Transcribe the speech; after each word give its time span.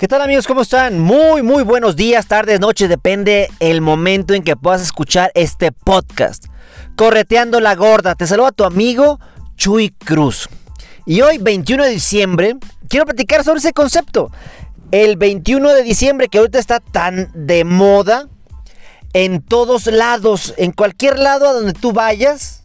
¿Qué 0.00 0.08
tal 0.08 0.22
amigos? 0.22 0.46
¿Cómo 0.46 0.62
están? 0.62 0.98
Muy, 0.98 1.42
muy 1.42 1.62
buenos 1.62 1.94
días, 1.94 2.26
tardes, 2.26 2.58
noches, 2.58 2.88
depende 2.88 3.50
el 3.60 3.82
momento 3.82 4.32
en 4.32 4.42
que 4.42 4.56
puedas 4.56 4.80
escuchar 4.80 5.30
este 5.34 5.72
podcast. 5.72 6.46
Correteando 6.96 7.60
la 7.60 7.74
gorda, 7.74 8.14
te 8.14 8.26
saluda 8.26 8.50
tu 8.50 8.64
amigo 8.64 9.20
Chuy 9.56 9.90
Cruz. 9.90 10.48
Y 11.04 11.20
hoy, 11.20 11.36
21 11.36 11.84
de 11.84 11.90
diciembre, 11.90 12.56
quiero 12.88 13.04
platicar 13.04 13.44
sobre 13.44 13.58
ese 13.58 13.74
concepto. 13.74 14.30
El 14.90 15.18
21 15.18 15.68
de 15.68 15.82
diciembre 15.82 16.28
que 16.28 16.38
ahorita 16.38 16.58
está 16.58 16.80
tan 16.80 17.30
de 17.34 17.64
moda 17.64 18.30
en 19.12 19.42
todos 19.42 19.86
lados, 19.86 20.54
en 20.56 20.72
cualquier 20.72 21.18
lado 21.18 21.46
a 21.46 21.52
donde 21.52 21.74
tú 21.74 21.92
vayas, 21.92 22.59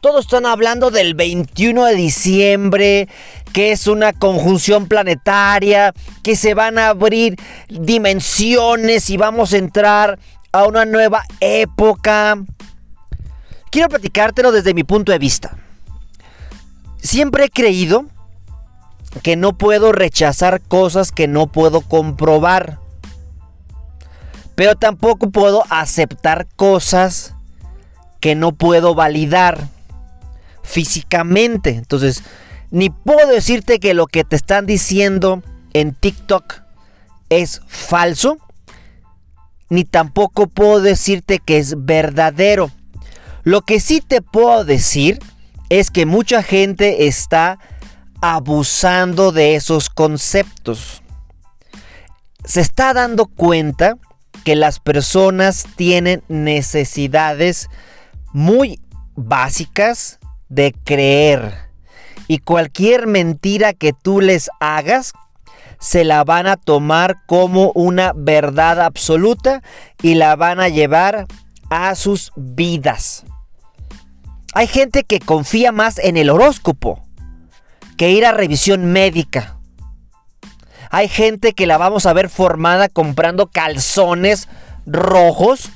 todos 0.00 0.24
están 0.24 0.46
hablando 0.46 0.90
del 0.90 1.14
21 1.14 1.84
de 1.84 1.94
diciembre, 1.94 3.08
que 3.52 3.72
es 3.72 3.86
una 3.86 4.12
conjunción 4.14 4.86
planetaria, 4.86 5.92
que 6.22 6.36
se 6.36 6.54
van 6.54 6.78
a 6.78 6.88
abrir 6.88 7.36
dimensiones 7.68 9.10
y 9.10 9.18
vamos 9.18 9.52
a 9.52 9.58
entrar 9.58 10.18
a 10.52 10.64
una 10.64 10.86
nueva 10.86 11.24
época. 11.40 12.38
Quiero 13.70 13.88
platicártelo 13.88 14.52
desde 14.52 14.74
mi 14.74 14.84
punto 14.84 15.12
de 15.12 15.18
vista. 15.18 15.56
Siempre 16.96 17.44
he 17.44 17.50
creído 17.50 18.06
que 19.22 19.36
no 19.36 19.52
puedo 19.58 19.92
rechazar 19.92 20.62
cosas 20.62 21.12
que 21.12 21.28
no 21.28 21.46
puedo 21.46 21.82
comprobar. 21.82 22.78
Pero 24.54 24.76
tampoco 24.76 25.30
puedo 25.30 25.64
aceptar 25.68 26.46
cosas 26.56 27.34
que 28.20 28.34
no 28.34 28.52
puedo 28.52 28.94
validar 28.94 29.68
físicamente. 30.70 31.70
Entonces, 31.70 32.22
ni 32.70 32.90
puedo 32.90 33.28
decirte 33.28 33.80
que 33.80 33.92
lo 33.94 34.06
que 34.06 34.24
te 34.24 34.36
están 34.36 34.66
diciendo 34.66 35.42
en 35.72 35.94
TikTok 35.94 36.62
es 37.28 37.60
falso, 37.66 38.38
ni 39.68 39.84
tampoco 39.84 40.46
puedo 40.46 40.80
decirte 40.80 41.40
que 41.40 41.58
es 41.58 41.84
verdadero. 41.84 42.70
Lo 43.42 43.62
que 43.62 43.80
sí 43.80 44.00
te 44.00 44.22
puedo 44.22 44.64
decir 44.64 45.18
es 45.68 45.90
que 45.90 46.06
mucha 46.06 46.42
gente 46.42 47.06
está 47.06 47.58
abusando 48.20 49.32
de 49.32 49.56
esos 49.56 49.88
conceptos. 49.90 51.02
Se 52.44 52.60
está 52.60 52.92
dando 52.92 53.26
cuenta 53.26 53.96
que 54.44 54.54
las 54.56 54.78
personas 54.78 55.66
tienen 55.76 56.22
necesidades 56.28 57.68
muy 58.32 58.80
básicas 59.14 60.19
de 60.50 60.74
creer. 60.84 61.54
Y 62.28 62.38
cualquier 62.38 63.06
mentira 63.06 63.72
que 63.72 63.94
tú 63.94 64.20
les 64.20 64.50
hagas, 64.60 65.14
se 65.78 66.04
la 66.04 66.22
van 66.24 66.46
a 66.46 66.56
tomar 66.56 67.24
como 67.26 67.72
una 67.72 68.12
verdad 68.14 68.82
absoluta 68.82 69.62
y 70.02 70.14
la 70.14 70.36
van 70.36 70.60
a 70.60 70.68
llevar 70.68 71.26
a 71.70 71.94
sus 71.94 72.32
vidas. 72.36 73.24
Hay 74.52 74.66
gente 74.66 75.04
que 75.04 75.20
confía 75.20 75.72
más 75.72 75.98
en 75.98 76.16
el 76.16 76.28
horóscopo 76.28 77.02
que 77.96 78.10
ir 78.10 78.26
a 78.26 78.32
revisión 78.32 78.92
médica. 78.92 79.56
Hay 80.90 81.08
gente 81.08 81.52
que 81.52 81.66
la 81.66 81.78
vamos 81.78 82.04
a 82.04 82.12
ver 82.12 82.28
formada 82.28 82.88
comprando 82.88 83.46
calzones 83.46 84.48
rojos 84.86 85.70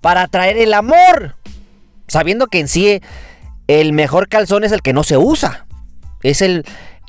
para 0.00 0.22
atraer 0.22 0.56
el 0.58 0.74
amor, 0.74 1.36
sabiendo 2.08 2.48
que 2.48 2.60
en 2.60 2.68
sí 2.68 3.00
el 3.78 3.92
mejor 3.92 4.28
calzón 4.28 4.64
es 4.64 4.72
el 4.72 4.82
que 4.82 4.92
no 4.92 5.04
se 5.04 5.16
usa. 5.16 5.66
Es 6.24 6.42
el, 6.42 6.64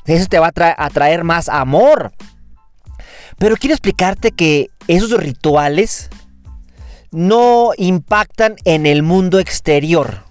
ese 0.06 0.26
te 0.26 0.38
va 0.38 0.52
a, 0.54 0.90
traer 0.90 1.24
más 1.24 1.48
amor. 1.48 2.12
Pero 3.36 3.56
quiero 3.56 3.74
explicarte 3.74 4.30
que 4.30 4.70
esos 4.86 5.10
rituales 5.12 6.08
no 7.10 7.72
impactan 7.76 8.54
en 8.64 8.86
el 8.86 9.02
mundo 9.02 9.40
exterior. 9.40 10.22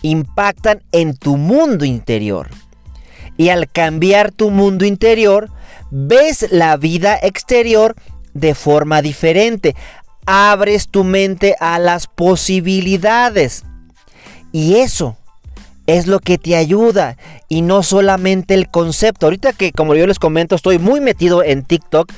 Impactan 0.00 0.82
en 0.90 1.14
tu 1.14 1.36
mundo 1.36 1.84
interior. 1.84 2.48
Y 3.36 3.50
al 3.50 3.70
cambiar 3.70 4.32
tu 4.32 4.50
mundo 4.50 4.86
interior, 4.86 5.50
ves 5.90 6.50
la 6.50 6.78
vida 6.78 7.18
exterior 7.20 7.94
de 8.32 8.54
forma 8.54 9.02
diferente. 9.02 9.76
Abres 10.24 10.88
tu 10.88 11.04
mente 11.04 11.56
a 11.60 11.78
las 11.78 12.06
posibilidades. 12.06 13.64
Y 14.52 14.76
eso 14.76 15.16
es 15.86 16.06
lo 16.06 16.20
que 16.20 16.38
te 16.38 16.56
ayuda 16.56 17.16
y 17.48 17.62
no 17.62 17.82
solamente 17.82 18.54
el 18.54 18.68
concepto. 18.68 19.26
Ahorita 19.26 19.52
que 19.52 19.72
como 19.72 19.94
yo 19.94 20.06
les 20.06 20.18
comento 20.18 20.54
estoy 20.54 20.78
muy 20.78 21.00
metido 21.00 21.42
en 21.42 21.64
TikTok, 21.64 22.12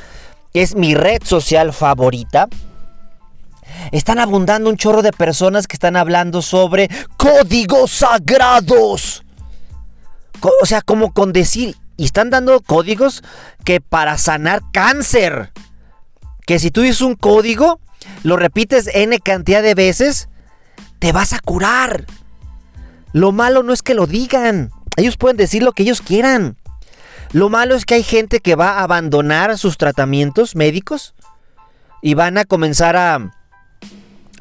es 0.53 0.75
mi 0.75 0.94
red 0.94 1.22
social 1.25 1.72
favorita. 1.72 2.48
Están 3.91 4.19
abundando 4.19 4.69
un 4.69 4.76
chorro 4.76 5.03
de 5.03 5.12
personas 5.12 5.66
que 5.66 5.76
están 5.76 5.97
hablando 5.97 6.43
sobre 6.43 6.91
códigos 7.16 7.91
sagrados. 7.91 9.25
O 10.62 10.66
sea, 10.66 10.82
como 10.82 11.12
con 11.12 11.32
decir, 11.32 11.76
y 11.97 12.04
están 12.04 12.31
dando 12.31 12.60
códigos 12.60 13.22
que 13.64 13.81
para 13.81 14.19
sanar 14.19 14.62
cáncer. 14.72 15.53
Que 16.47 16.59
si 16.59 16.70
tú 16.70 16.82
dices 16.82 17.00
un 17.00 17.14
código, 17.14 17.81
lo 18.22 18.37
repites 18.37 18.91
n 18.93 19.19
cantidad 19.20 19.62
de 19.62 19.75
veces, 19.75 20.28
te 20.99 21.12
vas 21.12 21.32
a 21.32 21.38
curar. 21.38 22.06
Lo 23.12 23.33
malo 23.33 23.62
no 23.62 23.73
es 23.73 23.83
que 23.83 23.95
lo 23.95 24.06
digan. 24.06 24.71
Ellos 24.97 25.17
pueden 25.17 25.37
decir 25.37 25.62
lo 25.62 25.73
que 25.73 25.83
ellos 25.83 26.00
quieran. 26.00 26.56
Lo 27.33 27.49
malo 27.49 27.75
es 27.75 27.84
que 27.84 27.95
hay 27.95 28.03
gente 28.03 28.41
que 28.41 28.55
va 28.55 28.73
a 28.73 28.83
abandonar 28.83 29.56
sus 29.59 29.78
tratamientos 29.78 30.55
médicos 30.55 31.15
y 32.03 32.15
van 32.15 32.37
a 32.37 32.45
comenzar 32.45 32.97
a, 32.97 33.31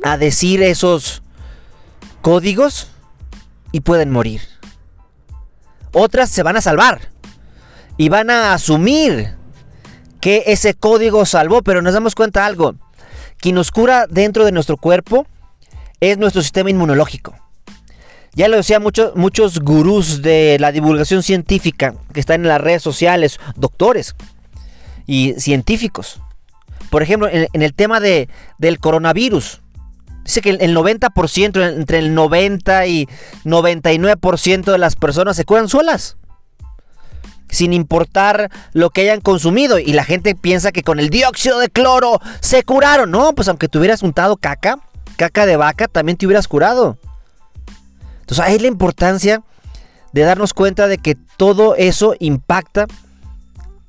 a 0.03 0.17
decir 0.17 0.61
esos 0.61 1.21
códigos 2.21 2.89
y 3.71 3.81
pueden 3.81 4.11
morir. 4.11 4.41
Otras 5.93 6.29
se 6.29 6.43
van 6.43 6.57
a 6.57 6.61
salvar 6.61 7.09
y 7.97 8.09
van 8.09 8.29
a 8.29 8.53
asumir 8.53 9.35
que 10.19 10.43
ese 10.47 10.73
código 10.73 11.25
salvó, 11.25 11.61
pero 11.61 11.81
nos 11.81 11.93
damos 11.93 12.15
cuenta 12.15 12.41
de 12.41 12.45
algo. 12.47 12.75
Quien 13.37 13.55
nos 13.55 13.71
cura 13.71 14.05
dentro 14.07 14.45
de 14.45 14.51
nuestro 14.51 14.77
cuerpo 14.77 15.25
es 15.99 16.17
nuestro 16.17 16.41
sistema 16.41 16.69
inmunológico. 16.69 17.35
Ya 18.33 18.47
lo 18.47 18.55
decía 18.55 18.79
muchos 18.79 19.59
gurús 19.59 20.21
de 20.21 20.57
la 20.59 20.71
divulgación 20.71 21.21
científica 21.21 21.95
que 22.13 22.21
están 22.21 22.41
en 22.41 22.47
las 22.47 22.61
redes 22.61 22.81
sociales, 22.81 23.39
doctores 23.57 24.15
y 25.05 25.33
científicos. 25.37 26.21
Por 26.89 27.03
ejemplo, 27.03 27.27
en, 27.29 27.47
el 27.61 27.73
tema 27.73 27.99
de, 27.99 28.29
del 28.57 28.79
coronavirus. 28.79 29.61
Dice 30.23 30.41
que 30.41 30.51
el 30.51 30.75
90%, 30.75 31.75
entre 31.75 31.99
el 31.99 32.13
90 32.13 32.85
y 32.87 33.09
99% 33.43 34.71
de 34.71 34.77
las 34.77 34.95
personas 34.95 35.35
se 35.35 35.45
curan 35.45 35.67
solas. 35.67 36.15
Sin 37.49 37.73
importar 37.73 38.49
lo 38.71 38.91
que 38.91 39.01
hayan 39.01 39.19
consumido. 39.19 39.77
Y 39.77 39.91
la 39.91 40.05
gente 40.05 40.35
piensa 40.35 40.71
que 40.71 40.83
con 40.83 40.99
el 40.99 41.09
dióxido 41.09 41.59
de 41.59 41.69
cloro 41.69 42.21
se 42.39 42.63
curaron. 42.63 43.11
No, 43.11 43.33
pues 43.33 43.49
aunque 43.49 43.67
te 43.67 43.77
hubieras 43.77 44.03
untado 44.03 44.37
caca, 44.37 44.79
caca 45.17 45.45
de 45.45 45.57
vaca, 45.57 45.87
también 45.87 46.17
te 46.17 46.25
hubieras 46.25 46.47
curado. 46.47 46.97
Entonces 48.31 48.49
ahí 48.49 48.59
la 48.59 48.67
importancia 48.69 49.43
de 50.13 50.21
darnos 50.21 50.53
cuenta 50.53 50.87
de 50.87 50.97
que 50.97 51.15
todo 51.15 51.75
eso 51.75 52.15
impacta 52.17 52.87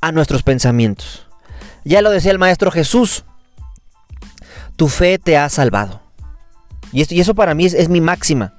a 0.00 0.10
nuestros 0.10 0.42
pensamientos. 0.42 1.28
Ya 1.84 2.02
lo 2.02 2.10
decía 2.10 2.32
el 2.32 2.40
Maestro 2.40 2.72
Jesús, 2.72 3.24
tu 4.74 4.88
fe 4.88 5.20
te 5.20 5.36
ha 5.36 5.48
salvado. 5.48 6.02
Y, 6.90 7.20
eso 7.20 7.36
para 7.36 7.54
mí 7.54 7.66
es, 7.66 7.88
mi 7.88 8.00
máxima. 8.00 8.54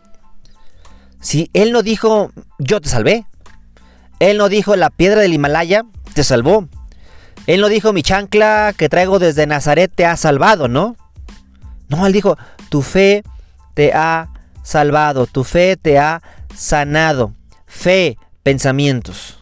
Si 1.19 1.49
Él 1.51 1.73
no 1.73 1.83
dijo, 1.83 2.31
yo 2.59 2.79
te 2.79 2.87
salvé. 2.87 3.25
Él 4.19 4.37
no 4.37 4.47
dijo, 4.47 4.77
la 4.77 4.89
piedra 4.89 5.19
del 5.19 5.33
Himalaya 5.33 5.83
te 6.13 6.23
salvó. 6.23 6.69
Él 7.45 7.59
no 7.59 7.67
dijo, 7.67 7.91
mi 7.91 8.03
chancla 8.03 8.73
que 8.77 8.87
traigo 8.87 9.19
desde 9.19 9.47
Nazaret 9.47 9.91
te 9.93 10.05
ha 10.05 10.15
salvado, 10.15 10.69
¿no? 10.69 10.95
No, 11.89 12.07
Él 12.07 12.13
dijo, 12.13 12.37
tu 12.69 12.81
fe 12.81 13.23
te 13.73 13.91
ha 13.91 14.29
salvado, 14.63 15.27
tu 15.27 15.43
fe 15.43 15.77
te 15.77 15.99
ha 15.99 16.21
sanado. 16.55 17.33
Fe, 17.67 18.17
pensamientos. 18.41 19.39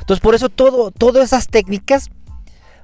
Entonces 0.00 0.20
por 0.20 0.34
eso 0.34 0.48
todo, 0.48 0.90
todas 0.90 1.24
esas 1.24 1.48
técnicas, 1.48 2.10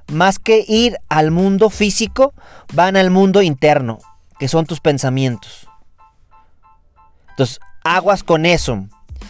más 0.07 0.39
que 0.39 0.65
ir 0.67 0.97
al 1.09 1.31
mundo 1.31 1.69
físico, 1.69 2.33
van 2.73 2.97
al 2.97 3.11
mundo 3.11 3.41
interno, 3.41 3.99
que 4.39 4.47
son 4.47 4.65
tus 4.65 4.79
pensamientos. 4.79 5.67
Entonces, 7.29 7.59
aguas 7.83 8.23
con 8.23 8.45
eso. 8.45 8.87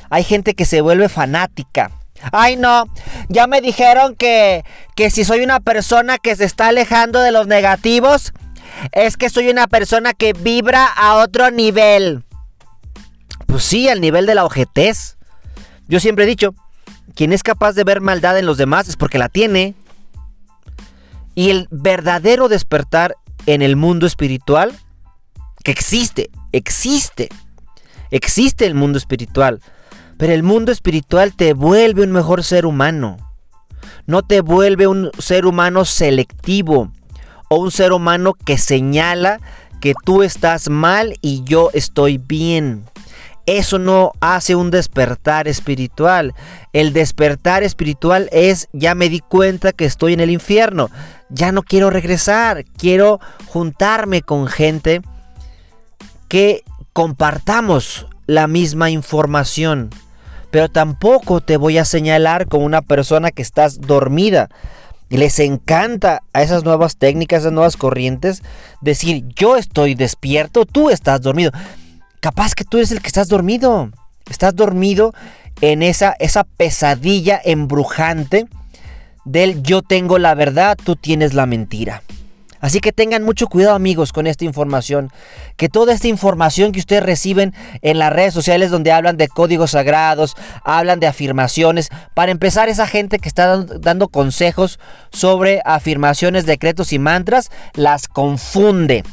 Hay 0.09 0.23
gente 0.23 0.55
que 0.55 0.65
se 0.65 0.81
vuelve 0.81 1.09
fanática. 1.09 1.91
Ay 2.31 2.57
no, 2.57 2.85
ya 3.29 3.47
me 3.47 3.61
dijeron 3.61 4.15
que, 4.15 4.65
que 4.95 5.09
si 5.09 5.23
soy 5.23 5.41
una 5.41 5.59
persona 5.59 6.17
que 6.17 6.35
se 6.35 6.43
está 6.43 6.67
alejando 6.67 7.21
de 7.21 7.31
los 7.31 7.47
negativos, 7.47 8.33
es 8.91 9.15
que 9.15 9.29
soy 9.29 9.49
una 9.49 9.67
persona 9.67 10.13
que 10.13 10.33
vibra 10.33 10.85
a 10.85 11.15
otro 11.15 11.51
nivel. 11.51 12.23
Pues 13.49 13.63
sí, 13.63 13.89
al 13.89 13.99
nivel 13.99 14.27
de 14.27 14.35
la 14.35 14.45
ojetez. 14.45 15.17
Yo 15.87 15.99
siempre 15.99 16.25
he 16.25 16.27
dicho, 16.27 16.53
quien 17.15 17.33
es 17.33 17.41
capaz 17.41 17.73
de 17.73 17.83
ver 17.83 17.99
maldad 17.99 18.37
en 18.37 18.45
los 18.45 18.59
demás 18.59 18.87
es 18.87 18.95
porque 18.95 19.17
la 19.17 19.27
tiene. 19.27 19.73
Y 21.33 21.49
el 21.49 21.67
verdadero 21.71 22.47
despertar 22.47 23.15
en 23.47 23.63
el 23.63 23.75
mundo 23.75 24.05
espiritual, 24.05 24.77
que 25.63 25.71
existe, 25.71 26.29
existe, 26.51 27.29
existe 28.11 28.67
el 28.67 28.75
mundo 28.75 28.99
espiritual. 28.99 29.61
Pero 30.19 30.33
el 30.33 30.43
mundo 30.43 30.71
espiritual 30.71 31.33
te 31.35 31.53
vuelve 31.53 32.03
un 32.03 32.11
mejor 32.11 32.43
ser 32.43 32.67
humano. 32.67 33.17
No 34.05 34.21
te 34.21 34.41
vuelve 34.41 34.85
un 34.85 35.09
ser 35.17 35.47
humano 35.47 35.85
selectivo 35.85 36.91
o 37.49 37.55
un 37.55 37.71
ser 37.71 37.93
humano 37.93 38.35
que 38.35 38.59
señala 38.59 39.39
que 39.81 39.95
tú 40.05 40.21
estás 40.21 40.69
mal 40.69 41.15
y 41.21 41.43
yo 41.45 41.71
estoy 41.73 42.19
bien. 42.19 42.85
Eso 43.57 43.79
no 43.79 44.11
hace 44.19 44.53
un 44.53 44.69
despertar 44.69 45.47
espiritual. 45.47 46.35
El 46.71 46.93
despertar 46.93 47.63
espiritual 47.63 48.29
es, 48.31 48.69
ya 48.73 48.93
me 48.93 49.09
di 49.09 49.21
cuenta 49.21 49.71
que 49.71 49.85
estoy 49.85 50.13
en 50.13 50.19
el 50.19 50.29
infierno. 50.29 50.91
Ya 51.29 51.51
no 51.51 51.63
quiero 51.63 51.89
regresar. 51.89 52.63
Quiero 52.77 53.19
juntarme 53.47 54.21
con 54.21 54.45
gente 54.45 55.01
que 56.27 56.63
compartamos 56.93 58.05
la 58.27 58.45
misma 58.45 58.91
información. 58.91 59.89
Pero 60.51 60.69
tampoco 60.69 61.41
te 61.41 61.57
voy 61.57 61.79
a 61.79 61.85
señalar 61.85 62.47
como 62.47 62.67
una 62.67 62.83
persona 62.83 63.31
que 63.31 63.41
estás 63.41 63.81
dormida. 63.81 64.49
Les 65.09 65.39
encanta 65.39 66.21
a 66.33 66.43
esas 66.43 66.63
nuevas 66.63 66.97
técnicas, 66.97 67.39
esas 67.39 67.53
nuevas 67.53 67.77
corrientes, 67.77 68.43
decir 68.79 69.25
yo 69.35 69.57
estoy 69.57 69.95
despierto, 69.95 70.67
tú 70.67 70.91
estás 70.91 71.21
dormido. 71.21 71.51
Capaz 72.19 72.53
que 72.53 72.65
tú 72.65 72.77
eres 72.77 72.91
el 72.91 73.01
que 73.01 73.07
estás 73.07 73.27
dormido. 73.27 73.91
Estás 74.29 74.55
dormido 74.55 75.13
en 75.61 75.83
esa, 75.83 76.15
esa 76.19 76.43
pesadilla 76.43 77.39
embrujante 77.43 78.47
del 79.25 79.61
yo 79.63 79.81
tengo 79.81 80.17
la 80.19 80.33
verdad, 80.35 80.77
tú 80.83 80.95
tienes 80.95 81.33
la 81.33 81.45
mentira. 81.45 82.03
Así 82.61 82.81
que 82.81 82.91
tengan 82.91 83.23
mucho 83.23 83.47
cuidado 83.47 83.75
amigos 83.75 84.11
con 84.11 84.27
esta 84.27 84.43
información. 84.43 85.11
Que 85.55 85.69
toda 85.69 85.93
esta 85.93 86.09
información 86.09 86.71
que 86.71 86.79
ustedes 86.79 87.03
reciben 87.03 87.53
en 87.81 87.99
las 87.99 88.11
redes 88.11 88.33
sociales 88.33 88.69
donde 88.69 88.91
hablan 88.91 89.15
de 89.15 89.29
códigos 89.29 89.71
sagrados, 89.71 90.35
hablan 90.65 90.99
de 90.99 91.07
afirmaciones. 91.07 91.89
Para 92.13 92.31
empezar, 92.31 92.67
esa 92.67 92.85
gente 92.85 93.19
que 93.19 93.29
está 93.29 93.63
dando 93.63 94.09
consejos 94.09 94.79
sobre 95.11 95.61
afirmaciones, 95.63 96.45
decretos 96.45 96.91
y 96.91 96.99
mantras, 96.99 97.49
las 97.75 98.09
confunde 98.09 99.03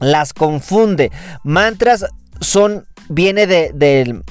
las 0.00 0.32
confunde. 0.32 1.10
Mantras 1.44 2.06
son, 2.40 2.86
viene 3.08 3.46
de, 3.46 4.22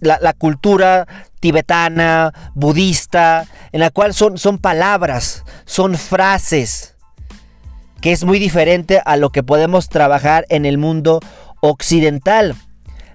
la, 0.00 0.32
cultura 0.32 1.06
tibetana, 1.40 2.32
budista, 2.54 3.46
en 3.72 3.80
la 3.80 3.90
cual 3.90 4.14
son, 4.14 4.38
son 4.38 4.58
palabras, 4.58 5.44
son 5.66 5.96
frases, 5.96 6.96
que 8.00 8.12
es 8.12 8.24
muy 8.24 8.38
diferente 8.38 9.00
a 9.04 9.16
lo 9.16 9.30
que 9.30 9.42
podemos 9.42 9.88
trabajar 9.88 10.46
en 10.48 10.64
el 10.64 10.78
mundo 10.78 11.20
occidental. 11.60 12.56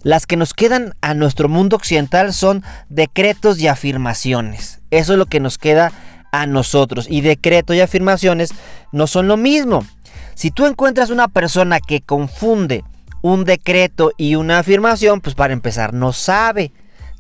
Las 0.04 0.28
que 0.28 0.38
nos 0.38 0.54
quedan 0.54 0.94
a 1.02 1.16
nuestro 1.16 1.50
mundo 1.50 1.75
occidental 1.75 2.31
son 2.31 2.63
decretos 2.90 3.60
y 3.60 3.68
afirmaciones. 3.68 4.81
Eso 4.92 5.13
es 5.13 5.19
lo 5.19 5.25
que 5.25 5.40
nos 5.40 5.57
queda 5.57 5.92
a 6.31 6.46
nosotros. 6.46 7.07
Y 7.10 7.22
decretos 7.22 7.75
y 7.75 7.81
afirmaciones 7.81 8.52
no 8.92 9.07
son 9.07 9.28
lo 9.28 9.36
mismo. 9.36 9.84
Si 10.36 10.52
tú 10.52 10.66
encuentras 10.66 11.10
una 11.10 11.30
persona 11.30 11.80
que 11.80 12.02
confunde 12.02 12.84
un 13.22 13.46
decreto 13.46 14.12
y 14.18 14.36
una 14.36 14.60
afirmación, 14.60 15.22
pues 15.22 15.34
para 15.34 15.54
empezar 15.54 15.94
no 15.94 16.14
sabe, 16.14 16.72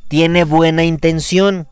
tiene 0.09 0.43
buena 0.43 0.83
intención, 0.83 1.67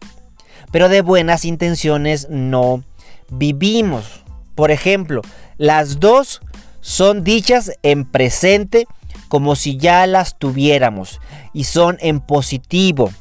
pero 0.72 0.90
de 0.90 1.02
buenas 1.02 1.46
intenciones 1.46 2.28
no 2.30 2.84
vivimos. 3.30 4.24
Por 4.56 4.72
ejemplo, 4.72 5.22
las 5.58 6.00
dos 6.00 6.42
son 6.80 7.24
dichas 7.24 7.74
en 7.84 8.06
presente 8.06 8.88
como 9.28 9.56
si 9.56 9.78
ya 9.78 10.08
las 10.08 10.40
tuviéramos 10.40 11.20
y 11.54 11.66
son 11.66 11.98
en 12.00 12.22
positivo. 12.22 13.12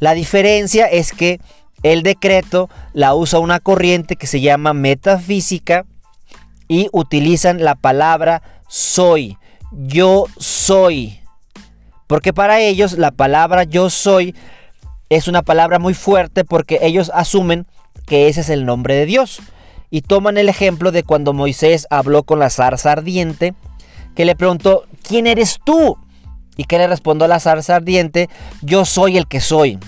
La 0.00 0.14
diferencia 0.14 0.86
es 0.86 1.12
que 1.12 1.40
el 1.82 2.02
decreto 2.02 2.70
la 2.94 3.14
usa 3.14 3.40
una 3.40 3.60
corriente 3.60 4.16
que 4.16 4.26
se 4.26 4.40
llama 4.40 4.72
metafísica 4.72 5.84
y 6.68 6.88
utilizan 6.92 7.64
la 7.64 7.74
palabra 7.74 8.42
soy. 8.68 9.36
Yo 9.72 10.26
soy. 10.38 11.20
Porque 12.06 12.32
para 12.32 12.60
ellos 12.60 12.92
la 12.92 13.10
palabra 13.10 13.64
yo 13.64 13.90
soy 13.90 14.34
es 15.10 15.28
una 15.28 15.42
palabra 15.42 15.78
muy 15.78 15.94
fuerte 15.94 16.44
porque 16.44 16.80
ellos 16.82 17.10
asumen 17.14 17.66
que 18.06 18.28
ese 18.28 18.42
es 18.42 18.50
el 18.50 18.66
nombre 18.66 18.94
de 18.94 19.06
Dios. 19.06 19.40
Y 19.90 20.02
toman 20.02 20.36
el 20.36 20.48
ejemplo 20.48 20.92
de 20.92 21.02
cuando 21.02 21.32
Moisés 21.32 21.86
habló 21.88 22.22
con 22.22 22.38
la 22.38 22.50
zarza 22.50 22.92
ardiente, 22.92 23.54
que 24.14 24.26
le 24.26 24.36
preguntó, 24.36 24.84
¿quién 25.02 25.26
eres 25.26 25.58
tú? 25.64 25.96
Y 26.56 26.64
que 26.64 26.76
le 26.76 26.86
respondió 26.86 27.26
la 27.26 27.40
zarza 27.40 27.76
ardiente, 27.76 28.28
yo 28.60 28.84
soy 28.84 29.16
el 29.16 29.26
que 29.26 29.40
soy. 29.40 29.78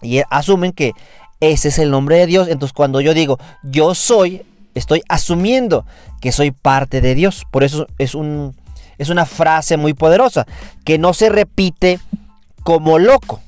Y 0.00 0.22
asumen 0.30 0.72
que 0.72 0.92
ese 1.40 1.68
es 1.68 1.78
el 1.78 1.90
nombre 1.90 2.18
de 2.18 2.26
Dios. 2.26 2.48
Entonces 2.48 2.72
cuando 2.72 3.00
yo 3.00 3.14
digo, 3.14 3.38
yo 3.64 3.94
soy, 3.96 4.42
Estoy 4.74 5.02
asumiendo 5.08 5.86
que 6.20 6.32
soy 6.32 6.50
parte 6.50 7.00
de 7.00 7.14
Dios. 7.14 7.44
Por 7.50 7.64
eso 7.64 7.86
es, 7.98 8.14
un, 8.14 8.54
es 8.98 9.08
una 9.08 9.26
frase 9.26 9.76
muy 9.76 9.94
poderosa, 9.94 10.46
que 10.84 10.98
no 10.98 11.14
se 11.14 11.28
repite 11.28 12.00
como 12.62 12.98
loco. 12.98 13.40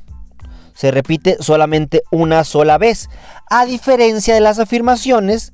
Se 0.75 0.91
repite 0.91 1.39
solamente 1.41 2.03
una 2.11 2.45
sola 2.45 2.79
vez. 2.79 3.09
A 3.51 3.65
diferencia 3.65 4.35
de 4.35 4.41
las 4.41 4.59
afirmaciones 4.59 5.53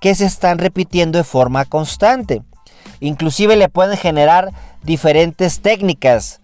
que 0.00 0.14
se 0.14 0.26
están 0.26 0.58
repitiendo 0.58 1.18
de 1.18 1.24
forma 1.24 1.64
constante. 1.64 2.42
Inclusive 3.00 3.56
le 3.56 3.68
pueden 3.68 3.96
generar 3.96 4.52
diferentes 4.82 5.60
técnicas. 5.60 6.40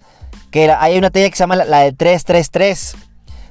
Que 0.51 0.71
hay 0.71 0.97
una 0.97 1.11
técnica 1.11 1.31
que 1.31 1.37
se 1.37 1.43
llama 1.43 1.57
la 1.57 1.81
de 1.81 1.93
333 1.93 2.97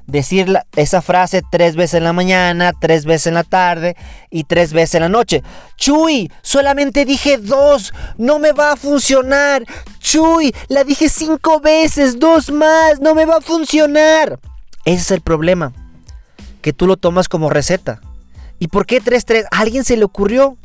decir 0.09 0.53
esa 0.75 1.01
frase 1.01 1.41
tres 1.49 1.75
veces 1.75 1.95
en 1.95 2.03
la 2.03 2.13
mañana, 2.13 2.73
tres 2.79 3.05
veces 3.05 3.27
en 3.27 3.35
la 3.35 3.43
tarde 3.43 3.95
y 4.29 4.43
tres 4.43 4.73
veces 4.73 4.95
en 4.95 5.01
la 5.01 5.09
noche. 5.09 5.43
Chuy, 5.77 6.31
solamente 6.41 7.05
dije 7.05 7.37
dos, 7.37 7.93
no 8.17 8.39
me 8.39 8.51
va 8.51 8.73
a 8.73 8.75
funcionar. 8.75 9.63
Chuy, 9.99 10.53
la 10.67 10.83
dije 10.83 11.09
cinco 11.09 11.59
veces, 11.59 12.19
dos 12.19 12.51
más, 12.51 12.99
no 12.99 13.15
me 13.15 13.25
va 13.25 13.37
a 13.37 13.41
funcionar. 13.41 14.39
Ese 14.85 15.01
es 15.01 15.11
el 15.11 15.21
problema, 15.21 15.73
que 16.61 16.73
tú 16.73 16.87
lo 16.87 16.97
tomas 16.97 17.29
como 17.29 17.49
receta. 17.49 18.01
¿Y 18.59 18.67
por 18.67 18.85
qué 18.85 18.99
tres, 18.99 19.25
tres? 19.25 19.45
¿A 19.51 19.59
alguien 19.59 19.83
se 19.83 19.95
le 19.95 20.03
ocurrió 20.03 20.57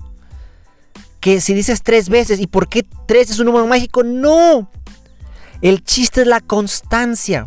que 1.20 1.40
si 1.40 1.54
dices 1.54 1.82
tres 1.82 2.08
veces, 2.08 2.40
¿y 2.40 2.46
por 2.46 2.68
qué 2.68 2.84
tres 3.06 3.30
es 3.30 3.38
un 3.38 3.46
número 3.46 3.66
mágico? 3.66 4.02
No. 4.02 4.70
El 5.62 5.82
chiste 5.82 6.22
es 6.22 6.26
la 6.26 6.40
constancia. 6.40 7.46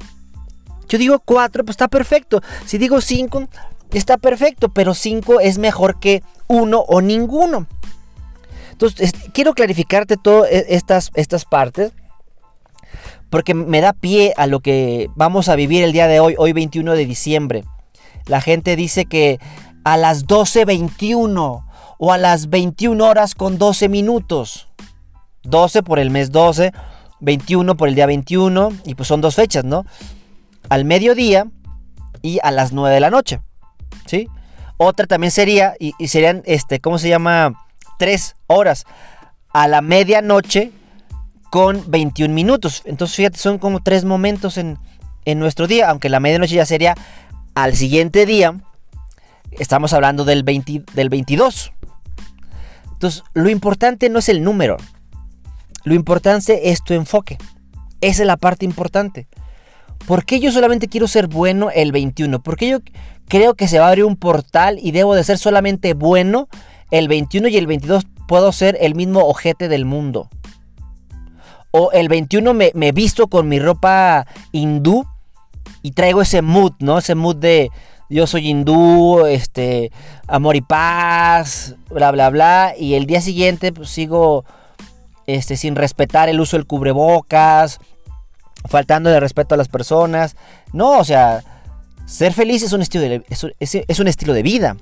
Yo 0.88 0.98
digo 0.98 1.20
4, 1.20 1.64
pues 1.64 1.74
está 1.74 1.88
perfecto. 1.88 2.42
Si 2.66 2.78
digo 2.78 3.02
5, 3.02 3.48
está 3.92 4.18
perfecto, 4.18 4.70
pero 4.70 4.94
5 4.94 5.40
es 5.40 5.58
mejor 5.58 6.00
que 6.00 6.24
1 6.48 6.80
o 6.80 7.02
ninguno. 7.02 7.68
Entonces, 8.72 9.12
quiero 9.34 9.54
clarificarte 9.54 10.18
todas 10.18 10.52
e, 10.52 10.66
estas, 10.70 11.12
estas 11.16 11.46
partes 11.46 11.92
porque 13.30 13.54
me 13.54 13.82
da 13.82 13.94
pie 13.94 14.34
a 14.38 14.48
lo 14.48 14.62
que 14.62 15.10
vamos 15.16 15.50
a 15.50 15.56
vivir 15.56 15.84
el 15.84 15.92
día 15.92 16.08
de 16.08 16.20
hoy, 16.20 16.36
hoy 16.38 16.54
21 16.54 16.94
de 16.94 17.06
diciembre. 17.06 17.66
La 18.26 18.42
gente 18.42 18.76
dice 18.76 19.06
que 19.06 19.40
a 19.84 19.98
las 19.98 20.28
12.21 20.28 21.64
o 21.98 22.14
a 22.14 22.18
las 22.18 22.50
21 22.50 23.04
horas 23.06 23.36
con 23.36 23.58
12 23.58 23.90
minutos. 23.90 24.68
12 25.44 25.84
por 25.84 26.00
el 26.00 26.10
mes 26.10 26.32
12, 26.32 26.72
21 27.20 27.76
por 27.76 27.88
el 27.88 27.96
día 27.96 28.06
21 28.06 28.70
y 28.86 28.96
pues 28.96 29.08
son 29.08 29.22
dos 29.22 29.36
fechas, 29.36 29.64
¿no? 29.64 29.86
Al 30.70 30.86
mediodía 30.86 31.48
y 32.22 32.40
a 32.44 32.52
las 32.52 32.74
9 32.74 32.94
de 32.94 33.00
la 33.00 33.10
noche. 33.10 33.42
¿Sí? 34.06 34.28
Otra 34.78 35.08
también 35.08 35.32
sería, 35.32 35.74
y, 35.80 35.94
serían, 36.08 36.44
este, 36.46 36.80
¿cómo 36.80 37.00
se 37.00 37.10
llama? 37.10 37.66
Tres 37.98 38.36
horas 38.46 38.86
a 39.52 39.68
la 39.68 39.82
medianoche 39.82 40.72
con 41.50 41.90
21 41.90 42.34
minutos. 42.34 42.84
Entonces, 42.86 43.16
fíjate, 43.16 43.40
son 43.40 43.58
como 43.58 43.82
tres 43.82 44.06
momentos 44.06 44.58
en, 44.58 44.78
en 45.26 45.40
nuestro 45.40 45.66
día, 45.66 45.90
aunque 45.90 46.10
la 46.10 46.20
medianoche 46.20 46.56
ya 46.56 46.66
sería 46.66 46.96
al 47.56 47.76
siguiente 47.76 48.26
día. 48.26 48.60
Estamos 49.52 49.94
hablando 49.94 50.26
del, 50.26 50.46
del 50.46 51.10
22. 51.10 51.74
Entonces, 52.92 53.24
lo 53.34 53.50
importante 53.50 54.10
no 54.10 54.20
es 54.20 54.30
el 54.30 54.44
número. 54.44 54.78
Lo 55.84 55.96
importante 55.96 56.72
es 56.72 56.84
tu 56.84 56.94
enfoque. 56.94 57.38
Esa 58.02 58.24
es 58.24 58.28
la 58.28 58.38
parte 58.38 58.66
importante. 58.66 59.28
¿Por 60.06 60.26
qué 60.26 60.40
yo 60.40 60.52
solamente 60.52 60.88
quiero 60.88 61.08
ser 61.08 61.28
bueno 61.28 61.70
el 61.74 61.92
21? 61.92 62.42
Porque 62.42 62.70
yo 62.70 62.80
creo 63.28 63.56
que 63.56 63.68
se 63.68 63.80
va 63.80 63.86
a 63.86 63.90
abrir 63.90 64.06
un 64.06 64.16
portal 64.16 64.80
y 64.82 64.92
debo 64.92 65.16
de 65.16 65.24
ser 65.24 65.38
solamente 65.38 65.94
bueno 65.94 66.48
el 66.92 67.08
21 67.08 67.50
y 67.50 67.58
el 67.58 67.68
22 67.68 68.06
puedo 68.28 68.52
ser 68.52 68.78
el 68.80 68.96
mismo 68.96 69.28
ojete 69.28 69.68
del 69.68 69.86
mundo? 69.86 70.30
O 71.72 71.92
el 71.92 72.08
21 72.08 72.54
me, 72.54 72.72
me 72.74 72.92
visto 72.92 73.28
con 73.28 73.50
mi 73.50 73.60
ropa 73.60 74.26
hindú 74.52 75.06
y 75.82 75.92
traigo 75.92 76.22
ese 76.22 76.42
mood, 76.42 76.74
¿no? 76.80 76.98
Ese 76.98 77.16
mood 77.16 77.36
de 77.36 77.70
yo 78.10 78.26
soy 78.26 78.48
hindú, 78.48 79.26
este, 79.26 79.92
amor 80.28 80.56
y 80.56 80.62
paz, 80.62 81.76
bla, 81.90 82.12
bla, 82.12 82.30
bla. 82.30 82.74
Y 82.78 82.94
el 82.94 83.06
día 83.06 83.22
siguiente 83.22 83.74
pues, 83.74 83.90
sigo 83.90 84.46
este, 85.26 85.58
sin 85.58 85.76
respetar 85.76 86.30
el 86.30 86.40
uso 86.40 86.58
del 86.58 86.66
cubrebocas, 86.66 87.80
faltando 88.68 89.10
de 89.10 89.20
respeto 89.20 89.56
a 89.56 89.58
las 89.58 89.68
personas. 89.68 90.36
No, 90.74 91.00
o 91.00 91.04
sea, 91.04 91.44
ser 92.06 92.34
feliz 92.34 92.64
es 92.64 92.74
un 92.74 92.82
estilo 92.82 93.04
de, 93.04 93.24
es, 93.60 94.00
un 94.00 94.08
estilo 94.08 94.34
de 94.34 94.44
vida. 94.44 94.78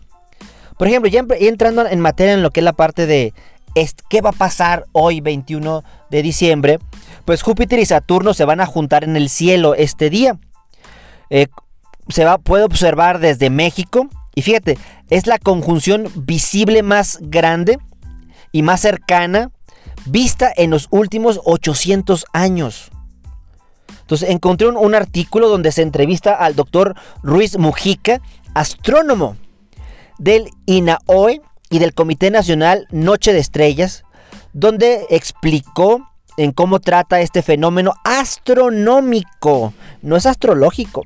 Por 0.78 0.88
ejemplo, 0.88 1.10
ya 1.10 1.26
entrando 1.40 1.86
en 1.88 2.00
materia 2.00 2.34
en 2.34 2.44
lo 2.44 2.52
que 2.52 2.60
es 2.60 2.64
la 2.64 2.74
parte 2.74 3.08
de 3.08 3.34
qué 4.10 4.22
va 4.22 4.30
a 4.30 4.34
pasar 4.34 4.86
hoy 4.92 5.22
21 5.22 5.84
de 6.10 6.22
diciembre, 6.22 6.80
pues 7.26 7.42
Júpiter 7.42 7.80
y 7.80 7.86
Saturno 7.86 8.34
se 8.34 8.46
van 8.46 8.62
a 8.62 8.66
juntar 8.66 9.04
en 9.04 9.16
el 9.16 9.30
cielo 9.30 9.76
este 9.76 10.10
día. 10.10 10.38
Eh, 11.30 11.48
se 12.10 12.24
va, 12.26 12.38
puede 12.38 12.64
observar 12.64 13.20
desde 13.20 13.50
México 13.50 14.08
y 14.36 14.42
fíjate, 14.42 14.78
es 15.10 15.28
la 15.28 15.40
conjunción 15.40 16.12
visible 16.16 16.84
más 16.84 17.18
grande 17.22 17.80
y 18.52 18.62
más 18.62 18.82
cercana 18.82 19.52
vista 20.06 20.52
en 20.56 20.70
los 20.70 20.88
últimos 20.92 21.40
800 21.44 22.26
años. 22.34 22.92
Entonces 24.06 24.30
encontré 24.30 24.68
un, 24.68 24.94
artículo 24.94 25.50
donde 25.50 25.72
se 25.72 25.82
entrevista 25.82 26.36
al 26.36 26.56
doctor 26.56 26.94
Ruiz 27.24 27.58
Mujica, 27.58 28.22
astrónomo 28.54 29.36
del 30.20 30.52
INAOE 30.68 31.42
y 31.72 31.80
del 31.80 31.96
Comité 31.96 32.30
Nacional 32.30 32.88
Noche 32.92 33.34
de 33.34 33.40
Estrellas, 33.40 34.04
donde 34.54 35.08
explicó 35.10 36.08
en 36.38 36.52
cómo 36.52 36.80
trata 36.82 37.20
este 37.20 37.42
fenómeno 37.42 37.96
astronómico, 38.04 39.74
no 40.04 40.16
es 40.18 40.28
astrológico, 40.28 41.02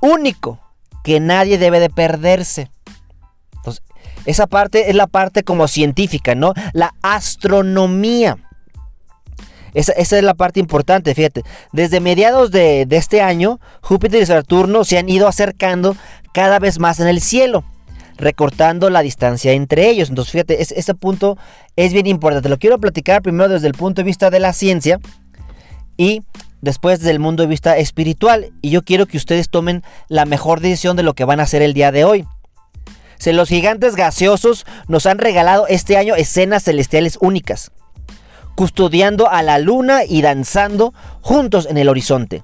único, 0.00 0.58
que 1.04 1.20
nadie 1.20 1.58
debe 1.58 1.80
de 1.80 1.90
perderse. 1.90 2.70
Entonces, 3.56 3.82
esa 4.24 4.46
parte 4.46 4.88
es 4.88 4.96
la 4.96 5.06
parte 5.06 5.42
como 5.44 5.68
científica, 5.68 6.34
¿no? 6.34 6.54
La 6.72 6.94
astronomía. 7.02 8.38
Esa, 9.76 9.92
es 9.92 10.10
la 10.22 10.32
parte 10.32 10.58
importante, 10.58 11.14
fíjate. 11.14 11.42
Desde 11.70 12.00
mediados 12.00 12.50
de, 12.50 12.86
este 12.90 13.20
año, 13.20 13.60
Júpiter 13.82 14.22
y 14.22 14.26
Saturno 14.26 14.84
se 14.84 14.96
han 14.96 15.06
ido 15.10 15.28
acercando 15.28 15.94
cada 16.32 16.58
vez 16.58 16.78
más 16.78 16.98
en 16.98 17.08
el 17.08 17.20
cielo, 17.20 17.62
recortando 18.16 18.88
la 18.88 19.02
distancia 19.02 19.52
entre 19.52 19.90
ellos. 19.90 20.08
Entonces, 20.08 20.32
fíjate, 20.32 20.62
ese 20.62 20.94
punto 20.94 21.36
es 21.76 21.92
bien 21.92 22.06
importante. 22.06 22.48
Lo 22.48 22.58
quiero 22.58 22.78
platicar 22.78 23.20
primero 23.20 23.50
desde 23.50 23.66
el 23.66 23.74
punto 23.74 24.00
de 24.00 24.06
vista 24.06 24.30
de 24.30 24.40
la 24.40 24.54
ciencia 24.54 24.98
y 25.98 26.22
después 26.62 27.00
desde 27.00 27.10
el 27.10 27.18
mundo 27.18 27.42
de 27.42 27.48
vista 27.50 27.76
espiritual. 27.76 28.54
Y 28.62 28.70
yo 28.70 28.82
quiero 28.82 29.04
que 29.04 29.18
ustedes 29.18 29.50
tomen 29.50 29.82
la 30.08 30.24
mejor 30.24 30.60
decisión 30.60 30.96
de 30.96 31.02
lo 31.02 31.12
que 31.12 31.26
van 31.26 31.38
a 31.38 31.42
hacer 31.42 31.60
el 31.60 31.74
día 31.74 31.92
de 31.92 32.04
hoy. 32.04 32.26
Los 33.26 33.50
gigantes 33.50 33.94
gaseosos 33.94 34.64
nos 34.88 35.04
han 35.04 35.18
regalado 35.18 35.66
este 35.66 35.98
año 35.98 36.14
escenas 36.14 36.64
celestiales 36.64 37.18
únicas 37.20 37.72
custodiando 38.56 39.30
a 39.30 39.42
la 39.42 39.58
luna 39.60 40.04
y 40.04 40.22
danzando 40.22 40.92
juntos 41.20 41.68
en 41.70 41.78
el 41.78 41.88
horizonte. 41.88 42.42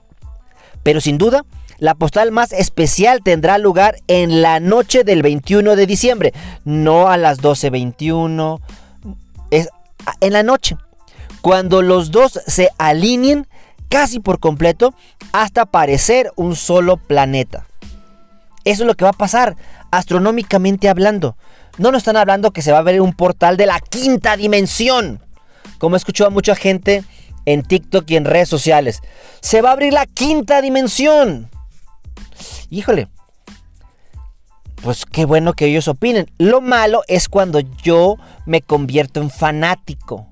Pero 0.85 1.00
sin 1.00 1.19
duda, 1.19 1.45
la 1.78 1.95
postal 1.95 2.31
más 2.31 2.52
especial 2.52 3.23
tendrá 3.25 3.59
lugar 3.59 3.97
en 4.07 4.42
la 4.42 4.61
noche 4.61 5.02
del 5.02 5.23
21 5.23 5.75
de 5.75 5.87
diciembre, 5.87 6.33
no 6.64 7.09
a 7.09 7.16
las 7.16 7.40
12.21, 7.40 8.61
es 9.50 9.69
en 10.21 10.33
la 10.33 10.42
noche, 10.42 10.76
cuando 11.40 11.83
los 11.83 12.11
dos 12.11 12.40
se 12.47 12.69
alineen 12.78 13.49
casi 13.88 14.21
por 14.21 14.38
completo 14.38 14.95
hasta 15.33 15.66
parecer 15.66 16.31
un 16.37 16.57
solo 16.57 16.99
planeta. 16.99 17.66
Eso 18.64 18.85
es 18.85 18.87
lo 18.87 18.95
que 18.95 19.04
va 19.04 19.11
a 19.11 19.14
pasar, 19.14 19.57
astronómicamente 19.90 20.88
hablando. 20.88 21.37
No 21.78 21.90
nos 21.90 22.02
están 22.02 22.16
hablando 22.16 22.52
que 22.52 22.62
se 22.62 22.71
va 22.71 22.78
a 22.78 22.83
ver 22.83 23.00
un 23.00 23.14
portal 23.14 23.57
de 23.57 23.66
la 23.66 23.81
quinta 23.81 24.37
dimensión 24.37 25.21
como 25.82 25.96
he 25.96 25.98
escuchado 25.98 26.28
a 26.28 26.30
mucha 26.30 26.54
gente 26.54 27.02
en 27.44 27.64
TikTok 27.64 28.08
y 28.08 28.14
en 28.14 28.24
redes 28.24 28.48
sociales. 28.48 29.00
Se 29.40 29.62
va 29.62 29.70
a 29.70 29.72
abrir 29.72 29.92
la 29.92 30.06
quinta 30.06 30.62
dimensión. 30.62 31.50
Híjole. 32.70 33.08
Pues 34.80 35.04
qué 35.04 35.24
bueno 35.24 35.54
que 35.54 35.66
ellos 35.66 35.88
opinen. 35.88 36.30
Lo 36.38 36.60
malo 36.60 37.02
es 37.08 37.28
cuando 37.28 37.58
yo 37.58 38.16
me 38.46 38.62
convierto 38.62 39.20
en 39.20 39.28
fanático. 39.28 40.28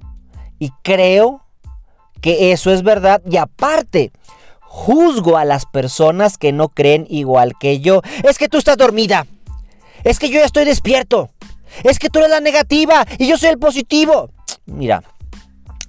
Y 0.60 0.70
creo 0.84 1.44
que 2.20 2.52
eso 2.52 2.72
es 2.72 2.84
verdad. 2.84 3.20
Y 3.28 3.36
aparte, 3.36 4.12
juzgo 4.60 5.36
a 5.36 5.44
las 5.44 5.66
personas 5.66 6.38
que 6.38 6.52
no 6.52 6.68
creen 6.68 7.08
igual 7.10 7.54
que 7.58 7.80
yo. 7.80 8.02
Es 8.22 8.38
que 8.38 8.48
tú 8.48 8.58
estás 8.58 8.76
dormida. 8.76 9.26
Es 10.04 10.20
que 10.20 10.28
yo 10.28 10.38
ya 10.38 10.46
estoy 10.46 10.64
despierto. 10.64 11.28
Es 11.82 11.98
que 11.98 12.08
tú 12.08 12.20
eres 12.20 12.30
la 12.30 12.40
negativa 12.40 13.04
y 13.18 13.26
yo 13.26 13.36
soy 13.36 13.48
el 13.48 13.58
positivo. 13.58 14.30
Mira, 14.66 15.02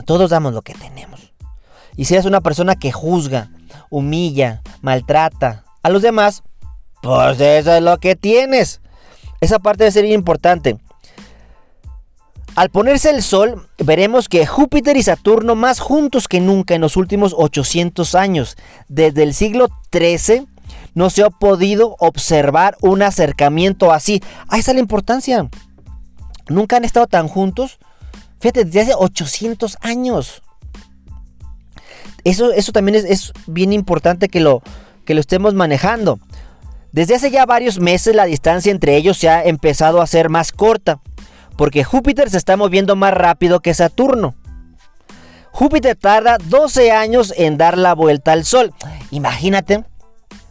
todos 0.02 0.30
damos 0.30 0.54
lo 0.54 0.62
que 0.62 0.74
tenemos. 0.74 1.34
Y 1.96 2.06
si 2.06 2.14
eres 2.14 2.26
una 2.26 2.42
persona 2.42 2.76
que 2.76 2.92
juzga, 2.92 3.50
humilla, 3.90 4.62
maltrata 4.82 5.66
a 5.84 5.90
los 5.90 6.02
demás, 6.02 6.44
pues 7.02 7.40
eso 7.40 7.76
es 7.76 7.82
lo 7.82 7.98
que 7.98 8.16
tienes. 8.16 8.82
Esa 9.42 9.60
parte 9.60 9.84
debe 9.84 9.92
ser 9.92 10.06
importante. 10.06 10.78
Al 12.56 12.70
ponerse 12.70 13.10
el 13.10 13.24
sol, 13.24 13.68
veremos 13.78 14.28
que 14.28 14.46
Júpiter 14.46 14.98
y 14.98 15.04
Saturno 15.04 15.56
más 15.56 15.80
juntos 15.80 16.28
que 16.28 16.42
nunca 16.42 16.76
en 16.76 16.82
los 16.82 16.98
últimos 16.98 17.34
800 17.38 18.14
años. 18.14 18.58
Desde 18.90 19.24
el 19.24 19.34
siglo 19.34 19.70
XIII 19.92 20.48
no 20.94 21.10
se 21.10 21.24
ha 21.24 21.30
podido 21.30 21.96
observar 22.00 22.78
un 22.82 23.02
acercamiento 23.04 23.94
así. 23.94 24.22
Ahí 24.50 24.60
está 24.60 24.74
la 24.74 24.82
importancia. 24.82 25.50
Nunca 26.50 26.76
han 26.76 26.84
estado 26.84 27.08
tan 27.08 27.30
juntos 27.30 27.80
Fíjate, 28.42 28.66
desde 28.66 28.82
hace 28.82 28.94
800 28.98 29.78
años. 29.82 30.42
Eso, 32.24 32.52
eso 32.52 32.72
también 32.72 32.96
es, 33.08 33.34
bien 33.46 33.72
importante 33.72 34.30
que 34.30 34.40
lo, 34.40 34.64
que 35.06 35.14
lo 35.14 35.22
estemos 35.22 35.54
manejando. 35.54 36.20
Desde 36.92 37.16
hace 37.16 37.30
ya 37.30 37.46
varios 37.46 37.80
meses 37.80 38.16
la 38.16 38.26
distancia 38.26 38.72
entre 38.72 38.98
ellos 38.98 39.18
se 39.18 39.30
ha 39.30 39.46
empezado 39.46 40.02
a 40.02 40.08
ser 40.08 40.30
más 40.30 40.52
corta, 40.52 41.00
porque 41.56 41.84
Júpiter 41.84 42.30
se 42.32 42.38
está 42.38 42.58
moviendo 42.58 42.96
más 42.96 43.14
rápido 43.14 43.60
que 43.60 43.76
Saturno. 43.76 44.34
Júpiter 45.52 45.96
tarda 45.96 46.38
12 46.44 46.92
años 46.92 47.34
en 47.38 47.58
dar 47.58 47.78
la 47.78 47.94
vuelta 47.94 48.32
al 48.32 48.44
Sol. 48.44 48.74
Imagínate, 49.12 49.84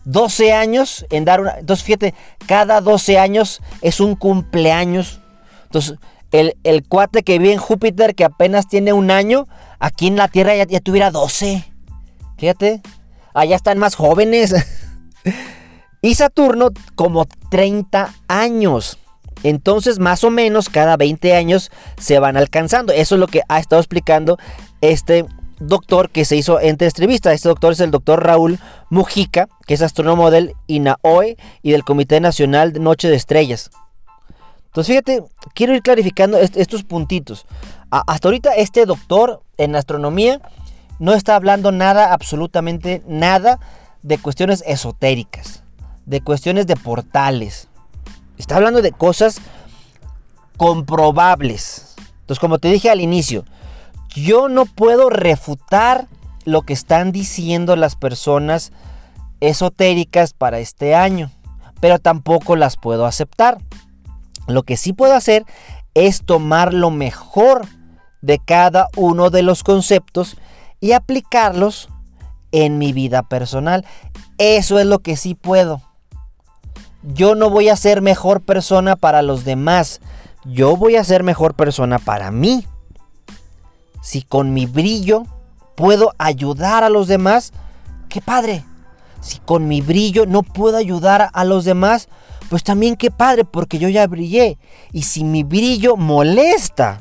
12 0.04 0.52
años 0.52 1.06
en 1.10 1.24
dar 1.24 1.40
una... 1.40 1.58
Entonces 1.58 1.84
fíjate, 1.84 2.14
cada 2.46 2.80
12 2.80 3.18
años 3.18 3.60
es 3.82 3.98
un 3.98 4.14
cumpleaños. 4.14 5.20
Entonces, 5.64 5.98
el, 6.32 6.84
cuate 6.88 7.22
que 7.22 7.38
vive 7.38 7.52
en 7.52 7.58
Júpiter, 7.58 8.14
que 8.14 8.24
apenas 8.24 8.68
tiene 8.68 8.92
un 8.92 9.10
año, 9.10 9.46
aquí 9.78 10.06
en 10.06 10.16
la 10.16 10.28
Tierra 10.28 10.54
ya, 10.54 10.80
tuviera 10.80 11.10
12. 11.10 11.64
Fíjate, 12.38 12.82
allá 13.34 13.56
están 13.56 13.78
más 13.78 13.94
jóvenes. 13.94 14.54
y 16.02 16.14
Saturno 16.14 16.70
como 16.94 17.26
30 17.50 18.14
años. 18.28 18.98
Entonces, 19.42 19.98
más 19.98 20.22
o 20.24 20.30
menos 20.30 20.68
cada 20.68 20.96
20 20.96 21.34
años 21.34 21.70
se 21.98 22.18
van 22.18 22.36
alcanzando. 22.36 22.92
Eso 22.92 23.14
es 23.14 23.18
lo 23.18 23.26
que 23.26 23.42
ha 23.48 23.58
estado 23.58 23.80
explicando 23.80 24.38
este 24.80 25.24
doctor 25.60 26.10
que 26.10 26.24
se 26.24 26.36
hizo 26.36 26.60
entre 26.60 26.88
entrevista. 26.88 27.32
Este 27.32 27.48
doctor 27.48 27.72
es 27.72 27.80
el 27.80 27.90
doctor 27.90 28.24
Raúl 28.24 28.58
Mujica, 28.90 29.48
que 29.66 29.74
es 29.74 29.82
astrónomo 29.82 30.30
del 30.30 30.54
INAOE 30.66 31.36
y 31.62 31.72
del 31.72 31.84
Comité 31.84 32.20
Nacional 32.20 32.72
de 32.72 32.80
Noche 32.80 33.08
de 33.08 33.16
Estrellas. 33.16 33.70
Entonces, 34.70 34.92
fíjate, 34.92 35.24
quiero 35.52 35.74
ir 35.74 35.82
clarificando 35.82 36.38
estos 36.38 36.84
puntitos. 36.84 37.44
hasta 37.90 38.28
ahorita 38.28 38.54
este 38.54 38.86
doctor 38.86 39.42
en 39.58 39.74
astronomía 39.74 40.40
no 41.00 41.12
está 41.12 41.34
hablando 41.34 41.72
nada, 41.72 42.12
absolutamente 42.12 43.02
nada, 43.08 43.58
de 44.02 44.18
cuestiones 44.18 44.62
esotéricas, 44.64 45.64
de 46.06 46.20
cuestiones 46.20 46.68
de 46.68 46.76
portales. 46.76 47.66
Está 48.38 48.56
hablando 48.56 48.80
de 48.80 48.92
cosas 48.92 49.40
comprobables. 50.56 51.96
Entonces, 52.20 52.38
como 52.38 52.58
te 52.58 52.68
dije 52.68 52.90
al 52.90 53.00
inicio, 53.00 53.44
yo 54.14 54.48
no 54.48 54.66
puedo 54.66 55.10
refutar 55.10 56.06
lo 56.44 56.62
que 56.62 56.74
están 56.74 57.10
diciendo 57.10 57.74
las 57.74 57.96
personas 57.96 58.70
esotéricas 59.40 60.32
para 60.32 60.60
este 60.60 60.94
año, 60.94 61.32
pero 61.80 61.98
tampoco 61.98 62.54
las 62.54 62.76
puedo 62.76 63.04
aceptar. 63.04 63.58
Lo 64.54 64.62
que 64.62 64.76
sí 64.76 64.92
puedo 64.92 65.14
hacer 65.14 65.44
es 65.94 66.22
tomar 66.24 66.74
lo 66.74 66.90
mejor 66.90 67.66
de 68.22 68.38
cada 68.38 68.88
uno 68.96 69.30
de 69.30 69.42
los 69.42 69.62
conceptos 69.62 70.36
y 70.80 70.92
aplicarlos 70.92 71.88
en 72.52 72.78
mi 72.78 72.92
vida 72.92 73.22
personal. 73.22 73.84
Eso 74.38 74.78
es 74.78 74.86
lo 74.86 75.00
que 75.00 75.16
sí 75.16 75.34
puedo. 75.34 75.82
Yo 77.02 77.34
no 77.34 77.50
voy 77.50 77.68
a 77.68 77.76
ser 77.76 78.02
mejor 78.02 78.42
persona 78.42 78.96
para 78.96 79.22
los 79.22 79.44
demás. 79.44 80.00
Yo 80.44 80.76
voy 80.76 80.96
a 80.96 81.04
ser 81.04 81.22
mejor 81.22 81.54
persona 81.54 81.98
para 81.98 82.30
mí. 82.30 82.66
Si 84.02 84.22
con 84.22 84.52
mi 84.52 84.66
brillo 84.66 85.24
puedo 85.76 86.12
ayudar 86.18 86.84
a 86.84 86.90
los 86.90 87.08
demás, 87.08 87.52
qué 88.08 88.20
padre. 88.20 88.64
Si 89.20 89.38
con 89.38 89.68
mi 89.68 89.80
brillo 89.80 90.26
no 90.26 90.42
puedo 90.42 90.76
ayudar 90.76 91.30
a 91.32 91.44
los 91.44 91.64
demás, 91.64 92.08
pues 92.50 92.64
también 92.64 92.96
qué 92.96 93.12
padre, 93.12 93.44
porque 93.44 93.78
yo 93.78 93.88
ya 93.88 94.08
brillé. 94.08 94.58
Y 94.92 95.02
si 95.02 95.22
mi 95.22 95.44
brillo 95.44 95.96
molesta 95.96 97.00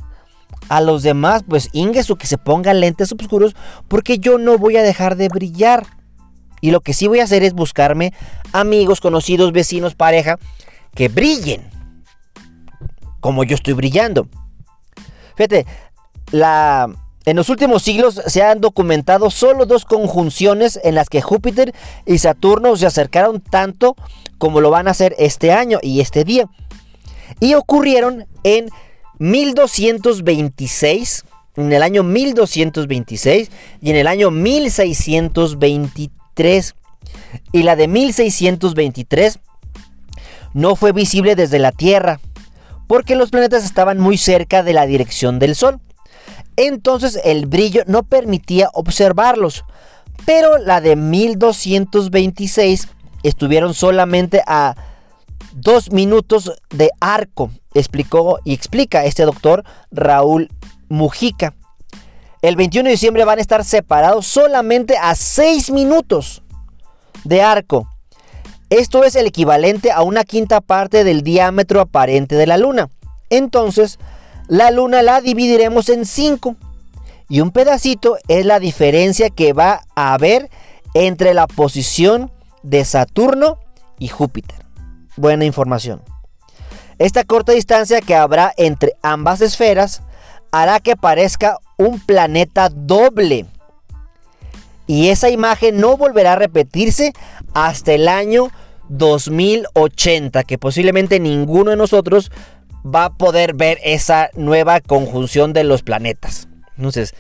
a 0.70 0.80
los 0.80 1.02
demás, 1.02 1.44
pues 1.50 1.70
ingesu 1.74 2.18
que 2.18 2.28
se 2.28 2.38
pongan 2.38 2.80
lentes 2.80 3.12
oscuros, 3.12 3.56
porque 3.88 4.20
yo 4.20 4.38
no 4.38 4.60
voy 4.60 4.78
a 4.78 4.84
dejar 4.84 5.16
de 5.16 5.28
brillar. 5.28 5.88
Y 6.62 6.70
lo 6.70 6.82
que 6.82 6.94
sí 6.94 7.08
voy 7.08 7.20
a 7.20 7.24
hacer 7.24 7.42
es 7.42 7.54
buscarme 7.54 8.14
amigos, 8.54 9.02
conocidos, 9.02 9.52
vecinos, 9.52 9.96
pareja, 9.96 10.38
que 10.94 11.08
brillen. 11.08 11.68
Como 13.20 13.44
yo 13.44 13.56
estoy 13.56 13.74
brillando. 13.74 14.28
Fíjate, 15.36 15.66
la, 16.30 16.90
en 17.26 17.36
los 17.36 17.50
últimos 17.50 17.84
siglos 17.84 18.22
se 18.28 18.44
han 18.44 18.62
documentado 18.62 19.30
solo 19.30 19.66
dos 19.66 19.84
conjunciones 19.86 20.80
en 20.84 20.96
las 20.96 21.10
que 21.10 21.22
Júpiter 21.22 21.76
y 22.06 22.20
Saturno 22.20 22.78
se 22.78 22.86
acercaron 22.86 23.42
tanto 23.42 23.98
como 24.38 24.62
lo 24.62 24.70
van 24.70 24.88
a 24.88 24.92
hacer 24.92 25.16
este 25.20 25.52
año 25.52 25.80
y 25.82 26.00
este 26.00 26.24
día. 26.24 26.46
Y 27.42 27.56
ocurrieron 27.56 28.26
en 28.44 28.70
1226, 29.20 31.26
en 31.58 31.74
el 31.74 31.84
año 31.84 32.04
1226 32.04 33.52
y 33.82 33.90
en 33.90 33.98
el 33.98 34.08
año 34.08 34.32
1623. 34.32 36.76
Y 37.52 37.64
la 37.64 37.76
de 37.76 37.90
1623 37.90 39.40
no 40.54 40.78
fue 40.78 40.94
visible 40.94 41.36
desde 41.36 41.60
la 41.60 41.74
Tierra, 41.74 42.22
porque 42.88 43.16
los 43.16 43.30
planetas 43.30 43.66
estaban 43.66 44.00
muy 44.00 44.18
cerca 44.18 44.64
de 44.64 44.72
la 44.74 44.88
dirección 44.88 45.38
del 45.38 45.56
Sol 45.56 45.80
entonces 46.68 47.20
el 47.24 47.46
brillo 47.46 47.84
no 47.88 48.04
permitía 48.04 48.70
observarlos. 48.74 49.66
Pero 50.26 50.58
la 50.58 50.82
de 50.82 50.96
1226 50.96 52.88
estuvieron 53.24 53.74
solamente 53.74 54.42
a 54.46 54.76
dos 55.54 55.92
minutos 55.92 56.52
de 56.70 56.92
arco, 57.00 57.52
explicó 57.74 58.40
y 58.44 58.54
explica 58.54 59.06
este 59.06 59.24
doctor 59.24 59.64
Raúl 59.92 60.50
Mujica. 60.90 61.56
El 62.42 62.56
21 62.56 62.88
de 62.88 62.92
diciembre 62.92 63.26
van 63.26 63.40
a 63.40 63.42
estar 63.42 63.66
separados 63.66 64.26
solamente 64.28 64.98
a 64.98 65.16
seis 65.16 65.72
minutos 65.72 66.42
de 67.24 67.42
arco. 67.42 67.90
Esto 68.70 69.04
es 69.04 69.16
el 69.16 69.26
equivalente 69.26 69.92
a 69.92 70.04
una 70.04 70.24
quinta 70.24 70.62
parte 70.62 71.04
del 71.04 71.24
diámetro 71.24 71.82
aparente 71.82 72.36
de 72.36 72.48
la 72.48 72.58
luna. 72.58 72.90
Entonces, 73.30 74.00
la 74.50 74.72
luna 74.72 75.04
la 75.04 75.22
dividiremos 75.22 75.88
en 75.90 76.06
5. 76.06 76.56
Y 77.30 77.42
un 77.42 77.52
pedacito 77.52 78.18
es 78.28 78.46
la 78.46 78.60
diferencia 78.60 79.30
que 79.30 79.54
va 79.54 79.84
a 79.96 80.14
haber 80.14 80.50
entre 80.96 81.36
la 81.36 81.46
posición 81.46 82.32
de 82.64 82.84
Saturno 82.84 83.60
y 84.00 84.08
Júpiter. 84.08 84.58
Buena 85.16 85.46
información. 85.46 86.02
Esta 86.98 87.24
corta 87.24 87.52
distancia 87.52 88.02
que 88.02 88.16
habrá 88.16 88.52
entre 88.58 88.94
ambas 89.04 89.42
esferas 89.42 90.02
hará 90.52 90.80
que 90.80 90.98
parezca 90.98 91.60
un 91.78 92.00
planeta 92.00 92.70
doble. 92.70 93.46
Y 94.88 95.10
esa 95.10 95.30
imagen 95.30 95.80
no 95.80 95.96
volverá 95.96 96.34
a 96.34 96.38
repetirse 96.38 97.14
hasta 97.54 97.94
el 97.94 98.08
año 98.08 98.50
2080, 98.90 100.44
que 100.44 100.58
posiblemente 100.58 101.20
ninguno 101.20 101.70
de 101.70 101.78
nosotros 101.78 102.32
va 102.94 103.06
a 103.06 103.14
poder 103.14 103.54
ver 103.54 103.80
esa 103.84 104.30
nueva 104.36 104.80
conjunción 104.82 105.54
de 105.54 105.64
los 105.64 105.84
planetas. 105.84 106.48
Entonces, 106.78 107.14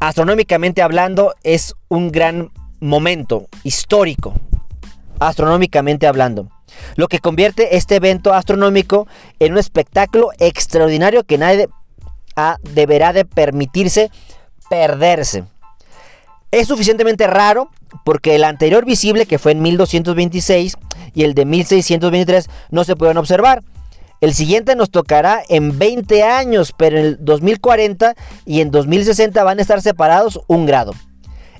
astronómicamente 0.00 0.82
hablando, 0.82 1.34
es 1.42 1.74
un 1.88 2.10
gran 2.10 2.50
momento 2.80 3.48
histórico, 3.62 4.34
astronómicamente 5.18 6.06
hablando. 6.06 6.48
Lo 6.96 7.08
que 7.08 7.20
convierte 7.20 7.76
este 7.76 7.96
evento 7.96 8.32
astronómico 8.32 9.06
en 9.38 9.52
un 9.52 9.58
espectáculo 9.58 10.30
extraordinario 10.38 11.24
que 11.24 11.38
nadie 11.38 11.68
deberá 12.62 13.12
de 13.12 13.24
permitirse 13.24 14.10
perderse. 14.68 15.44
Es 16.50 16.68
suficientemente 16.68 17.26
raro 17.26 17.70
porque 18.04 18.34
el 18.34 18.44
anterior 18.44 18.84
visible, 18.84 19.26
que 19.26 19.38
fue 19.38 19.52
en 19.52 19.62
1226, 19.62 20.76
y 21.14 21.24
el 21.24 21.34
de 21.34 21.44
1623 21.44 22.48
no 22.70 22.84
se 22.84 22.96
pueden 22.96 23.18
observar. 23.18 23.62
El 24.22 24.34
siguiente 24.34 24.76
nos 24.76 24.92
tocará 24.92 25.42
en 25.48 25.80
20 25.80 26.22
años, 26.22 26.72
pero 26.76 26.96
en 26.96 27.06
el 27.06 27.24
2040 27.24 28.14
y 28.46 28.60
en 28.60 28.70
2060 28.70 29.42
van 29.42 29.58
a 29.58 29.62
estar 29.62 29.82
separados 29.82 30.40
un 30.46 30.64
grado. 30.64 30.94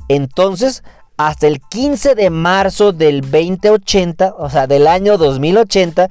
Entonces, 0.06 0.84
hasta 1.16 1.48
el 1.48 1.60
15 1.60 2.14
de 2.14 2.30
marzo 2.30 2.92
del 2.92 3.20
2080, 3.22 4.36
o 4.38 4.48
sea, 4.48 4.68
del 4.68 4.86
año 4.86 5.18
2080, 5.18 6.08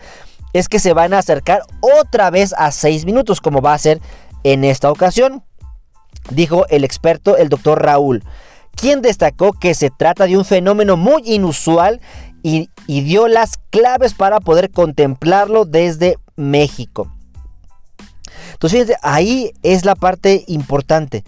es 0.51 0.67
que 0.67 0.79
se 0.79 0.91
van 0.91 1.13
a 1.13 1.19
acercar 1.19 1.61
otra 1.79 2.29
vez 2.29 2.53
a 2.57 2.69
6 2.71 3.05
minutos, 3.05 3.39
como 3.39 3.61
va 3.61 3.73
a 3.73 3.77
ser 3.77 4.01
en 4.43 4.65
esta 4.65 4.91
ocasión, 4.91 5.45
dijo 6.31 6.65
el 6.67 6.83
experto, 6.83 7.37
el 7.37 7.47
doctor 7.47 7.81
Raúl, 7.81 8.25
quien 8.75 9.01
destacó 9.01 9.53
que 9.53 9.73
se 9.73 9.89
trata 9.89 10.25
de 10.25 10.35
un 10.35 10.43
fenómeno 10.43 10.97
muy 10.97 11.21
inusual 11.23 12.01
y, 12.43 12.69
y 12.87 13.03
dio 13.03 13.29
las 13.29 13.57
claves 13.69 14.13
para 14.13 14.41
poder 14.41 14.69
contemplarlo 14.69 15.63
desde 15.63 16.17
México. 16.35 17.11
Entonces, 18.53 18.79
fíjense, 18.79 18.99
ahí 19.01 19.51
es 19.63 19.85
la 19.85 19.95
parte 19.95 20.43
importante, 20.47 21.23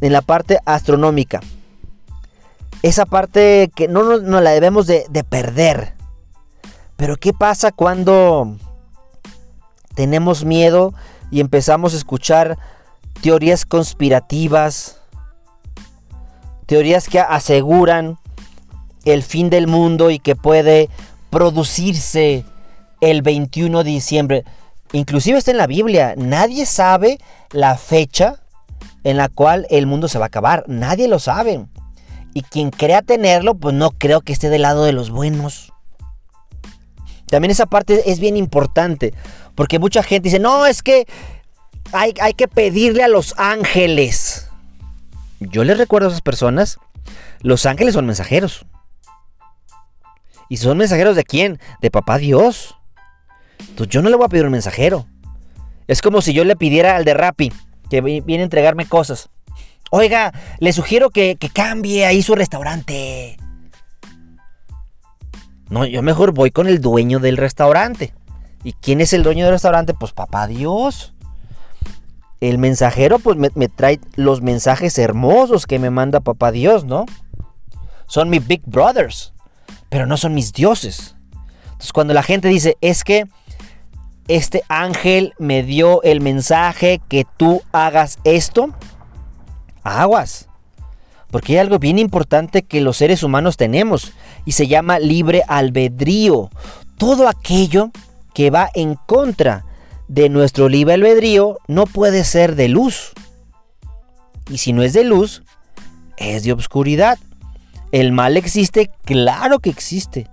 en 0.00 0.12
la 0.12 0.22
parte 0.22 0.58
astronómica. 0.64 1.40
Esa 2.82 3.06
parte 3.06 3.70
que 3.74 3.86
no 3.86 4.18
nos 4.18 4.42
la 4.42 4.50
debemos 4.50 4.86
de, 4.86 5.06
de 5.08 5.22
perder. 5.22 5.94
Pero 6.96 7.16
¿qué 7.16 7.32
pasa 7.32 7.70
cuando 7.70 8.56
tenemos 9.94 10.44
miedo 10.44 10.92
y 11.30 11.40
empezamos 11.40 11.94
a 11.94 11.98
escuchar 11.98 12.58
teorías 13.20 13.64
conspirativas? 13.64 14.98
Teorías 16.66 17.08
que 17.08 17.20
aseguran 17.20 18.18
el 19.04 19.22
fin 19.22 19.50
del 19.50 19.66
mundo 19.66 20.10
y 20.10 20.18
que 20.18 20.36
puede 20.36 20.88
producirse 21.30 22.44
el 23.02 23.20
21 23.20 23.84
de 23.84 23.90
diciembre. 23.90 24.44
Inclusive 24.92 25.36
está 25.36 25.50
en 25.50 25.58
la 25.58 25.66
Biblia. 25.66 26.14
Nadie 26.16 26.64
sabe 26.64 27.18
la 27.50 27.76
fecha 27.76 28.40
en 29.04 29.18
la 29.18 29.28
cual 29.28 29.66
el 29.68 29.86
mundo 29.86 30.08
se 30.08 30.18
va 30.18 30.26
a 30.26 30.28
acabar. 30.28 30.64
Nadie 30.68 31.08
lo 31.08 31.18
sabe. 31.18 31.66
Y 32.32 32.42
quien 32.42 32.70
crea 32.70 33.02
tenerlo, 33.02 33.54
pues 33.54 33.74
no 33.74 33.90
creo 33.90 34.22
que 34.22 34.32
esté 34.32 34.48
del 34.48 34.62
lado 34.62 34.84
de 34.84 34.92
los 34.92 35.10
buenos. 35.10 35.72
También 37.26 37.50
esa 37.50 37.66
parte 37.66 38.10
es 38.10 38.20
bien 38.20 38.36
importante. 38.36 39.12
Porque 39.56 39.78
mucha 39.78 40.02
gente 40.02 40.28
dice, 40.28 40.38
no, 40.38 40.64
es 40.64 40.82
que 40.82 41.06
hay, 41.92 42.14
hay 42.20 42.34
que 42.34 42.48
pedirle 42.48 43.02
a 43.02 43.08
los 43.08 43.34
ángeles. 43.36 44.48
Yo 45.40 45.64
les 45.64 45.76
recuerdo 45.76 46.06
a 46.06 46.10
esas 46.10 46.22
personas, 46.22 46.78
los 47.40 47.66
ángeles 47.66 47.94
son 47.94 48.06
mensajeros. 48.06 48.64
¿Y 50.48 50.58
son 50.58 50.78
mensajeros 50.78 51.16
de 51.16 51.24
quién? 51.24 51.58
De 51.80 51.90
papá 51.90 52.18
Dios. 52.18 52.76
Entonces 53.70 53.88
yo 53.88 54.02
no 54.02 54.10
le 54.10 54.16
voy 54.16 54.26
a 54.26 54.28
pedir 54.28 54.44
un 54.44 54.52
mensajero. 54.52 55.06
Es 55.88 56.02
como 56.02 56.22
si 56.22 56.32
yo 56.32 56.44
le 56.44 56.56
pidiera 56.56 56.96
al 56.96 57.04
de 57.04 57.14
Rappi, 57.14 57.52
que 57.90 58.00
viene 58.00 58.40
a 58.40 58.44
entregarme 58.44 58.86
cosas. 58.86 59.28
Oiga, 59.90 60.32
le 60.58 60.72
sugiero 60.72 61.10
que, 61.10 61.36
que 61.36 61.50
cambie 61.50 62.06
ahí 62.06 62.22
su 62.22 62.34
restaurante. 62.34 63.36
No, 65.68 65.86
yo 65.86 66.02
mejor 66.02 66.32
voy 66.32 66.50
con 66.50 66.66
el 66.66 66.80
dueño 66.80 67.18
del 67.18 67.36
restaurante. 67.36 68.14
¿Y 68.64 68.74
quién 68.74 69.00
es 69.00 69.12
el 69.12 69.22
dueño 69.22 69.44
del 69.44 69.54
restaurante? 69.54 69.94
Pues 69.94 70.12
papá 70.12 70.46
Dios. 70.46 71.14
El 72.40 72.58
mensajero 72.58 73.18
pues 73.18 73.36
me, 73.36 73.50
me, 73.54 73.68
trae 73.68 74.00
los 74.16 74.42
mensajes 74.42 74.98
hermosos 74.98 75.66
que 75.66 75.78
me 75.78 75.90
manda 75.90 76.20
papá 76.20 76.52
Dios, 76.52 76.84
¿no? 76.84 77.06
Son 78.06 78.28
mis 78.28 78.46
big 78.46 78.62
brothers, 78.66 79.32
pero 79.88 80.06
no 80.06 80.16
son 80.16 80.34
mis 80.34 80.52
dioses. 80.52 81.16
Entonces 81.64 81.92
cuando 81.92 82.14
la 82.14 82.22
gente 82.22 82.48
dice, 82.48 82.76
es 82.80 83.04
que 83.04 83.26
este 84.28 84.62
ángel 84.68 85.34
me 85.38 85.62
dio 85.62 86.02
el 86.02 86.20
mensaje 86.20 87.00
que 87.08 87.26
tú 87.36 87.62
hagas 87.72 88.18
esto, 88.24 88.70
aguas. 89.82 90.48
Porque 91.30 91.54
hay 91.54 91.58
algo 91.58 91.78
bien 91.78 91.98
importante 91.98 92.62
que 92.62 92.82
los 92.82 92.98
seres 92.98 93.22
humanos 93.22 93.56
tenemos 93.56 94.12
y 94.44 94.52
se 94.52 94.66
llama 94.66 94.98
libre 94.98 95.42
albedrío. 95.48 96.50
Todo 96.98 97.26
aquello 97.26 97.90
que 98.34 98.50
va 98.50 98.68
en 98.74 98.94
contra 98.94 99.64
de 100.08 100.28
nuestro 100.28 100.68
libre 100.68 100.94
albedrío 100.94 101.58
no 101.68 101.86
puede 101.86 102.24
ser 102.24 102.54
de 102.54 102.68
luz. 102.68 103.12
Y 104.50 104.58
si 104.58 104.74
no 104.74 104.82
es 104.82 104.92
de 104.92 105.04
luz, 105.04 105.42
es 106.18 106.44
de 106.44 106.52
obscuridad. 106.52 107.18
¿El 107.92 108.12
mal 108.12 108.36
existe? 108.36 108.90
Claro 109.04 109.58
que 109.58 109.70
existe. 109.70 110.28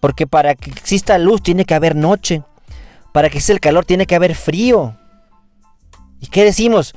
Porque 0.00 0.26
para 0.26 0.54
que 0.54 0.70
exista 0.70 1.18
luz 1.18 1.42
tiene 1.42 1.64
que 1.64 1.74
haber 1.74 1.96
noche. 1.96 2.42
Para 3.14 3.30
que 3.30 3.38
exista 3.38 3.52
el 3.52 3.60
calor 3.60 3.84
tiene 3.84 4.06
que 4.06 4.16
haber 4.16 4.34
frío. 4.34 4.98
¿Y 6.18 6.26
qué 6.26 6.42
decimos? 6.42 6.96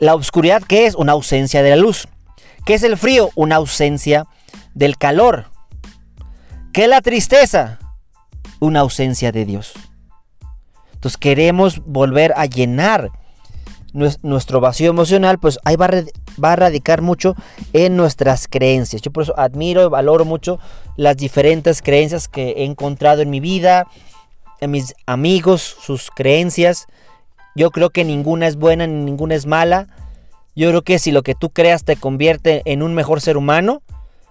La 0.00 0.16
oscuridad, 0.16 0.64
¿qué 0.64 0.86
es? 0.86 0.96
Una 0.96 1.12
ausencia 1.12 1.62
de 1.62 1.70
la 1.70 1.76
luz. 1.76 2.08
¿Qué 2.66 2.74
es 2.74 2.82
el 2.82 2.98
frío? 2.98 3.30
Una 3.36 3.54
ausencia 3.54 4.26
del 4.74 4.98
calor. 4.98 5.44
¿Qué 6.72 6.82
es 6.82 6.88
la 6.88 7.00
tristeza? 7.02 7.78
Una 8.58 8.80
ausencia 8.80 9.30
de 9.30 9.44
Dios. 9.44 9.74
Entonces 10.92 11.18
queremos 11.18 11.84
volver 11.84 12.34
a 12.36 12.46
llenar 12.46 13.12
nuestro 13.92 14.58
vacío 14.58 14.90
emocional, 14.90 15.38
pues 15.38 15.60
ahí 15.64 15.76
va 15.76 15.86
a, 15.86 16.56
radicar 16.56 17.00
mucho 17.00 17.36
en 17.72 17.94
nuestras 17.96 18.48
creencias. 18.48 19.02
Yo 19.02 19.12
por 19.12 19.22
eso 19.22 19.38
admiro 19.38 19.84
y 19.84 19.88
valoro 19.88 20.24
mucho 20.24 20.58
las 20.96 21.16
diferentes 21.16 21.80
creencias 21.80 22.26
que 22.26 22.54
he 22.56 22.64
encontrado 22.64 23.22
en 23.22 23.30
mi 23.30 23.38
vida, 23.38 23.86
en 24.62 24.70
mis 24.70 24.94
amigos, 25.06 25.76
sus 25.80 26.10
creencias. 26.10 26.86
Yo 27.56 27.72
creo 27.72 27.90
que 27.90 28.04
ninguna 28.04 28.46
es 28.46 28.54
buena 28.56 28.86
ni 28.86 29.04
ninguna 29.04 29.34
es 29.34 29.44
mala. 29.44 29.88
Yo 30.54 30.68
creo 30.68 30.82
que 30.82 31.00
si 31.00 31.10
lo 31.10 31.22
que 31.22 31.34
tú 31.34 31.50
creas 31.50 31.84
te 31.84 31.96
convierte 31.96 32.62
en 32.64 32.84
un 32.84 32.94
mejor 32.94 33.20
ser 33.20 33.36
humano, 33.36 33.82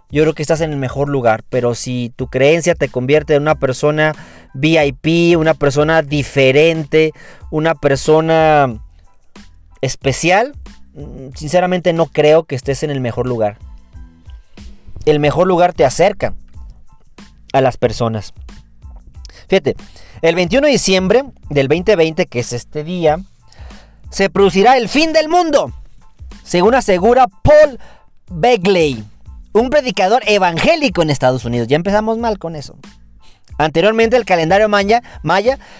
yo 0.10 0.24
creo 0.24 0.34
que 0.34 0.41
estás 0.41 0.62
en 0.62 0.72
el 0.72 0.78
mejor 0.78 1.10
lugar. 1.10 1.44
Pero 1.50 1.76
si 1.76 2.13
tu 2.15 2.28
creencia 2.28 2.76
te 2.76 2.88
convierte 2.88 3.36
en 3.36 3.41
una 3.41 3.56
persona 3.56 4.13
VIP, 4.54 5.38
una 5.38 5.54
persona 5.54 6.02
diferente, 6.02 7.12
una 7.50 7.76
persona 7.76 8.82
especial, 9.82 10.54
mm, 10.94 11.36
sinceramente 11.36 11.91
no 11.91 12.06
creo 12.06 12.46
que 12.46 12.56
estés 12.56 12.84
en 12.84 12.89
el 12.89 13.02
mejor 13.02 13.28
lugar. 13.28 13.58
El 15.06 15.20
mejor 15.20 15.46
lugar 15.46 15.74
te 15.74 15.84
acerca 15.84 16.36
a 17.52 17.60
las 17.60 17.76
personas. 17.76 18.34
Fíjate, 19.48 19.76
el 20.22 20.36
21 20.36 20.67
de 20.67 20.72
diciembre 20.72 21.24
del 21.50 21.67
2020, 21.67 22.26
que 22.26 22.39
es 22.39 22.54
este 22.54 22.84
día, 22.84 23.20
se 24.10 24.30
producirá 24.30 24.78
el 24.78 24.89
fin 24.89 25.13
del 25.13 25.30
mundo, 25.30 25.72
según 26.44 26.76
asegura 26.76 27.28
Paul 27.28 27.80
Begley, 28.30 29.04
un 29.54 29.70
predicador 29.70 30.22
evangélico 30.26 31.02
en 31.02 31.10
Estados 31.10 31.46
Unidos. 31.46 31.67
Ya 31.67 31.76
empezamos 31.76 32.17
mal 32.17 32.38
con 32.38 32.56
eso. 32.56 32.76
Anteriormente 33.58 34.17
el 34.17 34.26
calendario 34.26 34.70
maya, 34.70 35.02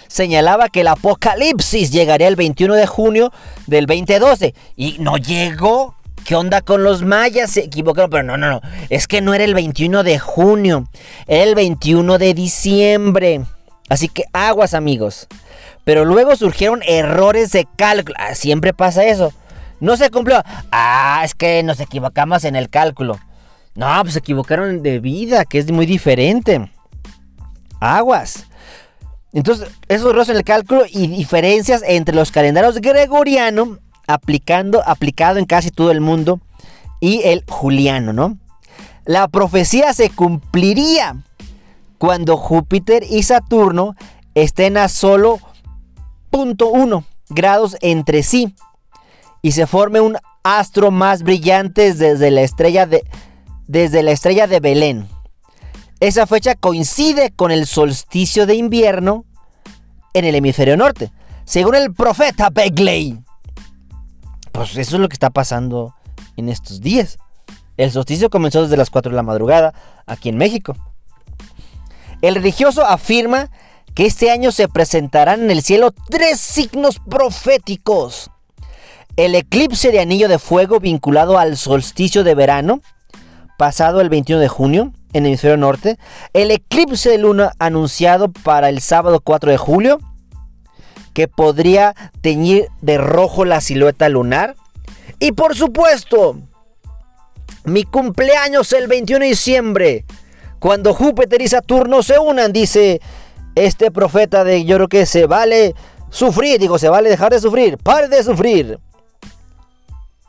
señalaba 0.06 0.68
que 0.68 0.82
el 0.82 0.88
apocalipsis 0.88 1.90
llegaría 1.90 2.28
el 2.28 2.36
21 2.36 2.74
de 2.74 2.86
junio 2.86 3.32
del 3.66 3.86
2012 3.86 4.54
y 4.76 4.96
no 5.00 5.16
llegó. 5.16 5.96
¿Qué 6.24 6.36
onda 6.36 6.60
con 6.60 6.84
los 6.84 7.02
mayas? 7.02 7.50
Se 7.50 7.60
equivocaron, 7.60 8.10
pero 8.10 8.22
no, 8.22 8.36
no, 8.36 8.50
no. 8.50 8.60
Es 8.90 9.06
que 9.06 9.20
no 9.20 9.34
era 9.34 9.44
el 9.44 9.54
21 9.54 10.02
de 10.02 10.18
junio, 10.18 10.88
era 11.26 11.44
el 11.44 11.54
21 11.54 12.18
de 12.18 12.34
diciembre. 12.34 13.44
Así 13.88 14.08
que 14.08 14.24
aguas 14.32 14.74
amigos. 14.74 15.26
Pero 15.84 16.04
luego 16.04 16.36
surgieron 16.36 16.82
errores 16.86 17.50
de 17.52 17.66
cálculo. 17.76 18.16
Ah, 18.18 18.34
siempre 18.34 18.72
pasa 18.72 19.04
eso. 19.04 19.32
No 19.80 19.96
se 19.96 20.10
cumplió. 20.10 20.42
Ah, 20.70 21.22
es 21.24 21.34
que 21.34 21.62
nos 21.62 21.80
equivocamos 21.80 22.44
en 22.44 22.56
el 22.56 22.70
cálculo. 22.70 23.18
No, 23.74 23.88
pues 24.02 24.12
se 24.12 24.20
equivocaron 24.20 24.82
de 24.82 25.00
vida, 25.00 25.44
que 25.44 25.58
es 25.58 25.70
muy 25.72 25.86
diferente. 25.86 26.70
Aguas. 27.80 28.46
Entonces, 29.32 29.68
esos 29.88 30.10
errores 30.10 30.28
en 30.28 30.36
el 30.36 30.44
cálculo 30.44 30.84
y 30.88 31.08
diferencias 31.08 31.82
entre 31.84 32.14
los 32.14 32.30
calendarios 32.30 32.80
gregoriano 32.80 33.78
aplicando, 34.06 34.82
aplicado 34.86 35.38
en 35.38 35.44
casi 35.44 35.70
todo 35.70 35.90
el 35.90 36.00
mundo 36.00 36.40
y 37.00 37.22
el 37.24 37.44
juliano, 37.48 38.12
¿no? 38.12 38.38
La 39.04 39.28
profecía 39.28 39.92
se 39.92 40.10
cumpliría 40.10 41.16
cuando 41.98 42.36
Júpiter 42.36 43.04
y 43.08 43.22
Saturno 43.22 43.96
estén 44.34 44.76
a 44.76 44.88
solo 44.88 45.38
0.1 46.30 47.04
grados 47.28 47.76
entre 47.80 48.22
sí 48.22 48.54
y 49.42 49.52
se 49.52 49.66
forme 49.66 50.00
un 50.00 50.16
astro 50.44 50.90
más 50.90 51.22
brillante 51.22 51.94
desde 51.94 52.30
la 52.30 52.42
estrella 52.42 52.86
de, 52.86 53.04
desde 53.66 54.02
la 54.02 54.12
estrella 54.12 54.46
de 54.46 54.60
Belén. 54.60 55.08
Esa 56.00 56.26
fecha 56.26 56.54
coincide 56.54 57.30
con 57.30 57.50
el 57.50 57.66
solsticio 57.66 58.46
de 58.46 58.54
invierno 58.56 59.24
en 60.14 60.24
el 60.24 60.34
hemisferio 60.34 60.76
norte, 60.76 61.12
según 61.44 61.74
el 61.74 61.92
profeta 61.92 62.50
Begley. 62.50 63.20
Pues 64.52 64.76
eso 64.76 64.96
es 64.96 65.00
lo 65.02 65.08
que 65.08 65.14
está 65.14 65.30
pasando 65.30 65.94
en 66.36 66.48
estos 66.48 66.80
días. 66.80 67.18
El 67.76 67.90
solsticio 67.90 68.30
comenzó 68.30 68.62
desde 68.62 68.76
las 68.76 68.90
4 68.90 69.10
de 69.10 69.16
la 69.16 69.22
madrugada 69.22 69.74
aquí 70.06 70.28
en 70.28 70.36
México. 70.36 70.76
El 72.20 72.36
religioso 72.36 72.84
afirma 72.84 73.50
que 73.94 74.06
este 74.06 74.30
año 74.30 74.52
se 74.52 74.68
presentarán 74.68 75.42
en 75.42 75.50
el 75.50 75.62
cielo 75.62 75.92
tres 76.08 76.40
signos 76.40 77.00
proféticos. 77.00 78.30
El 79.16 79.34
eclipse 79.34 79.90
de 79.90 80.00
anillo 80.00 80.28
de 80.28 80.38
fuego 80.38 80.80
vinculado 80.80 81.38
al 81.38 81.56
solsticio 81.56 82.24
de 82.24 82.34
verano, 82.34 82.80
pasado 83.58 84.00
el 84.00 84.08
21 84.08 84.40
de 84.40 84.48
junio, 84.48 84.92
en 85.12 85.24
el 85.24 85.30
hemisferio 85.30 85.56
norte, 85.56 85.98
el 86.32 86.50
eclipse 86.50 87.10
de 87.10 87.18
luna 87.18 87.52
anunciado 87.58 88.32
para 88.32 88.68
el 88.70 88.80
sábado 88.80 89.20
4 89.20 89.50
de 89.50 89.58
julio, 89.58 89.98
que 91.12 91.28
podría 91.28 91.94
teñir 92.20 92.68
de 92.80 92.98
rojo 92.98 93.44
la 93.44 93.60
silueta 93.60 94.08
lunar. 94.08 94.56
Y 95.18 95.32
por 95.32 95.56
supuesto, 95.56 96.36
mi 97.64 97.84
cumpleaños 97.84 98.72
el 98.72 98.88
21 98.88 99.24
de 99.24 99.28
diciembre, 99.28 100.04
cuando 100.58 100.94
Júpiter 100.94 101.42
y 101.42 101.48
Saturno 101.48 102.02
se 102.02 102.18
unan, 102.18 102.52
dice 102.52 103.00
este 103.54 103.90
profeta 103.90 104.44
de 104.44 104.64
yo 104.64 104.76
creo 104.76 104.88
que 104.88 105.06
se 105.06 105.26
vale 105.26 105.74
sufrir, 106.10 106.58
digo, 106.58 106.78
se 106.78 106.88
vale 106.88 107.10
dejar 107.10 107.32
de 107.32 107.40
sufrir, 107.40 107.78
pare 107.78 108.08
de 108.08 108.22
sufrir. 108.22 108.78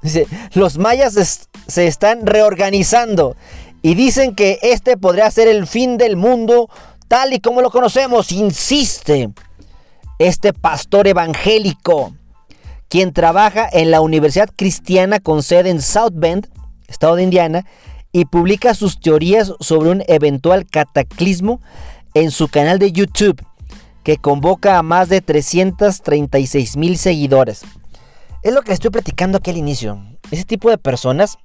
Dice, 0.02 0.28
los 0.54 0.78
mayas 0.78 1.48
se 1.68 1.88
están 1.88 2.26
reorganizando 2.26 3.38
y 3.82 3.96
dicen 3.96 4.36
que 4.36 4.60
este 4.62 4.98
podría 4.98 5.32
ser 5.32 5.48
el 5.48 5.66
fin 5.66 5.98
del 5.98 6.18
mundo 6.18 6.70
tal 7.08 7.34
y 7.34 7.40
como 7.40 7.62
lo 7.62 7.70
conocemos, 7.70 8.32
insiste 8.32 9.30
este 10.20 10.54
pastor 10.54 11.08
evangélico, 11.08 12.14
quien 12.88 13.14
trabaja 13.14 13.68
en 13.72 13.92
la 13.92 14.02
Universidad 14.02 14.50
Cristiana 14.56 15.20
con 15.20 15.44
sede 15.44 15.70
en 15.70 15.82
South 15.82 16.14
Bend, 16.14 16.48
estado 16.88 17.16
de 17.16 17.24
Indiana, 17.24 17.66
y 18.12 18.26
publica 18.26 18.76
sus 18.76 19.00
teorías 19.00 19.54
sobre 19.60 19.90
un 19.90 20.04
eventual 20.08 20.66
cataclismo 20.68 21.60
en 22.14 22.30
su 22.30 22.48
canal 22.48 22.78
de 22.78 22.92
YouTube, 22.92 23.42
que 24.04 24.18
convoca 24.18 24.78
a 24.78 24.84
más 24.84 25.10
de 25.10 25.22
336 25.22 26.78
mil 26.78 26.98
seguidores. 26.98 27.64
Es 28.44 28.54
lo 28.54 28.62
que 28.62 28.74
estoy 28.74 28.92
platicando 28.92 29.38
aquí 29.38 29.50
al 29.50 29.58
inicio. 29.58 29.98
Ese 30.30 30.44
tipo 30.44 30.70
de 30.70 30.78
personas 30.78 31.38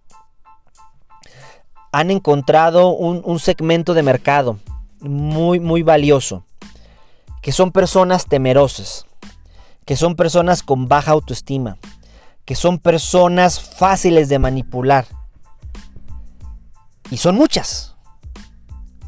han 1.93 2.11
encontrado 2.11 2.91
un, 2.91 3.39
segmento 3.39 3.95
de 3.95 4.03
mercado 4.03 4.59
muy, 5.01 5.61
muy 5.61 5.83
valioso, 5.83 6.45
que 7.43 7.53
son 7.53 7.73
personas 7.73 8.27
temerosas, 8.27 9.07
que 9.85 9.97
son 9.97 10.17
personas 10.17 10.63
con 10.63 10.89
baja 10.89 11.13
autoestima, 11.13 11.79
que 12.45 12.55
son 12.55 12.79
personas 12.79 13.61
fáciles 13.61 14.29
de 14.29 14.39
manipular. 14.39 15.07
Y 17.11 17.19
son 17.19 17.37
muchas. 17.37 17.97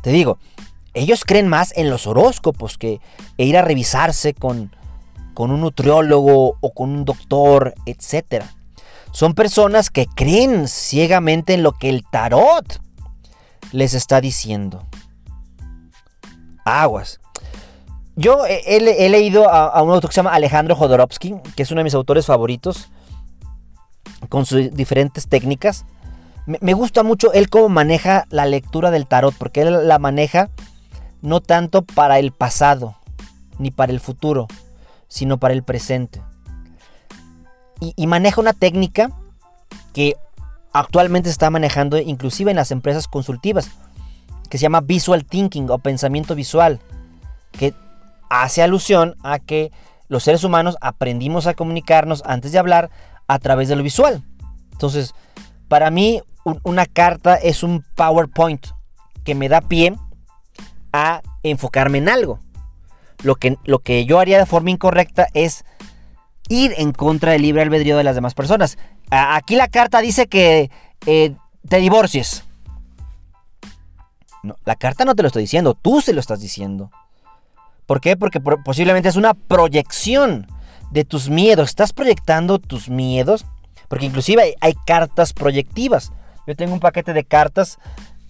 Te 0.03 0.11
digo, 0.11 0.39
ellos 0.95 1.25
creen 1.25 1.49
más 1.49 1.73
en 1.77 1.91
los 1.91 2.07
horóscopos 2.07 2.79
que 2.79 3.01
ir 3.37 3.57
a 3.57 3.63
revisarse 3.63 4.35
con, 4.35 4.75
con 5.35 5.51
un 5.51 5.61
nutriólogo 5.61 6.57
o 6.61 6.75
con 6.75 6.91
un 6.91 7.05
doctor, 7.05 7.75
etcétera. 7.87 8.55
Son 9.13 9.35
personas 9.35 9.91
que 9.91 10.07
creen 10.07 10.69
ciegamente 10.69 11.55
en 11.55 11.63
lo 11.63 11.73
que 11.73 11.89
el 11.89 12.05
tarot 12.11 12.81
les 13.73 13.95
está 13.95 14.21
diciendo. 14.21 14.87
Aguas. 16.65 17.21
Yo 18.21 18.45
he, 18.47 19.09
leído 19.09 19.49
a, 19.49 19.83
un 19.83 19.91
autor 19.91 20.11
que 20.11 20.15
se 20.15 20.19
llama 20.19 20.35
Alejandro 20.35 20.77
Jodorowsky, 20.77 21.37
que 21.57 21.63
es 21.63 21.71
uno 21.71 21.81
de 21.81 21.85
mis 21.85 21.95
autores 21.95 22.27
favoritos, 22.27 22.91
con 24.29 24.45
sus 24.45 24.75
diferentes 24.75 25.27
técnicas. 25.27 25.87
Me, 26.47 26.75
gusta 26.75 27.03
mucho 27.03 27.33
él 27.33 27.49
cómo 27.49 27.69
maneja 27.71 28.27
la 28.29 28.45
lectura 28.45 28.91
del 28.91 29.07
tarot, 29.07 29.35
porque 29.37 29.63
él 29.63 29.89
la 29.89 29.99
maneja 29.99 30.51
no 31.23 31.41
tanto 31.41 31.83
para 31.83 32.19
el 32.19 32.33
pasado, 32.33 32.97
ni 33.59 33.71
para 33.71 33.93
el 33.93 34.01
futuro, 34.01 34.49
sino 35.09 35.39
para 35.39 35.55
el 35.55 35.63
presente 35.63 36.21
y, 37.81 38.07
maneja 38.07 38.41
una 38.41 38.53
técnica 38.53 39.11
que 39.93 40.17
actualmente 40.73 41.29
se 41.29 41.33
está 41.33 41.51
manejando 41.51 41.99
inclusive 41.99 42.51
en 42.51 42.57
las 42.57 42.71
empresas 42.71 43.09
consultivas, 43.09 43.71
que 44.49 44.59
se 44.59 44.63
llama 44.63 44.81
visual 44.81 45.25
thinking 45.25 45.71
o 45.71 45.79
pensamiento 45.79 46.35
visual, 46.35 46.81
que 47.53 47.75
hace 48.31 48.63
alusión 48.63 49.17
a 49.23 49.39
que 49.39 49.71
los 50.09 50.25
seres 50.25 50.43
humanos 50.43 50.77
aprendimos 50.81 51.47
a 51.47 51.55
comunicarnos 51.55 52.23
antes 52.25 52.53
de 52.53 52.59
hablar 52.59 52.91
a 53.29 53.39
través 53.39 53.69
de 53.69 53.77
lo 53.77 53.83
visual. 53.83 54.25
Entonces, 54.73 55.15
para 55.69 55.91
mí 55.91 56.23
una 56.65 56.87
carta 56.87 57.35
es 57.37 57.63
un 57.63 57.85
PowerPoint 57.95 58.69
que 59.25 59.35
me 59.35 59.49
da 59.49 59.61
pie 59.61 59.95
a 60.93 61.21
enfocarme 61.43 61.99
en 61.99 62.09
algo. 62.09 62.41
Lo 63.23 63.35
que, 63.37 63.59
lo 63.65 63.81
que 63.81 64.07
yo 64.07 64.19
haría 64.19 64.39
de 64.39 64.47
forma 64.47 64.71
incorrecta 64.71 65.29
es 65.35 65.65
ir 66.49 66.75
en 66.79 66.93
contra 66.93 67.33
del 67.33 67.43
libre 67.43 67.63
albedrío 67.63 67.97
de 67.97 68.05
las 68.05 68.15
demás 68.15 68.35
personas. 68.35 68.79
Aquí 69.11 69.57
la 69.57 69.69
carta 69.69 70.01
dice 70.01 70.27
que 70.27 70.71
eh, 71.07 71.35
te 71.69 71.77
divorcies. 71.77 72.45
la 74.65 74.77
carta 74.77 75.05
no 75.05 75.15
te 75.15 75.23
lo 75.23 75.29
estoy 75.29 75.43
diciendo, 75.43 75.75
tú 75.75 76.01
se 76.01 76.13
lo 76.13 76.21
estás 76.21 76.41
diciendo. 76.41 76.91
¿Por 77.91 78.01
qué? 78.01 78.17
Porque 78.17 78.39
posiblemente 78.39 79.09
es 79.09 79.17
una 79.17 79.35
proyección 79.35 80.47
de 80.93 81.05
tus 81.05 81.29
miedos. 81.29 81.71
Estás 81.71 81.93
proyectando 81.93 82.61
tus 82.61 82.89
miedos. 82.89 83.45
Porque 83.89 84.07
inclusive 84.07 84.55
hay 84.61 84.75
cartas 84.87 85.33
proyectivas. 85.33 86.13
Yo 86.47 86.55
tengo 86.55 86.73
un 86.73 86.79
paquete 86.79 87.13
de 87.13 87.25
cartas 87.25 87.81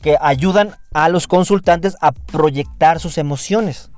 que 0.00 0.16
ayudan 0.18 0.76
a 0.94 1.10
los 1.10 1.26
consultantes 1.26 1.98
a 2.00 2.12
proyectar 2.12 3.00
sus 3.00 3.18
emociones. 3.18 3.90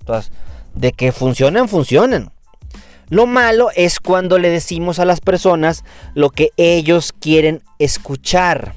Entonces, 0.00 0.30
de 0.74 0.92
que 0.92 1.12
funcionan, 1.12 1.66
funcionan. 1.66 2.30
Lo 3.08 3.24
malo 3.24 3.70
es 3.74 3.98
cuando 4.00 4.36
le 4.36 4.50
decimos 4.50 4.98
a 4.98 5.06
las 5.06 5.22
personas 5.22 5.82
lo 6.12 6.28
que 6.28 6.50
ellos 6.58 7.14
quieren 7.18 7.62
escuchar. 7.78 8.74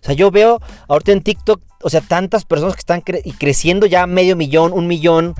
O 0.00 0.04
sea, 0.06 0.14
yo 0.14 0.30
veo 0.30 0.62
ahorita 0.88 1.12
en 1.12 1.22
TikTok, 1.22 1.60
o 1.86 1.88
sea, 1.88 2.00
tantas 2.00 2.44
personas 2.44 2.74
que 2.74 2.80
están 2.80 3.00
creciendo 3.00 3.86
ya 3.86 4.08
medio 4.08 4.34
millón, 4.34 4.72
un 4.72 4.88
millón. 4.88 5.36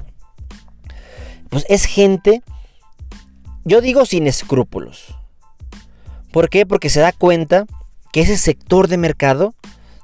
Pues 1.48 1.66
es 1.68 1.86
gente, 1.86 2.40
yo 3.64 3.80
digo 3.80 4.06
sin 4.06 4.28
escrúpulos. 4.28 5.16
¿Por 6.30 6.48
qué? 6.48 6.64
Porque 6.64 6.88
se 6.88 7.00
da 7.00 7.10
cuenta 7.10 7.66
que 8.12 8.20
ese 8.20 8.36
sector 8.36 8.86
de 8.86 8.96
mercado 8.96 9.54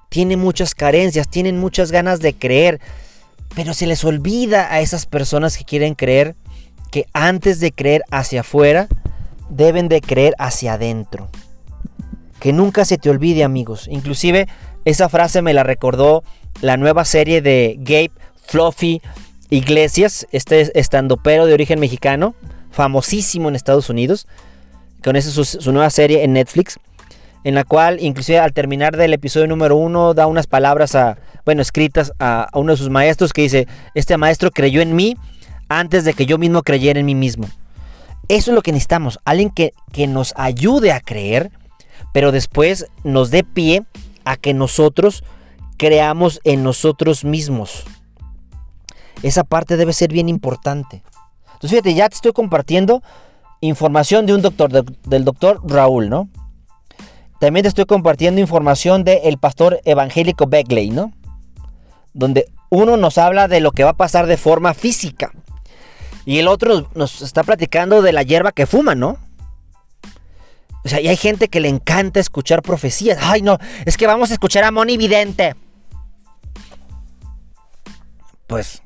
tiene 0.08 0.36
muchas 0.36 0.74
carencias, 0.74 1.28
tienen 1.28 1.60
muchas 1.60 1.92
ganas 1.92 2.18
de 2.18 2.34
creer, 2.34 2.80
pero 3.54 3.72
se 3.72 3.86
les 3.86 4.04
olvida 4.04 4.74
a 4.74 4.80
esas 4.80 5.06
personas 5.06 5.56
que 5.56 5.64
quieren 5.64 5.94
creer 5.94 6.34
que 6.90 7.06
antes 7.12 7.60
de 7.60 7.70
creer 7.70 8.02
hacia 8.10 8.40
afuera, 8.40 8.88
deben 9.48 9.88
de 9.88 10.00
creer 10.00 10.34
hacia 10.40 10.72
adentro. 10.72 11.30
Que 12.40 12.52
nunca 12.52 12.84
se 12.84 12.98
te 12.98 13.10
olvide, 13.10 13.44
amigos. 13.44 13.86
Inclusive 13.86 14.48
esa 14.84 15.08
frase 15.08 15.42
me 15.42 15.54
la 15.54 15.62
recordó 15.62 16.24
la 16.60 16.76
nueva 16.76 17.04
serie 17.04 17.42
de 17.42 17.76
Gabe 17.78 18.12
Fluffy 18.44 19.00
Iglesias, 19.50 20.26
este 20.32 20.78
estandopero 20.78 21.46
de 21.46 21.54
origen 21.54 21.78
mexicano, 21.78 22.34
famosísimo 22.70 23.48
en 23.48 23.56
Estados 23.56 23.90
Unidos, 23.90 24.26
con 25.04 25.16
esa 25.16 25.30
su, 25.30 25.44
su 25.44 25.72
nueva 25.72 25.90
serie 25.90 26.24
en 26.24 26.32
Netflix 26.32 26.78
en 27.44 27.54
la 27.54 27.64
cual 27.64 27.98
inclusive 28.00 28.38
al 28.38 28.52
terminar 28.52 28.96
del 28.96 29.14
episodio 29.14 29.46
número 29.46 29.76
uno 29.76 30.14
da 30.14 30.26
unas 30.26 30.46
palabras 30.46 30.94
a, 30.94 31.18
bueno, 31.44 31.62
escritas 31.62 32.12
a, 32.18 32.48
uno 32.54 32.72
de 32.72 32.78
sus 32.78 32.90
maestros 32.90 33.32
que 33.32 33.42
dice, 33.42 33.66
este 33.94 34.16
maestro 34.16 34.50
creyó 34.50 34.80
en 34.80 34.94
mí 34.94 35.16
antes 35.68 36.04
de 36.04 36.14
que 36.14 36.26
yo 36.26 36.38
mismo 36.38 36.62
creyera 36.62 37.00
en 37.00 37.06
mí 37.06 37.14
mismo. 37.14 37.48
Eso 38.28 38.50
es 38.50 38.54
lo 38.54 38.62
que 38.62 38.72
necesitamos, 38.72 39.18
alguien 39.24 39.50
que, 39.50 39.72
que 39.92 40.06
nos 40.06 40.32
ayude 40.36 40.92
a 40.92 41.00
creer, 41.00 41.50
pero 42.12 42.30
después 42.30 42.86
nos 43.02 43.30
dé 43.30 43.42
pie 43.42 43.82
a 44.24 44.36
que 44.36 44.54
nosotros 44.54 45.24
creamos 45.76 46.40
en 46.44 46.62
nosotros 46.62 47.24
mismos. 47.24 47.84
Esa 49.22 49.44
parte 49.44 49.76
debe 49.76 49.92
ser 49.92 50.12
bien 50.12 50.28
importante. 50.28 51.02
Entonces 51.44 51.70
fíjate, 51.70 51.94
ya 51.94 52.08
te 52.08 52.16
estoy 52.16 52.32
compartiendo 52.32 53.02
información 53.60 54.26
de 54.26 54.34
un 54.34 54.42
doctor, 54.42 54.70
del 54.84 55.24
doctor 55.24 55.60
Raúl, 55.64 56.08
¿no? 56.08 56.28
También 57.38 57.62
te 57.62 57.68
estoy 57.68 57.86
compartiendo 57.86 58.40
información 58.40 59.04
del 59.04 59.38
pastor 59.38 59.80
evangélico 59.84 60.46
Beckley, 60.46 60.90
¿no? 60.90 61.12
Donde 62.14 62.46
uno 62.70 62.96
nos 62.96 63.18
habla 63.18 63.48
de 63.48 63.60
lo 63.60 63.72
que 63.72 63.84
va 63.84 63.90
a 63.90 63.96
pasar 63.96 64.26
de 64.26 64.36
forma 64.36 64.74
física. 64.74 65.32
Y 66.24 66.38
el 66.38 66.48
otro 66.48 66.88
nos 66.94 67.22
está 67.22 67.42
platicando 67.42 68.00
de 68.00 68.12
la 68.12 68.22
hierba 68.22 68.52
que 68.52 68.66
fuma, 68.66 68.94
¿no? 68.94 69.18
O 70.84 70.88
sea, 70.88 71.00
y 71.00 71.08
hay 71.08 71.16
gente 71.16 71.48
que 71.48 71.60
le 71.60 71.68
encanta 71.68 72.20
escuchar 72.20 72.62
profecías. 72.62 73.18
Ay, 73.20 73.42
no, 73.42 73.58
es 73.84 73.96
que 73.96 74.06
vamos 74.06 74.30
a 74.30 74.34
escuchar 74.34 74.64
a 74.64 74.70
Moni 74.70 74.96
Vidente. 74.96 75.54
Pues, 78.46 78.82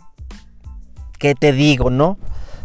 ¿qué 1.19 1.35
te 1.35 1.53
digo, 1.53 1.91
no? 1.91 2.19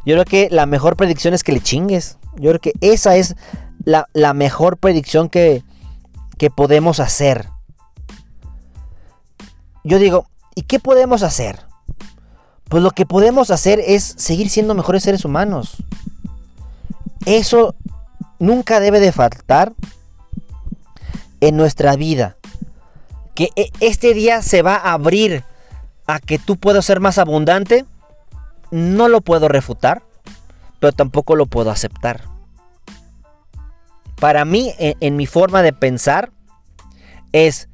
Yo 0.06 0.16
creo 0.16 0.26
que 0.26 0.50
la 0.52 0.66
mejor 0.66 0.98
predicción 0.98 1.34
es 1.34 1.44
que 1.44 1.54
le 1.54 1.62
chingues. 1.62 2.18
Yo 2.36 2.50
creo 2.50 2.60
que 2.60 2.74
esa 2.82 3.16
es 3.16 3.36
la, 3.84 4.08
la 4.14 4.34
mejor 4.34 4.78
predicción 4.78 5.30
que, 5.30 5.64
que 6.38 6.50
podemos 6.50 7.00
hacer. 7.00 7.48
Yo 9.84 9.98
digo, 10.00 10.28
¿y 10.56 10.64
qué 10.64 10.80
podemos 10.80 11.24
hacer? 11.24 11.60
Pues 12.66 12.84
lo 12.84 12.92
que 12.92 13.06
podemos 13.06 13.52
hacer 13.52 13.80
es 13.80 14.14
seguir 14.18 14.50
siendo 14.50 14.76
mejores 14.76 15.04
seres 15.04 15.26
humanos. 15.26 15.78
Eso 17.26 17.76
nunca 18.42 18.80
debe 18.80 19.00
de 19.00 19.12
faltar 19.12 19.74
en 21.40 21.56
nuestra 21.56 21.96
vida. 21.96 22.36
Que 23.36 23.50
e, 23.56 23.72
este 23.80 24.14
día 24.14 24.42
se 24.42 24.64
va 24.64 24.76
a 24.76 24.94
abrir 24.94 25.46
a 26.08 26.20
que 26.20 26.40
tú 26.40 26.58
puedas 26.58 26.84
ser 26.84 27.00
más 27.00 27.18
abundante, 27.20 27.86
no 28.72 29.08
lo 29.08 29.22
puedo 29.22 29.48
refutar, 29.48 30.04
pero 30.80 30.92
tampoco 30.92 31.36
lo 31.36 31.46
puedo 31.46 31.70
aceptar. 31.70 32.24
Para 34.20 34.44
mí, 34.44 34.74
en, 34.78 35.16
mi 35.16 35.26
forma 35.26 35.62
de 35.62 35.74
pensar, 35.74 36.32
es 37.32 37.70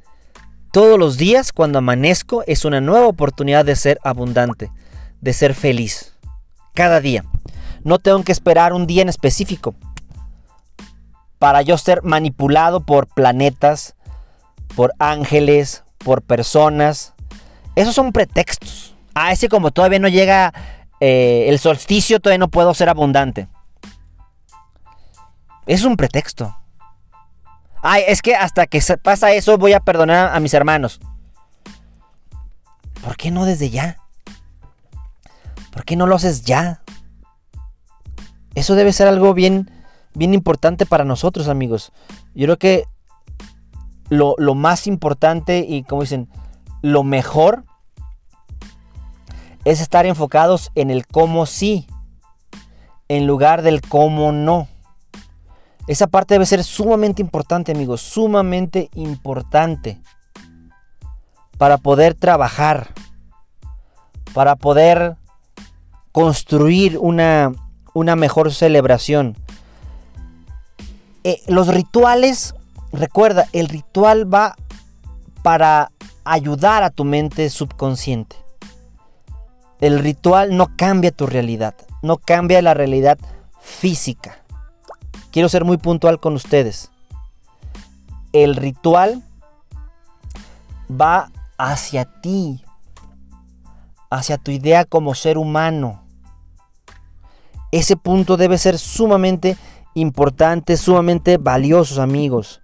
todos 0.71 0.99
los 0.99 1.17
días 1.17 1.51
cuando 1.51 1.79
amanezco 1.79 2.43
es 2.45 2.65
una 2.65 2.81
nueva 2.81 3.07
oportunidad 3.07 3.65
de 3.65 3.75
ser 3.75 3.99
abundante, 4.03 4.71
de 5.21 5.33
ser 5.33 5.53
feliz. 5.55 6.13
Cada 6.73 6.99
día. 6.99 7.25
No 7.83 7.99
tengo 7.99 8.23
que 8.23 8.31
esperar 8.31 8.73
un 8.73 8.85
día 8.85 9.01
en 9.01 9.09
específico 9.09 9.75
para 11.39 11.61
yo 11.61 11.77
ser 11.77 12.03
manipulado 12.03 12.81
por 12.81 13.07
planetas, 13.07 13.95
por 14.75 14.93
ángeles, 14.99 15.83
por 15.97 16.21
personas. 16.21 17.13
Esos 17.75 17.95
son 17.95 18.11
pretextos. 18.11 18.95
A 19.13 19.31
ese 19.31 19.49
como 19.49 19.71
todavía 19.71 19.99
no 19.99 20.07
llega 20.07 20.53
eh, 20.99 21.45
el 21.47 21.59
solsticio, 21.59 22.19
todavía 22.19 22.39
no 22.39 22.49
puedo 22.49 22.73
ser 22.73 22.89
abundante. 22.89 23.47
Es 25.65 25.83
un 25.83 25.97
pretexto. 25.97 26.55
Ay, 27.81 28.03
es 28.07 28.21
que 28.21 28.35
hasta 28.35 28.67
que 28.67 28.81
pasa 29.01 29.31
eso 29.33 29.57
voy 29.57 29.73
a 29.73 29.79
perdonar 29.79 30.35
a 30.35 30.39
mis 30.39 30.53
hermanos. 30.53 30.99
¿Por 33.03 33.15
qué 33.15 33.31
no 33.31 33.45
desde 33.45 33.69
ya? 33.69 33.97
¿Por 35.71 35.85
qué 35.85 35.95
no 35.95 36.07
lo 36.07 36.15
haces 36.15 36.43
ya? 36.43 36.81
Eso 38.55 38.75
debe 38.75 38.91
ser 38.91 39.07
algo 39.07 39.33
bien, 39.33 39.69
bien 40.17 40.33
importante 40.33 40.85
para 40.85 41.05
nosotros, 41.05 41.47
amigos. 41.47 41.91
Yo 42.33 42.45
creo 42.45 42.57
que 42.57 42.85
lo, 44.09 44.35
lo 44.37 44.55
más 44.55 44.87
importante 44.87 45.65
y 45.67 45.83
como 45.83 46.01
dicen, 46.01 46.27
lo 46.81 47.03
mejor 47.03 47.63
es 49.63 49.81
estar 49.81 50.05
enfocados 50.05 50.71
en 50.75 50.89
el 50.91 51.05
cómo 51.05 51.45
sí, 51.45 51.87
en 53.07 53.27
lugar 53.27 53.61
del 53.61 53.81
cómo 53.81 54.31
no. 54.31 54.67
Esa 55.87 56.07
parte 56.07 56.33
debe 56.33 56.45
ser 56.45 56.63
sumamente 56.63 57.21
importante, 57.21 57.71
amigos, 57.71 58.01
sumamente 58.01 58.89
importante 58.95 60.01
para 61.57 61.77
poder 61.77 62.13
trabajar, 62.13 62.89
para 64.33 64.55
poder 64.55 65.15
construir 66.11 66.97
una, 66.97 67.51
una 67.93 68.15
mejor 68.15 68.53
celebración. 68.53 69.37
Eh, 71.27 71.41
los 71.47 71.67
rituales, 71.67 72.55
recuerda, 72.91 73.47
el 73.51 73.67
ritual 73.67 74.33
va 74.33 74.55
para 75.43 75.91
ayudar 76.23 76.83
a 76.83 76.89
tu 76.89 77.03
mente 77.03 77.49
subconsciente. 77.49 78.35
El 79.79 79.99
ritual 79.99 80.55
no 80.55 80.75
cambia 80.75 81.11
tu 81.11 81.27
realidad, 81.27 81.75
no 82.01 82.17
cambia 82.17 82.61
la 82.61 82.73
realidad 82.73 83.19
física 83.59 84.37
quiero 85.37 85.49
ser 85.49 85.65
muy 85.65 85.77
puntual 85.77 86.19
con 86.19 86.33
ustedes. 86.33 86.89
El 88.33 88.55
ritual 88.55 89.21
va 90.89 91.31
hacia 91.59 92.05
ti, 92.05 92.63
hacia 94.09 94.39
tu 94.39 94.49
idea 94.49 94.83
como 94.83 95.13
ser 95.13 95.37
humano. 95.37 96.01
Ese 97.71 97.97
punto 97.97 98.35
debe 98.35 98.57
ser 98.57 98.79
sumamente 98.79 99.57
importante, 99.76 99.76
sumamente 100.77 101.37
valioso, 101.37 102.01
amigos. 102.01 102.61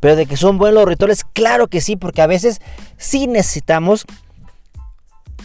Pero 0.00 0.16
de 0.16 0.26
que 0.26 0.36
son 0.36 0.58
buenos 0.58 0.80
los 0.80 0.88
rituales, 0.88 1.24
claro 1.24 1.68
que 1.68 1.80
sí, 1.80 1.96
porque 1.96 2.22
a 2.22 2.26
veces 2.26 2.60
sí 2.96 3.26
necesitamos 3.26 4.04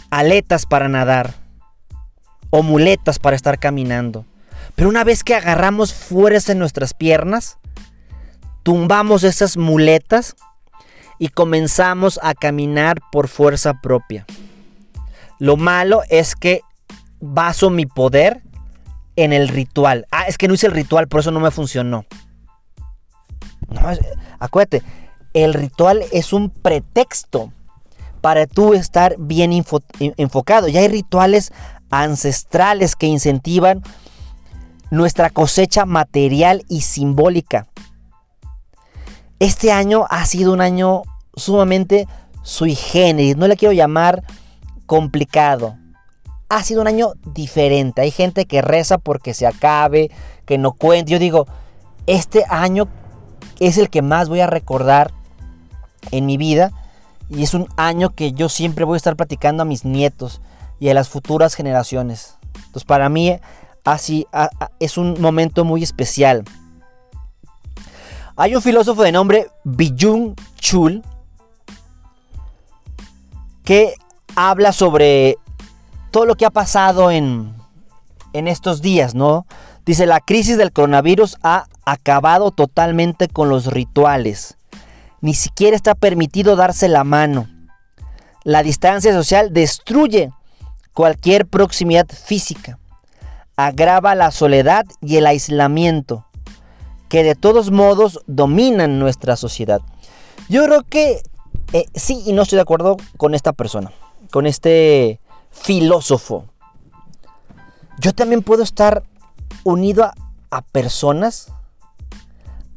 aletas 0.09 0.65
para 0.65 0.89
nadar 0.89 1.33
o 2.49 2.63
muletas 2.63 3.19
para 3.19 3.35
estar 3.35 3.59
caminando. 3.59 4.25
Pero 4.75 4.89
una 4.89 5.03
vez 5.03 5.23
que 5.23 5.35
agarramos 5.35 5.93
fuerza 5.93 6.51
en 6.51 6.59
nuestras 6.59 6.93
piernas, 6.93 7.57
tumbamos 8.63 9.23
esas 9.23 9.57
muletas 9.57 10.35
y 11.19 11.29
comenzamos 11.29 12.19
a 12.23 12.33
caminar 12.33 12.99
por 13.11 13.27
fuerza 13.27 13.75
propia. 13.81 14.25
Lo 15.37 15.57
malo 15.57 16.01
es 16.09 16.35
que 16.35 16.61
baso 17.19 17.69
mi 17.69 17.85
poder 17.85 18.41
en 19.23 19.33
el 19.33 19.49
ritual. 19.49 20.05
Ah, 20.11 20.25
es 20.27 20.37
que 20.37 20.47
no 20.47 20.53
hice 20.53 20.67
el 20.67 20.73
ritual, 20.73 21.07
por 21.07 21.19
eso 21.19 21.31
no 21.31 21.39
me 21.39 21.51
funcionó. 21.51 22.05
No, 23.67 23.81
acuérdate, 24.39 24.81
el 25.33 25.53
ritual 25.53 26.03
es 26.11 26.33
un 26.33 26.49
pretexto 26.49 27.51
para 28.21 28.47
tú 28.47 28.73
estar 28.73 29.15
bien 29.17 29.51
enfocado. 30.17 30.67
Ya 30.67 30.79
hay 30.79 30.87
rituales 30.87 31.51
ancestrales 31.89 32.95
que 32.95 33.07
incentivan 33.07 33.81
nuestra 34.91 35.29
cosecha 35.29 35.85
material 35.85 36.63
y 36.69 36.81
simbólica. 36.81 37.67
Este 39.39 39.71
año 39.71 40.05
ha 40.09 40.25
sido 40.25 40.53
un 40.53 40.61
año 40.61 41.03
sumamente 41.35 42.07
sui 42.43 42.75
generis, 42.75 43.37
no 43.37 43.47
le 43.47 43.57
quiero 43.57 43.73
llamar 43.73 44.23
complicado. 44.85 45.78
Ha 46.49 46.63
sido 46.63 46.81
un 46.81 46.87
año 46.87 47.13
diferente. 47.33 48.01
Hay 48.01 48.11
gente 48.11 48.45
que 48.45 48.61
reza 48.61 48.97
porque 48.97 49.33
se 49.33 49.45
acabe, 49.45 50.09
que 50.45 50.57
no 50.57 50.73
cuente. 50.73 51.11
Yo 51.11 51.19
digo, 51.19 51.47
este 52.07 52.43
año 52.49 52.87
es 53.59 53.77
el 53.77 53.89
que 53.89 54.01
más 54.01 54.29
voy 54.29 54.39
a 54.39 54.47
recordar 54.47 55.13
en 56.11 56.25
mi 56.25 56.37
vida 56.37 56.71
y 57.29 57.43
es 57.43 57.53
un 57.53 57.67
año 57.77 58.09
que 58.09 58.31
yo 58.31 58.49
siempre 58.49 58.85
voy 58.85 58.95
a 58.95 58.97
estar 58.97 59.15
platicando 59.15 59.61
a 59.61 59.65
mis 59.65 59.85
nietos 59.85 60.41
y 60.79 60.89
a 60.89 60.93
las 60.93 61.09
futuras 61.09 61.53
generaciones. 61.53 62.37
Entonces 62.55 62.85
para 62.85 63.09
mí 63.09 63.37
así 63.83 64.25
es 64.79 64.97
un 64.97 65.21
momento 65.21 65.65
muy 65.65 65.83
especial. 65.83 66.43
Hay 68.35 68.55
un 68.55 68.61
filósofo 68.61 69.03
de 69.03 69.11
nombre 69.11 69.47
Byung 69.65 70.33
Chul 70.55 71.03
que 73.63 73.93
habla 74.35 74.71
sobre 74.71 75.37
todo 76.11 76.25
lo 76.25 76.35
que 76.35 76.45
ha 76.45 76.49
pasado 76.51 77.11
en, 77.11 77.55
en 78.33 78.47
estos 78.47 78.81
días, 78.81 79.15
¿no? 79.15 79.45
Dice, 79.85 80.05
la 80.05 80.19
crisis 80.19 80.57
del 80.57 80.71
coronavirus 80.71 81.37
ha 81.43 81.65
acabado 81.85 82.51
totalmente 82.51 83.27
con 83.27 83.49
los 83.49 83.67
rituales. 83.67 84.57
Ni 85.21 85.33
siquiera 85.33 85.75
está 85.75 85.95
permitido 85.95 86.55
darse 86.55 86.87
la 86.87 87.03
mano. 87.03 87.47
La 88.43 88.63
distancia 88.63 89.13
social 89.13 89.51
destruye 89.51 90.31
cualquier 90.93 91.47
proximidad 91.47 92.07
física. 92.07 92.79
Agrava 93.55 94.15
la 94.15 94.31
soledad 94.31 94.85
y 95.01 95.17
el 95.17 95.27
aislamiento 95.27 96.25
que 97.09 97.23
de 97.23 97.35
todos 97.35 97.71
modos 97.71 98.19
dominan 98.27 98.99
nuestra 98.99 99.35
sociedad. 99.35 99.81
Yo 100.47 100.63
creo 100.65 100.83
que 100.83 101.21
eh, 101.73 101.85
sí 101.95 102.23
y 102.25 102.33
no 102.33 102.43
estoy 102.43 102.57
de 102.57 102.61
acuerdo 102.61 102.97
con 103.17 103.33
esta 103.33 103.51
persona, 103.51 103.91
con 104.31 104.45
este 104.45 105.19
filósofo. 105.49 106.45
Yo 107.99 108.13
también 108.13 108.43
puedo 108.43 108.63
estar 108.63 109.03
unido 109.63 110.09
a, 110.51 110.61
personas 110.61 111.51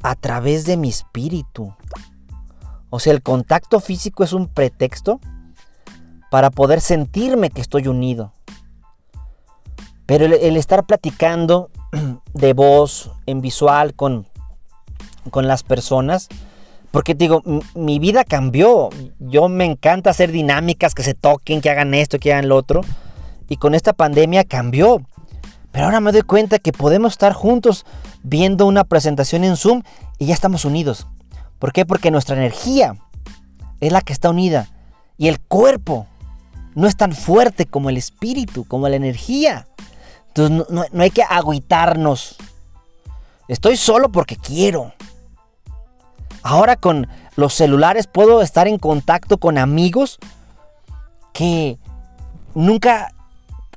a 0.03 0.15
través 0.15 0.65
de 0.65 0.77
mi 0.77 0.89
espíritu. 0.89 1.75
O 2.91 2.99
sea, 2.99 3.13
el 3.13 3.23
contacto 3.23 3.81
físico 3.81 4.25
es 4.25 4.33
un 4.33 4.49
pretexto 4.49 5.21
para 6.31 6.51
poder 6.51 6.81
sentirme 6.81 7.51
que 7.51 7.61
estoy 7.61 7.87
unido. 7.89 8.33
Pero 10.07 10.27
el, 10.27 10.57
estar 10.57 10.85
platicando 10.85 11.71
de 12.35 12.53
voz, 12.53 13.13
en 13.27 13.41
visual, 13.41 13.95
con, 13.95 14.27
con 15.31 15.47
las 15.47 15.63
personas, 15.63 16.29
porque 16.93 17.15
digo, 17.15 17.43
mi 17.75 17.99
vida 17.99 18.23
cambió. 18.23 18.91
Yo 19.19 19.49
me 19.49 19.65
encanta 19.65 20.11
hacer 20.11 20.31
dinámicas 20.31 20.95
que 20.95 21.03
se 21.03 21.15
toquen, 21.15 21.61
que 21.61 21.71
hagan 21.71 21.95
esto, 21.95 22.19
que 22.19 22.33
hagan 22.33 22.49
lo 22.49 22.57
otro. 22.57 22.83
Y 23.49 23.57
con 23.57 23.75
esta 23.75 23.95
pandemia 23.95 24.45
cambió. 24.45 25.01
Pero 25.73 25.87
ahora 25.87 26.01
me 26.01 26.13
doy 26.13 26.21
cuenta 26.23 26.59
que 26.59 26.73
podemos 26.73 27.15
estar 27.15 27.33
juntos 27.33 27.87
viendo 28.23 28.67
una 28.67 28.85
presentación 28.85 29.43
en 29.43 29.57
Zoom 29.57 29.83
y 30.19 30.27
ya 30.27 30.35
estamos 30.35 30.67
unidos. 30.67 31.07
¿Por 31.59 31.73
qué? 31.73 31.87
Porque 31.87 32.11
nuestra 32.11 32.37
energía 32.37 32.95
es 33.81 33.91
la 33.91 34.03
que 34.03 34.13
está 34.13 34.29
unida. 34.29 34.69
Y 35.17 35.29
el 35.29 35.41
cuerpo 35.41 36.07
no 36.75 36.87
es 36.87 36.97
tan 36.97 37.13
fuerte 37.13 37.65
como 37.65 37.89
el 37.89 37.97
espíritu, 37.97 38.65
como 38.65 38.87
la 38.89 38.97
energía. 38.97 39.67
Entonces 40.29 40.67
no, 40.69 41.03
hay 41.03 41.11
que 41.11 41.23
agüitarnos. 41.23 42.37
Estoy 43.49 43.79
solo 43.79 44.11
porque 44.11 44.37
quiero. 44.37 44.93
Ahora 46.43 46.77
con 46.77 47.09
los 47.37 47.55
celulares 47.55 48.07
puedo 48.07 48.43
estar 48.43 48.69
en 48.69 48.79
contacto 48.79 49.39
con 49.39 49.59
amigos 49.59 50.19
que 51.33 51.79
nunca 52.55 53.13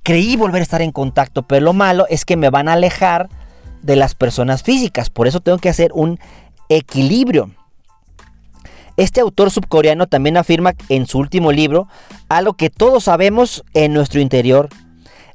creí 0.04 0.36
volver 0.36 0.60
a 0.60 0.64
estar 0.64 0.82
en 0.82 0.92
contacto, 0.92 1.44
pero 1.44 1.66
lo 1.66 1.74
malo 1.74 2.06
es 2.10 2.26
que 2.26 2.38
me 2.38 2.50
van 2.50 2.68
a 2.68 2.74
alejar 2.74 3.30
de 3.82 3.96
las 3.96 4.16
personas 4.16 4.64
físicas. 4.64 5.10
Por 5.10 5.28
eso 5.28 5.40
tengo 5.40 5.58
que 5.58 5.70
hacer 5.70 5.92
un 5.94 6.20
equilibrio. 6.70 7.52
Este 8.98 9.20
autor 9.20 9.52
subcoreano 9.52 10.08
también 10.08 10.38
afirma 10.38 10.74
en 10.90 11.06
su 11.06 11.20
último 11.20 11.52
libro 11.52 11.88
algo 12.30 12.54
que 12.54 12.70
todos 12.70 13.06
sabemos 13.06 13.64
en 13.74 13.94
nuestro 13.94 14.22
interior. 14.22 14.70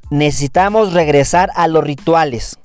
Necesitamos 0.09 0.93
regresar 0.93 1.51
a 1.55 1.67
los 1.67 1.83
rituales. 1.83 2.57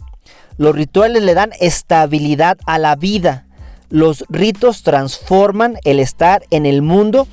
Los 0.57 0.75
rituales 0.75 1.23
le 1.23 1.35
dan 1.35 1.51
estabilidad 1.61 2.57
a 2.67 2.79
la 2.79 2.97
vida. 2.97 3.46
Los 3.89 4.25
ritos 4.29 4.83
transforman 4.83 5.77
el 5.85 6.01
estar 6.01 6.43
en 6.51 6.67
el 6.67 6.83
mundo 6.83 7.29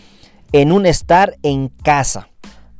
en 0.52 0.72
un 0.72 0.86
estar 0.86 1.36
en 1.44 1.70
casa. 1.70 2.30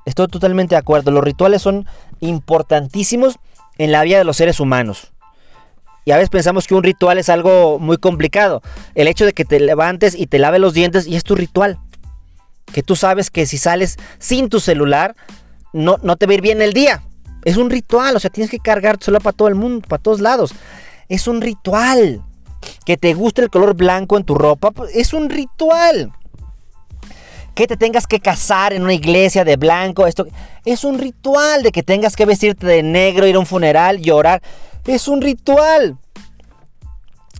Estoy 0.06 0.28
totalmente 0.28 0.76
de 0.76 0.80
acuerdo. 0.80 1.12
Los 1.12 1.24
rituales 1.24 1.62
son 1.62 1.88
importantísimos 2.20 3.38
en 3.78 3.92
la 3.92 4.04
vida 4.04 4.18
de 4.18 4.24
los 4.24 4.38
seres 4.38 4.60
humanos. 4.60 5.12
Y 6.06 6.12
a 6.12 6.18
veces 6.18 6.30
pensamos 6.30 6.68
que 6.68 6.76
un 6.76 6.84
ritual 6.84 7.18
es 7.18 7.30
algo 7.30 7.80
muy 7.80 7.98
complicado. 7.98 8.62
El 8.94 9.08
hecho 9.08 9.26
de 9.26 9.34
que 9.34 9.46
te 9.46 9.60
levantes 9.60 10.16
y 10.16 10.28
te 10.28 10.40
laves 10.40 10.60
los 10.60 10.74
dientes 10.74 11.08
y 11.08 11.16
es 11.16 11.24
tu 11.24 11.36
ritual. 11.36 11.80
Que 12.74 12.84
tú 12.84 12.96
sabes 12.96 13.30
que 13.30 13.46
si 13.46 13.58
sales 13.58 13.98
sin 14.20 14.50
tu 14.50 14.60
celular, 14.60 15.16
no, 15.72 15.98
no 16.04 16.18
te 16.18 16.26
va 16.26 16.32
a 16.32 16.36
ir 16.36 16.42
bien 16.42 16.62
el 16.62 16.74
día. 16.74 17.04
Es 17.46 17.58
un 17.58 17.70
ritual, 17.70 18.16
o 18.16 18.20
sea, 18.20 18.30
tienes 18.30 18.52
que 18.52 18.60
cargar 18.60 18.98
tu 18.98 19.12
para 19.14 19.34
todo 19.36 19.48
el 19.48 19.56
mundo, 19.56 19.88
para 19.88 20.02
todos 20.02 20.22
lados. 20.22 20.54
Es 21.10 21.28
un 21.28 21.42
ritual. 21.42 22.22
Que 22.86 22.98
te 22.98 23.14
guste 23.14 23.42
el 23.42 23.50
color 23.50 23.76
blanco 23.76 24.18
en 24.18 24.24
tu 24.24 24.36
ropa, 24.36 24.72
pues, 24.72 24.96
es 24.96 25.14
un 25.14 25.30
ritual. 25.30 26.12
Que 27.56 27.68
te 27.68 27.78
tengas 27.78 28.08
que 28.08 28.20
casar 28.20 28.74
en 28.74 28.84
una 28.84 28.94
iglesia 28.94 29.44
de 29.44 29.58
blanco, 29.58 30.08
esto 30.08 30.26
es 30.66 30.84
un 30.84 30.98
ritual 30.98 31.62
de 31.62 31.72
que 31.72 31.84
tengas 31.84 32.16
que 32.16 32.26
vestirte 32.26 32.66
de 32.66 32.82
negro, 32.82 33.28
ir 33.28 33.36
a 33.36 33.40
un 33.40 33.46
funeral, 33.46 34.00
llorar. 34.00 34.42
Es 34.86 35.08
un 35.08 35.22
ritual. 35.22 35.98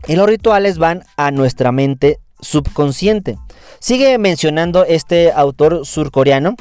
Y 0.08 0.16
los 0.16 0.28
rituales 0.28 0.78
van 0.78 1.04
a 1.18 1.32
nuestra 1.32 1.72
mente 1.72 2.20
subconsciente. 2.42 3.38
Sigue 3.80 4.18
mencionando 4.18 4.86
este 4.86 5.32
autor 5.32 5.86
surcoreano. 5.86 6.56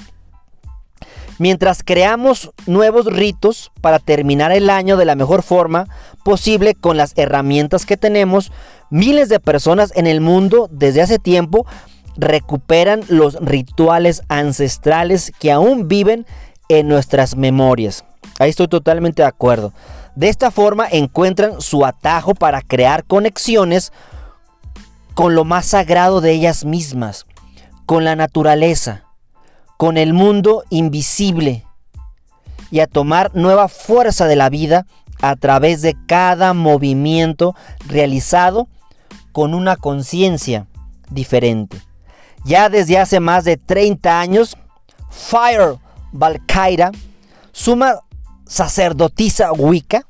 Mientras 1.42 1.82
creamos 1.82 2.52
nuevos 2.66 3.06
ritos 3.06 3.72
para 3.80 3.98
terminar 3.98 4.52
el 4.52 4.70
año 4.70 4.96
de 4.96 5.04
la 5.04 5.16
mejor 5.16 5.42
forma 5.42 5.88
posible 6.22 6.76
con 6.76 6.96
las 6.96 7.14
herramientas 7.16 7.84
que 7.84 7.96
tenemos, 7.96 8.52
miles 8.90 9.28
de 9.28 9.40
personas 9.40 9.90
en 9.96 10.06
el 10.06 10.20
mundo 10.20 10.68
desde 10.70 11.02
hace 11.02 11.18
tiempo 11.18 11.66
recuperan 12.16 13.00
los 13.08 13.34
rituales 13.40 14.22
ancestrales 14.28 15.32
que 15.40 15.50
aún 15.50 15.88
viven 15.88 16.26
en 16.68 16.86
nuestras 16.86 17.34
memorias. 17.34 18.04
Ahí 18.38 18.50
estoy 18.50 18.68
totalmente 18.68 19.22
de 19.22 19.28
acuerdo. 19.28 19.72
De 20.14 20.28
esta 20.28 20.52
forma 20.52 20.86
encuentran 20.92 21.60
su 21.60 21.84
atajo 21.84 22.36
para 22.36 22.62
crear 22.62 23.02
conexiones 23.02 23.92
con 25.14 25.34
lo 25.34 25.44
más 25.44 25.66
sagrado 25.66 26.20
de 26.20 26.30
ellas 26.30 26.64
mismas, 26.64 27.26
con 27.84 28.04
la 28.04 28.14
naturaleza, 28.14 29.06
con 29.82 29.96
el 29.96 30.12
mundo 30.12 30.62
invisible 30.70 31.66
y 32.70 32.78
a 32.78 32.86
tomar 32.86 33.32
nueva 33.34 33.66
fuerza 33.66 34.26
de 34.28 34.36
la 34.36 34.48
vida 34.48 34.86
a 35.20 35.34
través 35.34 35.82
de 35.82 35.96
cada 36.06 36.54
movimiento 36.54 37.56
realizado 37.88 38.68
con 39.32 39.54
una 39.54 39.74
conciencia 39.74 40.68
diferente. 41.10 41.80
Ya 42.44 42.68
desde 42.68 42.96
hace 42.96 43.18
más 43.18 43.42
de 43.42 43.56
30 43.56 44.20
años, 44.20 44.56
Fire 45.10 45.78
Valkyra 46.12 46.92
suma 47.50 47.96
sacerdotisa 48.46 49.50
Wicca 49.50 50.06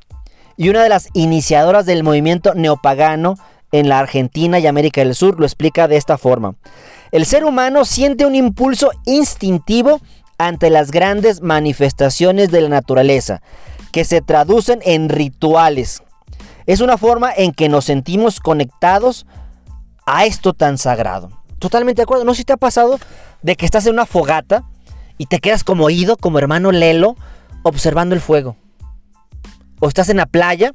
y 0.59 0.69
una 0.69 0.83
de 0.83 0.91
las 0.91 1.09
iniciadoras 1.15 1.87
del 1.87 2.05
movimiento 2.05 2.53
neopagano 2.53 3.39
en 3.73 3.89
la 3.89 4.01
Argentina 4.01 4.59
y 4.59 4.67
América 4.67 5.01
del 5.01 5.15
Sur 5.15 5.41
lo 5.41 5.47
explica 5.47 5.89
de 5.89 5.97
esta 5.97 6.19
forma. 6.19 6.57
El 7.13 7.27
ser 7.27 7.45
humano 7.45 7.85
siente 7.85 8.25
un 8.25 8.35
impulso 8.35 8.91
instintivo 9.05 10.01
ante 10.39 10.71
las 10.71 10.91
grandes 10.91 11.43
manifestaciones 11.43 12.51
de 12.51 12.63
la 12.63 12.71
naturaleza, 12.71 13.43
que 13.93 14.07
se 14.07 14.23
traducen 14.23 14.81
en 14.83 15.11
rituales. 15.11 16.03
Es 16.65 16.81
una 16.81 16.97
forma 16.97 17.31
en 17.31 17.53
que 17.53 17.69
nos 17.69 17.85
sentimos 17.85 18.41
conectados 18.41 19.27
a 20.07 20.25
esto 20.25 20.55
tan 20.55 20.79
sagrado. 20.79 21.29
Totalmente 21.59 22.01
de 22.01 22.05
acuerdo. 22.05 22.25
No 22.25 22.33
sé 22.33 22.39
si 22.39 22.45
te 22.45 22.55
ha 22.55 22.57
pasado 22.57 22.99
de 23.43 23.57
que 23.57 23.67
estás 23.67 23.85
en 23.85 23.93
una 23.93 24.07
fogata 24.07 24.65
y 25.19 25.27
te 25.27 25.39
quedas 25.39 25.65
como 25.65 25.85
oído, 25.85 26.17
como 26.17 26.39
hermano 26.39 26.73
Lelo, 26.73 27.17
observando 27.63 28.15
el 28.15 28.23
fuego. 28.23 28.57
O 29.81 29.89
estás 29.89 30.09
en 30.09 30.17
la 30.17 30.27
playa 30.27 30.71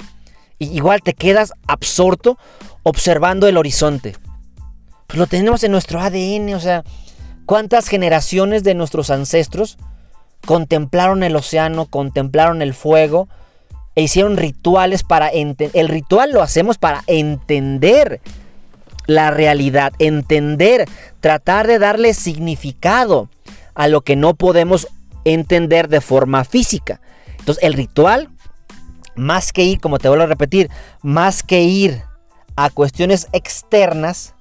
y 0.60 0.68
igual 0.68 1.02
te 1.02 1.14
quedas 1.14 1.54
absorto 1.68 2.38
observando 2.84 3.48
el 3.48 3.58
horizonte. 3.58 4.16
Pues 5.08 5.18
lo 5.18 5.28
tenemos 5.28 5.64
en 5.64 5.72
nuestro 5.72 6.02
ADN, 6.02 6.54
o 6.54 6.60
sea, 6.60 6.84
¿cuántas 7.46 7.88
generaciones 7.88 8.64
de 8.64 8.76
nuestros 8.76 9.10
ancestros 9.10 9.78
contemplaron 10.46 11.24
el 11.24 11.36
océano, 11.36 11.86
contemplaron 11.86 12.62
el 12.62 12.74
fuego 12.74 13.30
e 13.96 14.04
hicieron 14.04 14.36
rituales 14.36 15.04
para 15.04 15.30
entender? 15.30 15.72
El 15.80 15.88
ritual 15.88 16.32
lo 16.32 16.42
hacemos 16.42 16.78
para 16.78 17.04
entender 17.08 18.20
la 19.06 19.32
realidad, 19.32 19.94
entender, 20.00 20.86
tratar 21.22 21.66
de 21.68 21.80
darle 21.80 22.14
significado 22.14 23.30
a 23.74 23.88
lo 23.88 24.02
que 24.02 24.18
no 24.18 24.34
podemos 24.36 24.88
entender 25.24 25.88
de 25.88 26.02
forma 26.02 26.44
física. 26.44 27.00
Entonces, 27.40 27.64
el 27.64 27.74
ritual, 27.74 28.30
más 29.16 29.54
que 29.54 29.64
ir, 29.64 29.80
como 29.80 30.00
te 30.00 30.10
vuelvo 30.10 30.26
a 30.26 30.28
repetir, 30.28 30.70
más 31.02 31.44
que 31.44 31.62
ir 31.62 32.04
a 32.58 32.70
cuestiones 32.70 33.28
externas, 33.32 34.36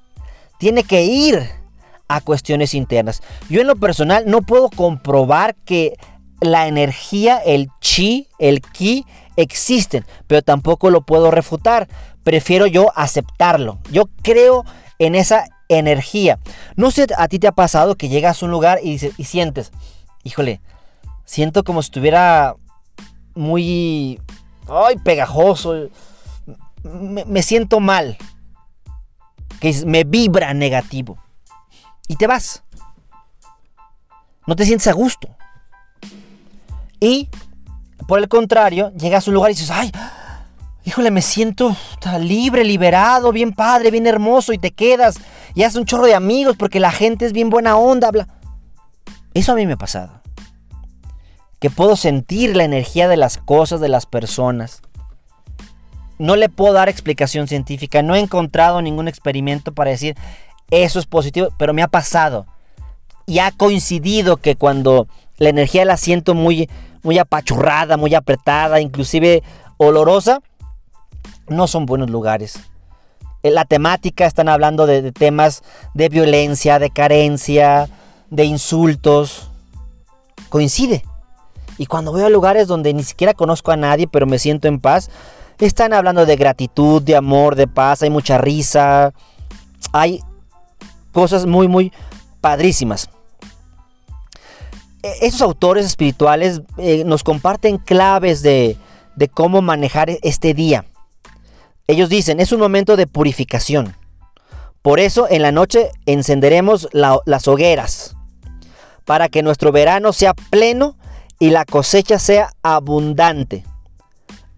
tiene 0.59 0.85
que 0.85 1.05
ir 1.05 1.49
a 2.09 2.21
cuestiones 2.21 2.75
internas. 2.75 3.23
Yo 3.49 3.61
en 3.61 3.67
lo 3.67 3.77
personal 3.77 4.25
no 4.27 4.43
puedo 4.43 4.71
comprobar 4.71 5.55
que 5.55 5.95
la 6.41 6.69
energía, 6.69 7.39
el 7.39 7.69
chi, 7.81 8.29
el 8.39 8.61
ki 8.61 9.05
existen, 9.37 10.05
pero 10.27 10.43
tampoco 10.43 10.91
lo 10.91 11.03
puedo 11.03 11.31
refutar. 11.31 11.89
Prefiero 12.23 12.67
yo 12.67 12.93
aceptarlo. 12.95 13.79
Yo 13.91 14.09
creo 14.23 14.65
en 14.99 15.15
esa 15.15 15.45
energía. 15.69 16.39
No 16.77 16.91
sé, 16.91 17.07
a 17.17 17.29
ti 17.29 17.39
te 17.39 17.49
ha 17.49 17.53
pasado 17.53 17.97
que 17.97 18.09
llegas 18.09 18.43
a 18.43 18.47
un 18.47 18.53
lugar 18.53 18.81
y, 18.83 19.01
y 19.17 19.25
sientes, 19.25 19.73
híjole, 20.23 20.61
siento 21.25 21.65
como 21.65 21.83
si 21.83 21.87
estuviera 21.87 22.55
muy, 23.35 24.21
ay, 24.69 24.97
pegajoso 25.03 25.89
me, 26.87 27.43
siento 27.43 27.81
mal, 27.81 28.17
que 29.61 29.85
me 29.87 30.05
vibra 30.05 30.55
negativo. 30.55 31.19
Y 32.09 32.17
te 32.17 32.27
vas. 32.27 32.63
No 34.47 34.55
te 34.55 34.65
sientes 34.65 34.87
a 34.87 34.93
gusto. 34.93 35.29
Y, 37.01 37.29
por 38.07 38.19
el 38.19 38.29
contrario, 38.29 38.93
llegas 38.97 39.27
a 39.27 39.31
un 39.31 39.35
lugar 39.35 39.51
y 39.51 39.55
dices, 39.55 39.71
ay, 39.71 39.91
híjole, 40.85 41.11
me 41.11 41.21
siento 41.21 41.77
libre, 42.21 42.65
liberado, 42.65 43.33
bien 43.33 43.53
padre, 43.53 43.91
bien 43.91 44.07
hermoso, 44.07 44.53
y 44.53 44.59
te 44.59 44.71
quedas 44.71 45.17
y 45.55 45.65
haces 45.65 45.77
un 45.77 45.87
chorro 45.87 46.07
de 46.07 46.15
amigos 46.15 46.57
porque 46.57 46.81
la 46.81 46.93
gente 46.93 47.27
es 47.27 47.33
bien 47.33 47.51
buena 47.51 47.77
onda, 47.77 48.11
bla. 48.11 48.29
Eso 49.35 49.53
a 49.53 49.57
mí 49.57 49.67
me 49.67 49.73
ha 49.73 49.79
pasado. 49.79 50.23
Que 51.59 51.71
puedo 51.71 51.97
sentir 51.97 52.55
la 52.57 52.65
energía 52.65 53.09
de 53.09 53.17
las 53.17 53.39
cosas, 53.39 53.81
de 53.81 53.89
las 53.89 54.07
personas. 54.07 54.83
No 56.19 56.37
le 56.37 56.49
puedo 56.49 56.73
dar 56.73 56.89
explicación 56.89 57.47
científica, 57.47 58.03
no 58.03 58.15
he 58.15 58.21
encontrado 58.21 58.81
ningún 58.81 59.09
experimento 59.09 59.73
para 59.73 59.91
decir 59.91 60.17
eso 60.71 60.99
es 60.99 61.07
positivo, 61.07 61.49
pero 61.59 61.75
me 61.75 61.83
ha 61.83 61.89
pasado. 61.89 62.47
Y 63.27 63.39
ha 63.39 63.51
coincidido 63.51 64.37
que 64.37 64.57
cuando 64.57 65.09
la 65.39 65.49
energía 65.49 65.85
la 65.85 65.97
siento 65.97 66.35
muy, 66.35 66.69
muy 67.03 67.19
apachurrada, 67.19 67.97
muy 67.97 68.15
apretada, 68.15 68.81
inclusive 68.81 69.43
olorosa, 69.77 70.41
no 71.49 71.67
son 71.67 71.87
buenos 71.87 72.11
lugares. 72.11 72.59
En 73.43 73.55
la 73.55 73.65
temática 73.65 74.27
están 74.27 74.49
hablando 74.49 74.87
de, 74.87 75.03
de 75.03 75.13
temas 75.13 75.63
de 75.95 76.09
violencia, 76.09 76.79
de 76.79 76.91
carencia, 76.91 77.89
de 78.31 78.45
insultos. 78.45 79.51
Coincide. 80.49 81.05
Y 81.79 81.87
cuando 81.87 82.11
voy 82.11 82.23
a 82.23 82.29
lugares 82.29 82.67
donde 82.67 82.95
ni 82.95 83.03
siquiera 83.03 83.35
conozco 83.35 83.71
a 83.71 83.77
nadie, 83.77 84.09
pero 84.09 84.27
me 84.27 84.39
siento 84.39 84.67
en 84.67 84.81
paz, 84.81 85.11
están 85.59 85.93
hablando 85.93 86.27
de 86.27 86.37
gratitud, 86.37 87.03
de 87.03 87.17
amor, 87.17 87.55
de 87.57 87.67
paz, 87.67 88.03
hay 88.03 88.11
mucha 88.11 88.39
risa, 88.39 89.13
hay 89.93 90.21
cosas 91.13 91.47
muy, 91.47 91.69
muy 91.69 91.93
padrísimas. 92.41 93.09
E, 95.03 95.27
esos 95.27 95.41
autores 95.41 95.87
espirituales 95.87 96.61
eh, 96.77 97.05
nos 97.05 97.23
comparten 97.23 97.79
claves 97.79 98.43
de, 98.43 98.77
cómo 99.33 99.63
manejar 99.63 100.11
este 100.23 100.53
día. 100.53 100.85
Ellos 101.87 102.09
dicen, 102.09 102.41
es 102.41 102.53
un 102.53 102.61
momento 102.61 102.97
de 102.97 103.07
purificación. 103.07 103.97
Por 104.83 105.01
eso 105.01 105.27
en 105.31 105.43
la 105.43 105.53
noche 105.53 105.91
encenderemos 106.05 106.89
las 106.93 107.49
hogueras, 107.49 108.15
para 109.05 109.29
que 109.29 109.43
nuestro 109.43 109.73
verano 109.73 110.13
sea 110.13 110.35
pleno 110.35 110.97
y 111.39 111.51
la 111.51 111.65
cosecha 111.65 112.19
sea 112.19 112.51
abundante 112.63 113.65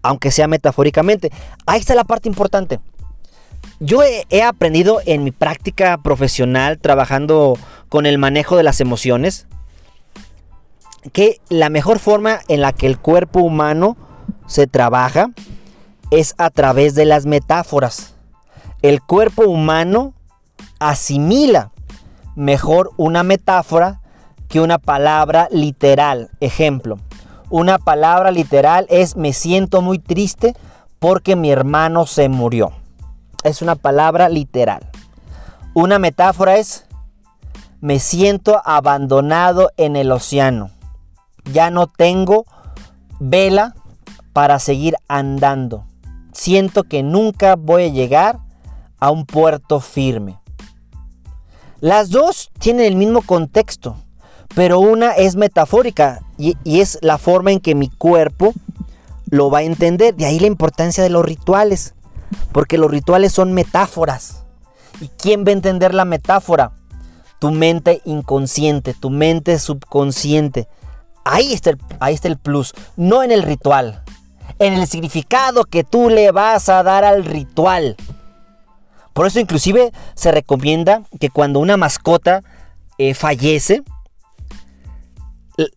aunque 0.01 0.31
sea 0.31 0.47
metafóricamente. 0.47 1.31
Ahí 1.65 1.79
está 1.79 1.95
la 1.95 2.03
parte 2.03 2.29
importante. 2.29 2.79
Yo 3.79 4.01
he, 4.03 4.43
aprendido 4.43 4.99
en 5.05 5.23
mi 5.23 5.31
práctica 5.31 5.97
profesional 5.97 6.79
trabajando 6.79 7.57
con 7.87 8.05
el 8.05 8.17
manejo 8.17 8.57
de 8.57 8.63
las 8.63 8.81
emociones 8.81 9.47
que 11.13 11.39
la 11.49 11.69
mejor 11.69 11.99
forma 11.99 12.39
en 12.49 12.61
la 12.61 12.73
que 12.73 12.87
el 12.87 12.99
cuerpo 12.99 13.39
humano 13.39 13.95
se 14.47 14.67
trabaja 14.67 15.31
es 16.11 16.35
a 16.37 16.49
través 16.49 16.93
de 16.93 17.05
las 17.05 17.25
metáforas. 17.25 18.15
El 18.81 19.01
cuerpo 19.01 19.43
humano 19.43 20.13
asimila 20.79 21.71
mejor 22.35 22.91
una 22.97 23.23
metáfora 23.23 24.01
que 24.49 24.59
una 24.59 24.77
palabra 24.77 25.47
literal. 25.51 26.31
Ejemplo, 26.41 26.99
una 27.49 27.77
palabra 27.79 28.31
literal 28.31 28.85
es 28.89 29.15
me 29.15 29.33
siento 29.33 29.81
muy 29.81 29.99
triste 29.99 30.55
porque 30.99 31.35
mi 31.35 31.51
hermano 31.51 32.05
se 32.05 32.29
murió. 32.29 32.71
Es 33.43 33.61
una 33.61 33.75
palabra 33.75 34.29
literal. 34.29 34.89
Una 35.73 35.99
metáfora 35.99 36.57
es 36.57 36.85
me 37.81 37.99
siento 37.99 38.61
abandonado 38.65 39.71
en 39.77 39.95
el 39.95 40.11
océano. 40.11 40.71
Ya 41.51 41.69
no 41.71 41.87
tengo 41.87 42.45
vela 43.19 43.75
para 44.33 44.59
seguir 44.59 44.95
andando. 45.07 45.85
Siento 46.33 46.83
que 46.83 47.03
nunca 47.03 47.55
voy 47.55 47.85
a 47.85 47.89
llegar 47.89 48.39
a 48.99 49.11
un 49.11 49.25
puerto 49.25 49.79
firme. 49.79 50.39
Las 51.79 52.09
dos 52.09 52.51
tienen 52.59 52.85
el 52.85 52.95
mismo 52.95 53.21
contexto 53.21 53.95
pero 54.55 54.79
una 54.79 55.11
es 55.11 55.35
metafórica 55.35 56.21
y, 56.39 56.55
es 56.79 56.97
la 57.01 57.17
forma 57.17 57.51
en 57.51 57.59
que 57.59 57.75
mi 57.75 57.89
cuerpo 57.89 58.53
lo 59.29 59.51
va 59.51 59.59
a 59.59 59.63
entender. 59.63 60.15
De 60.15 60.25
ahí 60.25 60.39
la 60.39 60.47
importancia 60.47 61.03
de 61.03 61.09
los 61.09 61.25
rituales, 61.25 61.93
porque 62.53 62.77
los 62.77 62.89
rituales 62.89 63.33
son 63.33 63.53
metáforas. 63.53 64.43
¿Y 65.01 65.09
quién 65.09 65.43
va 65.45 65.49
a 65.49 65.53
entender 65.53 65.93
la 65.93 66.05
metáfora? 66.05 66.71
Tu 67.39 67.51
mente 67.51 68.01
inconsciente, 68.05 68.93
tu 68.93 69.09
mente 69.09 69.59
subconsciente. 69.59 70.67
Ahí 71.25 71.53
está, 71.53 71.71
el, 71.71 71.77
ahí 71.99 72.15
está 72.15 72.29
el 72.29 72.37
plus, 72.37 72.73
no 72.95 73.21
en 73.21 73.31
el 73.31 73.43
ritual, 73.43 74.03
en 74.57 74.73
el 74.73 74.87
significado 74.87 75.65
que 75.65 75.83
tú 75.83 76.09
le 76.09 76.31
vas 76.31 76.69
a 76.69 76.81
dar 76.83 77.03
al 77.03 77.25
ritual. 77.25 77.97
Por 79.13 79.27
eso 79.27 79.39
inclusive 79.39 79.91
se 80.15 80.31
recomienda 80.31 81.03
que 81.19 81.29
cuando 81.29 81.59
una 81.59 81.75
mascota 81.75 82.41
eh, 82.97 83.13
fallece, 83.13 83.83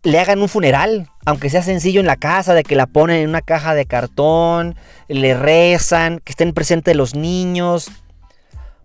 le 0.03 0.21
hagan 0.21 0.41
un 0.41 0.49
funeral, 0.49 1.09
aunque 1.25 1.51
sea 1.51 1.63
sencillo 1.63 2.01
en 2.01 2.07
la 2.07 2.17
casa, 2.17 2.55
de 2.55 2.63
que 2.63 2.77
la 2.77 2.87
ponen 2.87 3.17
en 3.17 3.29
una 3.29 3.43
caja 3.43 3.75
de 3.75 3.87
cartón, 3.87 4.77
le 5.09 5.35
rezan, 5.35 6.21
que 6.21 6.33
estén 6.33 6.53
presentes 6.53 6.95
los 6.95 7.15
niños. 7.15 7.91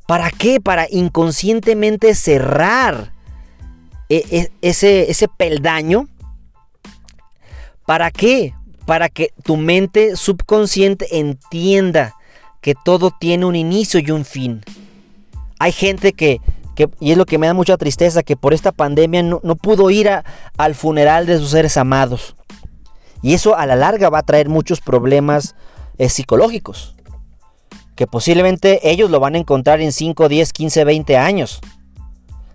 ¿Para 0.08 0.32
qué? 0.32 0.60
Para 0.60 0.88
inconscientemente 0.90 2.16
cerrar 2.16 3.12
e, 4.10 4.24
e, 4.32 4.52
ese, 4.62 5.12
ese 5.12 5.28
peldaño. 5.28 6.08
¿Para 7.86 8.10
qué? 8.10 8.54
Para 8.86 9.10
que 9.10 9.34
tu 9.44 9.58
mente 9.58 10.16
subconsciente 10.16 11.20
entienda 11.20 12.16
que 12.62 12.74
todo 12.74 13.12
tiene 13.12 13.46
un 13.46 13.56
inicio 13.56 14.00
y 14.00 14.12
un 14.12 14.26
fin. 14.26 14.64
Hay 15.60 15.72
gente 15.72 16.14
que 16.14 16.40
y 17.00 17.12
es 17.12 17.18
lo 17.18 17.26
que 17.26 17.38
me 17.38 17.48
da 17.48 17.54
mucha 17.54 17.78
tristeza, 17.78 18.24
que 18.24 18.38
por 18.38 18.54
esta 18.54 18.72
pandemia 18.72 19.24
no, 19.24 19.40
pudo 19.56 19.90
ir 19.90 20.10
al 20.58 20.76
funeral 20.76 21.26
de 21.26 21.38
sus 21.38 21.50
seres 21.50 21.78
amados. 21.78 22.36
Y 23.22 23.34
eso 23.34 23.56
a 23.56 23.66
la 23.66 23.76
larga 23.76 24.10
va 24.10 24.20
a 24.20 24.24
traer 24.24 24.48
muchos 24.48 24.82
problemas 24.82 25.56
eh, 25.98 26.10
psicológicos. 26.10 26.94
que 27.96 28.06
posiblemente 28.06 28.92
ellos 28.92 29.10
lo 29.10 29.20
van 29.20 29.34
a 29.34 29.40
encontrar 29.40 29.82
en 29.82 29.92
5, 29.92 30.30
10, 30.30 30.54
15, 30.54 30.84
20 30.84 31.18
años. 31.18 31.60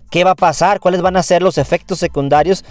¿Qué 0.09 0.23
va 0.23 0.33
a 0.33 0.37
pasar? 0.37 0.79
¿Cuáles 0.79 1.03
van 1.03 1.17
a 1.17 1.23
ser 1.25 1.43
los 1.43 1.59
efectos 1.59 1.99
secundarios 1.99 2.65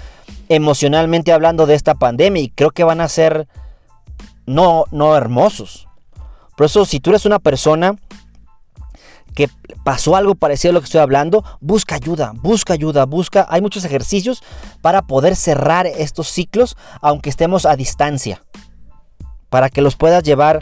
emocionalmente 0.48 1.34
hablando 1.34 1.66
de 1.66 1.76
esta 1.76 1.96
pandemia? 1.96 2.44
Y 2.44 2.50
creo 2.50 2.72
que 2.72 2.86
van 2.86 3.02
a 3.02 3.10
ser 3.10 3.50
no, 4.46 4.86
no 4.92 5.18
hermosos. 5.18 5.90
Por 6.56 6.68
eso, 6.68 6.86
si 6.86 7.00
tú 7.00 7.10
eres 7.10 7.26
una 7.26 7.40
persona 7.40 7.96
que 9.36 9.50
pasó 9.84 10.16
algo 10.16 10.36
parecido 10.36 10.72
a 10.72 10.74
lo 10.74 10.82
que 10.82 10.86
estoy 10.86 11.02
hablando, 11.02 11.44
busca 11.60 11.96
ayuda, 11.96 12.34
busca 12.36 12.74
ayuda, 12.74 13.06
busca. 13.06 13.46
Hay 13.50 13.62
muchos 13.62 13.86
ejercicios 13.86 14.44
para 14.82 15.02
poder 15.02 15.36
cerrar 15.36 15.88
estos 15.88 16.28
ciclos, 16.28 16.76
aunque 17.02 17.30
estemos 17.30 17.66
a 17.66 17.76
distancia, 17.76 18.44
para 19.50 19.70
que 19.70 19.82
los 19.82 19.96
puedas 19.96 20.24
llevar 20.24 20.62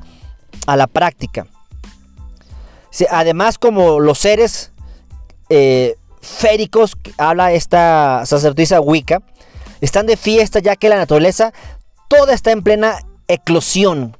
a 0.67 0.75
la 0.75 0.87
práctica. 0.87 1.47
Además, 3.09 3.57
como 3.57 3.99
los 3.99 4.17
seres 4.19 4.71
eh, 5.49 5.95
féricos, 6.21 6.97
habla 7.17 7.51
esta 7.51 8.23
sacerdotisa 8.25 8.81
Wicca, 8.81 9.21
están 9.81 10.05
de 10.05 10.17
fiesta 10.17 10.59
ya 10.59 10.75
que 10.75 10.89
la 10.89 10.97
naturaleza 10.97 11.53
toda 12.07 12.33
está 12.33 12.51
en 12.51 12.63
plena 12.63 12.99
eclosión. 13.27 14.17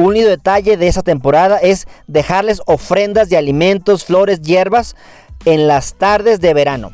Un 0.00 0.14
detalle 0.14 0.78
de 0.78 0.88
esa 0.88 1.02
temporada 1.02 1.58
es 1.58 1.86
dejarles 2.06 2.62
ofrendas 2.64 3.28
de 3.28 3.36
alimentos, 3.36 4.06
flores, 4.06 4.40
hierbas 4.40 4.96
en 5.44 5.68
las 5.68 5.92
tardes 5.92 6.40
de 6.40 6.54
verano. 6.54 6.90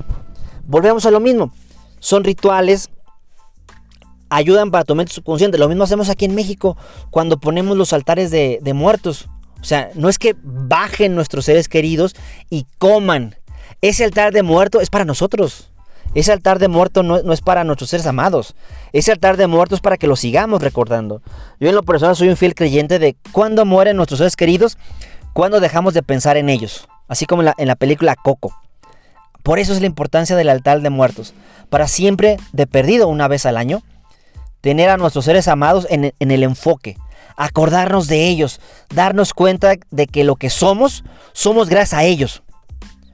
Volvemos 0.67 1.07
a 1.07 1.13
lo 1.13 1.21
mismo. 1.21 1.53
Son 2.01 2.25
rituales, 2.25 2.91
ayudan 4.29 4.73
para 4.73 4.83
tu 4.83 4.97
mente 4.97 5.13
subconsciente. 5.13 5.57
Lo 5.57 5.69
mismo 5.69 5.85
hacemos 5.85 6.09
aquí 6.09 6.25
en 6.25 6.35
México 6.35 6.77
cuando 7.13 7.39
ponemos 7.39 7.77
los 7.77 7.93
altares 7.93 8.33
de, 8.33 8.59
de 8.61 8.75
muertos. 8.75 9.29
O 9.61 9.65
sea, 9.65 9.91
no 9.95 10.09
es 10.09 10.19
que 10.19 10.35
bajen 10.43 11.15
nuestros 11.15 11.45
seres 11.45 11.69
queridos 11.69 12.17
y 12.51 12.67
coman 12.79 13.37
ese 13.83 14.03
altar 14.03 14.33
de 14.33 14.43
muerto 14.43 14.81
es 14.81 14.91
para 14.91 15.05
nosotros. 15.05 15.71
Ese 16.15 16.33
altar 16.33 16.59
de 16.59 16.69
muerto 16.69 17.03
no, 17.03 17.17
es 17.33 17.41
para 17.41 17.65
nuestros 17.65 17.91
seres 17.91 18.07
amados. 18.07 18.55
Ese 18.93 19.13
altar 19.13 19.37
de 19.37 19.47
muerto 19.47 19.75
es 19.75 19.81
para 19.81 19.97
que 19.97 20.07
lo 20.07 20.17
sigamos 20.17 20.63
recordando. 20.63 21.23
Yo 21.61 21.69
en 21.69 21.75
lo 21.75 21.83
personal 21.83 22.17
soy 22.17 22.29
un 22.29 22.37
fiel 22.37 22.55
creyente 22.55 22.99
de 22.99 23.17
cuando 23.33 23.65
mueren 23.65 23.97
nuestros 23.97 24.19
seres 24.19 24.37
queridos, 24.37 24.79
cuando 25.33 25.61
dejamos 25.61 25.95
de 25.95 26.03
pensar 26.03 26.37
en 26.37 26.49
ellos. 26.49 26.89
Así 27.09 27.27
como 27.27 27.43
en 27.43 27.69
la, 27.69 27.77
película 27.77 28.17
Coco. 28.17 28.55
Por 29.43 29.59
eso 29.59 29.73
es 29.73 29.81
la 29.81 29.87
importancia 29.87 30.35
del 30.37 30.49
altar 30.49 30.81
de 30.81 30.91
muertos. 30.91 31.35
Para 31.69 31.87
siempre, 31.87 32.39
de 32.53 32.67
perdido 32.67 33.09
una 33.09 33.29
vez 33.29 33.47
al 33.47 33.57
año, 33.57 33.83
tener 34.61 34.89
a 34.89 34.97
nuestros 34.97 35.25
seres 35.27 35.47
amados 35.49 35.87
en 35.91 36.13
el 36.19 36.43
enfoque. 36.43 36.97
Acordarnos 37.37 38.07
de 38.09 38.27
ellos. 38.29 38.61
Darnos 38.95 39.35
cuenta 39.35 39.75
de 39.91 40.07
que 40.07 40.25
lo 40.25 40.37
que 40.37 40.51
somos, 40.51 41.05
somos 41.33 41.69
gracias 41.69 42.01
a 42.01 42.05
ellos. 42.05 42.43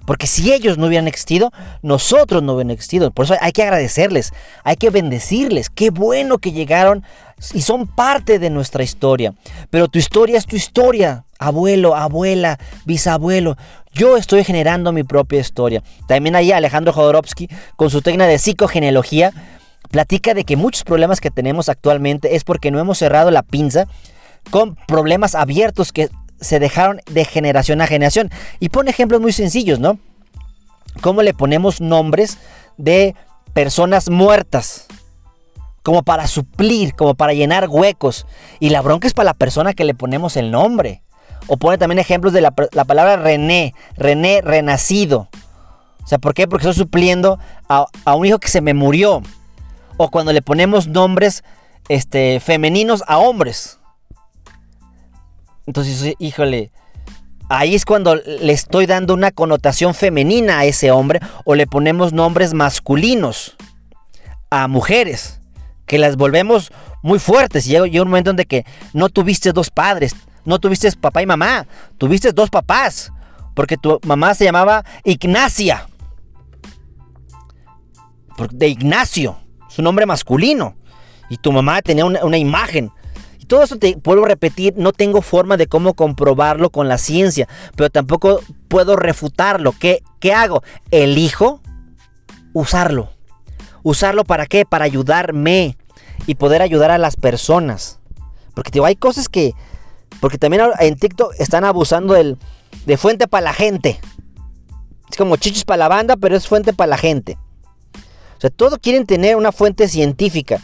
Porque 0.07 0.27
si 0.27 0.53
ellos 0.53 0.79
no 0.79 0.87
hubieran 0.87 1.09
existido, 1.09 1.53
nosotros 1.83 2.43
no 2.43 2.55
hubieran 2.55 2.71
existido. 2.71 3.11
Por 3.11 3.25
eso 3.25 3.37
hay 3.41 3.53
que 3.53 3.63
agradecerles, 3.63 4.33
hay 4.65 4.77
que 4.77 4.91
bendecirles. 4.91 5.71
Qué 5.71 5.91
bueno 5.91 6.39
que 6.39 6.53
llegaron 6.53 7.05
y 7.53 7.63
son 7.63 7.87
parte 7.87 8.39
de 8.39 8.51
nuestra 8.51 8.83
historia. 8.83 9.35
Pero 9.71 9.89
tu 9.89 9.99
historia 9.99 10.39
es 10.39 10.47
tu 10.47 10.57
historia. 10.57 11.25
Abuelo, 11.39 11.97
abuela, 11.97 12.59
bisabuelo. 12.85 13.57
Yo 13.93 14.17
estoy 14.17 14.45
generando 14.45 14.93
mi 14.93 15.03
propia 15.03 15.41
historia. 15.41 15.83
También 16.07 16.35
ahí 16.37 16.53
Alejandro 16.53 16.93
Jodorowsky, 16.93 17.49
con 17.77 17.91
su 17.91 18.01
técnica 18.01 18.27
de 18.27 18.39
psicogenealogía, 18.39 19.33
platica 19.91 20.35
de 20.35 20.45
que 20.45 20.57
muchos 20.57 20.85
problemas 20.85 21.21
que 21.21 21.31
tenemos 21.31 21.69
actualmente 21.69 22.35
es 22.37 22.45
porque 22.45 22.71
no 22.71 22.81
hemos 22.81 22.99
cerrado 22.99 23.31
la 23.31 23.43
pinza 23.43 23.87
con 24.51 24.77
problemas 24.87 25.35
abiertos 25.35 25.93
que 25.93 26.09
se 26.43 26.59
dejaron 26.59 27.01
de 27.11 27.25
generación 27.25 27.81
a 27.81 27.87
generación. 27.87 28.31
Y 28.61 28.69
pone 28.69 28.91
ejemplos 28.91 29.21
muy 29.21 29.33
sencillos, 29.33 29.79
¿no? 29.79 29.99
¿Cómo 31.01 31.23
le 31.23 31.33
ponemos 31.33 31.81
nombres 31.81 32.39
de 32.77 33.15
personas 33.55 34.11
muertas? 34.11 34.87
Como 35.83 36.03
para 36.03 36.27
suplir, 36.27 36.95
como 36.95 37.15
para 37.15 37.33
llenar 37.33 37.69
huecos. 37.69 38.27
Y 38.61 38.71
la 38.71 38.83
bronca 38.83 39.07
es 39.07 39.15
para 39.15 39.31
la 39.31 39.35
persona 39.35 39.73
que 39.73 39.85
le 39.85 39.95
ponemos 39.95 40.37
el 40.37 40.51
nombre. 40.51 41.03
O 41.47 41.57
pone 41.57 41.79
también 41.79 41.99
ejemplos 41.99 42.33
de 42.33 42.41
la, 42.41 42.53
palabra 42.53 43.17
René, 43.17 43.75
René 43.97 44.43
renacido. 44.43 45.29
O 46.05 46.07
sea, 46.07 46.19
¿por 46.19 46.35
qué? 46.35 46.47
Porque 46.47 46.69
estoy 46.69 46.85
supliendo 46.85 47.39
a, 47.69 47.87
a, 48.05 48.15
un 48.15 48.27
hijo 48.27 48.39
que 48.39 48.49
se 48.49 48.61
me 48.61 48.75
murió. 48.75 49.23
O 49.97 50.11
cuando 50.11 50.33
le 50.33 50.43
ponemos 50.43 50.87
nombres 50.87 51.43
este, 51.89 52.41
femeninos 52.41 53.03
a 53.07 53.19
hombres. 53.19 53.79
Entonces, 55.67 56.15
híjole, 56.19 56.73
ahí 57.49 57.75
es 57.75 57.85
cuando 57.85 58.17
le 58.17 58.53
estoy 58.53 58.87
dando 58.87 59.15
una 59.15 59.31
connotación 59.31 59.95
femenina 59.95 60.61
a 60.61 60.65
ese 60.65 60.91
hombre 60.91 61.21
o 61.45 61.55
le 61.55 61.67
ponemos 61.67 62.13
nombres 62.13 62.55
masculinos 62.55 63.57
a 64.51 64.69
mujeres, 64.69 65.41
que 65.87 65.99
las 65.99 66.17
volvemos 66.17 66.73
muy 67.03 67.19
fuertes. 67.19 67.67
Y 67.67 67.71
llega, 67.71 68.03
un 68.03 68.09
momento 68.09 68.31
en 68.31 68.37
que 68.39 68.65
no 68.93 69.09
tuviste 69.09 69.53
dos 69.53 69.71
padres, 69.71 70.15
no 70.45 70.59
tuviste 70.59 70.91
papá 70.93 71.23
y 71.23 71.27
mamá, 71.27 71.67
tuviste 71.99 72.33
dos 72.33 72.51
papás, 72.51 73.13
porque 73.55 73.77
tu 73.77 74.01
mamá 74.05 74.35
se 74.35 74.45
llamaba 74.45 74.85
Ignacia, 75.05 75.87
de 78.51 78.69
Ignacio, 78.69 79.39
su 79.69 79.83
nombre 79.83 80.07
masculino, 80.07 80.75
y 81.29 81.37
tu 81.37 81.53
mamá 81.53 81.81
tenía 81.83 82.05
una 82.05 82.37
imagen 82.39 82.91
todo 83.53 83.65
eso 83.65 83.77
te 83.77 83.99
puedo 83.99 84.25
repetir, 84.25 84.73
no 84.79 84.95
tengo 84.95 85.21
forma 85.21 85.59
de 85.59 85.67
cómo 85.67 85.93
comprobarlo 85.93 86.71
con 86.71 86.89
la 86.89 86.97
ciencia, 86.97 87.47
pero 87.77 87.91
tampoco 87.91 88.41
puedo 88.69 88.97
refutarlo. 88.97 89.75
¿Qué, 89.79 90.03
qué 90.21 90.33
hago? 90.33 90.63
Elijo 90.91 91.61
usarlo. 92.55 93.11
¿Usarlo 93.83 94.25
para 94.25 94.47
qué? 94.47 94.65
Para 94.65 94.87
ayudarme 94.87 95.77
y 96.27 96.37
poder 96.37 96.63
ayudar 96.63 96.91
a 96.91 96.97
las 96.97 97.17
personas. 97.17 97.99
Porque 98.55 98.71
digo, 98.71 98.87
hay 98.87 98.97
cosas 98.97 99.29
que... 99.29 99.53
Porque 100.19 100.39
también 100.39 100.63
en 100.81 100.97
TikTok 100.97 101.35
están 101.39 101.67
abusando 101.67 102.15
del, 102.15 102.39
de 102.87 102.97
fuente 102.97 103.29
para 103.29 103.45
la 103.45 103.53
gente. 103.53 104.01
Es 105.11 105.19
como 105.19 105.37
chichis 105.37 105.67
para 105.67 105.77
la 105.77 105.89
banda, 105.89 106.17
pero 106.17 106.35
es 106.39 106.49
fuente 106.49 106.73
para 106.73 106.89
la 106.89 106.97
gente. 106.97 107.37
O 108.39 108.41
sea, 108.41 108.49
todos 108.49 108.79
quieren 108.79 109.05
tener 109.05 109.37
una 109.37 109.53
fuente 109.53 109.89
científica. 109.89 110.59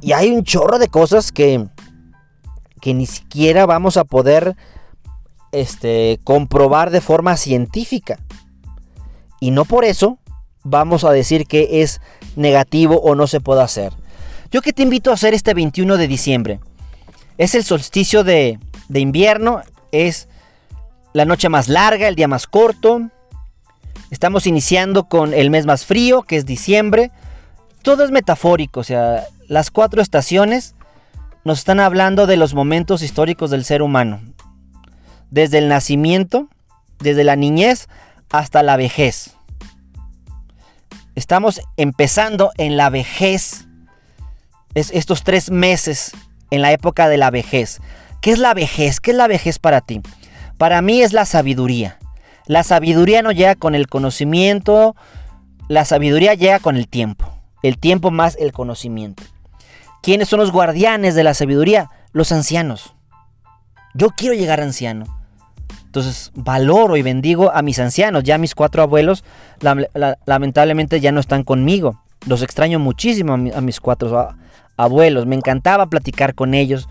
Y 0.00 0.12
hay 0.12 0.30
un 0.30 0.44
chorro 0.44 0.78
de 0.78 0.86
cosas 0.86 1.32
que, 1.32 1.66
que 2.84 2.92
ni 2.92 3.06
siquiera 3.06 3.64
vamos 3.64 3.96
a 3.96 4.04
poder 4.04 4.56
este, 5.52 6.20
comprobar 6.22 6.90
de 6.90 7.00
forma 7.00 7.38
científica. 7.38 8.18
Y 9.40 9.52
no 9.52 9.64
por 9.64 9.86
eso 9.86 10.18
vamos 10.64 11.02
a 11.04 11.10
decir 11.10 11.46
que 11.46 11.80
es 11.80 12.02
negativo 12.36 13.00
o 13.00 13.14
no 13.14 13.26
se 13.26 13.40
puede 13.40 13.62
hacer. 13.62 13.94
Yo 14.50 14.60
que 14.60 14.74
te 14.74 14.82
invito 14.82 15.10
a 15.10 15.14
hacer 15.14 15.32
este 15.32 15.54
21 15.54 15.96
de 15.96 16.06
diciembre. 16.06 16.60
Es 17.38 17.54
el 17.54 17.64
solsticio 17.64 18.22
de, 18.22 18.58
de 18.90 19.00
invierno, 19.00 19.62
es 19.90 20.28
la 21.14 21.24
noche 21.24 21.48
más 21.48 21.70
larga, 21.70 22.06
el 22.06 22.16
día 22.16 22.28
más 22.28 22.46
corto. 22.46 23.00
Estamos 24.10 24.46
iniciando 24.46 25.04
con 25.04 25.32
el 25.32 25.48
mes 25.48 25.64
más 25.64 25.86
frío, 25.86 26.20
que 26.20 26.36
es 26.36 26.44
diciembre. 26.44 27.10
Todo 27.80 28.04
es 28.04 28.10
metafórico, 28.10 28.80
o 28.80 28.84
sea, 28.84 29.24
las 29.48 29.70
cuatro 29.70 30.02
estaciones 30.02 30.73
nos 31.44 31.58
están 31.58 31.78
hablando 31.80 32.26
de 32.26 32.36
los 32.36 32.54
momentos 32.54 33.02
históricos 33.02 33.50
del 33.50 33.64
ser 33.64 33.82
humano. 33.82 34.20
Desde 35.30 35.58
el 35.58 35.68
nacimiento, 35.68 36.48
desde 36.98 37.24
la 37.24 37.36
niñez 37.36 37.88
hasta 38.30 38.62
la 38.62 38.76
vejez. 38.76 39.34
Estamos 41.14 41.60
empezando 41.76 42.50
en 42.56 42.76
la 42.76 42.90
vejez, 42.90 43.66
es 44.74 44.90
estos 44.92 45.22
tres 45.22 45.50
meses 45.50 46.12
en 46.50 46.62
la 46.62 46.72
época 46.72 47.08
de 47.08 47.18
la 47.18 47.30
vejez. 47.30 47.80
¿Qué 48.20 48.32
es 48.32 48.38
la 48.38 48.54
vejez? 48.54 49.00
¿Qué 49.00 49.10
es 49.10 49.16
la 49.16 49.28
vejez 49.28 49.58
para 49.58 49.80
ti? 49.80 50.00
Para 50.56 50.82
mí 50.82 51.02
es 51.02 51.12
la 51.12 51.26
sabiduría. 51.26 51.98
La 52.46 52.62
sabiduría 52.62 53.22
no 53.22 53.32
llega 53.32 53.54
con 53.54 53.74
el 53.74 53.86
conocimiento, 53.86 54.96
la 55.68 55.84
sabiduría 55.84 56.34
llega 56.34 56.58
con 56.58 56.76
el 56.76 56.88
tiempo. 56.88 57.30
El 57.62 57.78
tiempo 57.78 58.10
más 58.10 58.36
el 58.38 58.52
conocimiento. 58.52 59.22
¿Quiénes 60.04 60.28
son 60.28 60.40
los 60.40 60.52
guardianes 60.52 61.14
de 61.14 61.24
la 61.24 61.32
sabiduría? 61.32 61.88
Los 62.12 62.30
ancianos. 62.30 62.94
Yo 63.94 64.10
quiero 64.10 64.34
llegar 64.34 64.60
anciano. 64.60 65.06
Entonces 65.86 66.30
valoro 66.34 66.98
y 66.98 67.02
bendigo 67.02 67.50
a 67.54 67.62
mis 67.62 67.78
ancianos. 67.78 68.22
Ya 68.22 68.36
mis 68.36 68.54
cuatro 68.54 68.82
abuelos 68.82 69.24
lamentablemente 70.26 71.00
ya 71.00 71.10
no 71.10 71.20
están 71.20 71.42
conmigo. 71.42 72.02
Los 72.26 72.42
extraño 72.42 72.78
muchísimo 72.78 73.32
a, 73.32 73.60
mis 73.62 73.80
cuatro 73.80 74.28
abuelos. 74.76 75.24
Me 75.24 75.36
encantaba 75.36 75.86
platicar 75.86 76.34
con 76.34 76.52
ellos. 76.52 76.86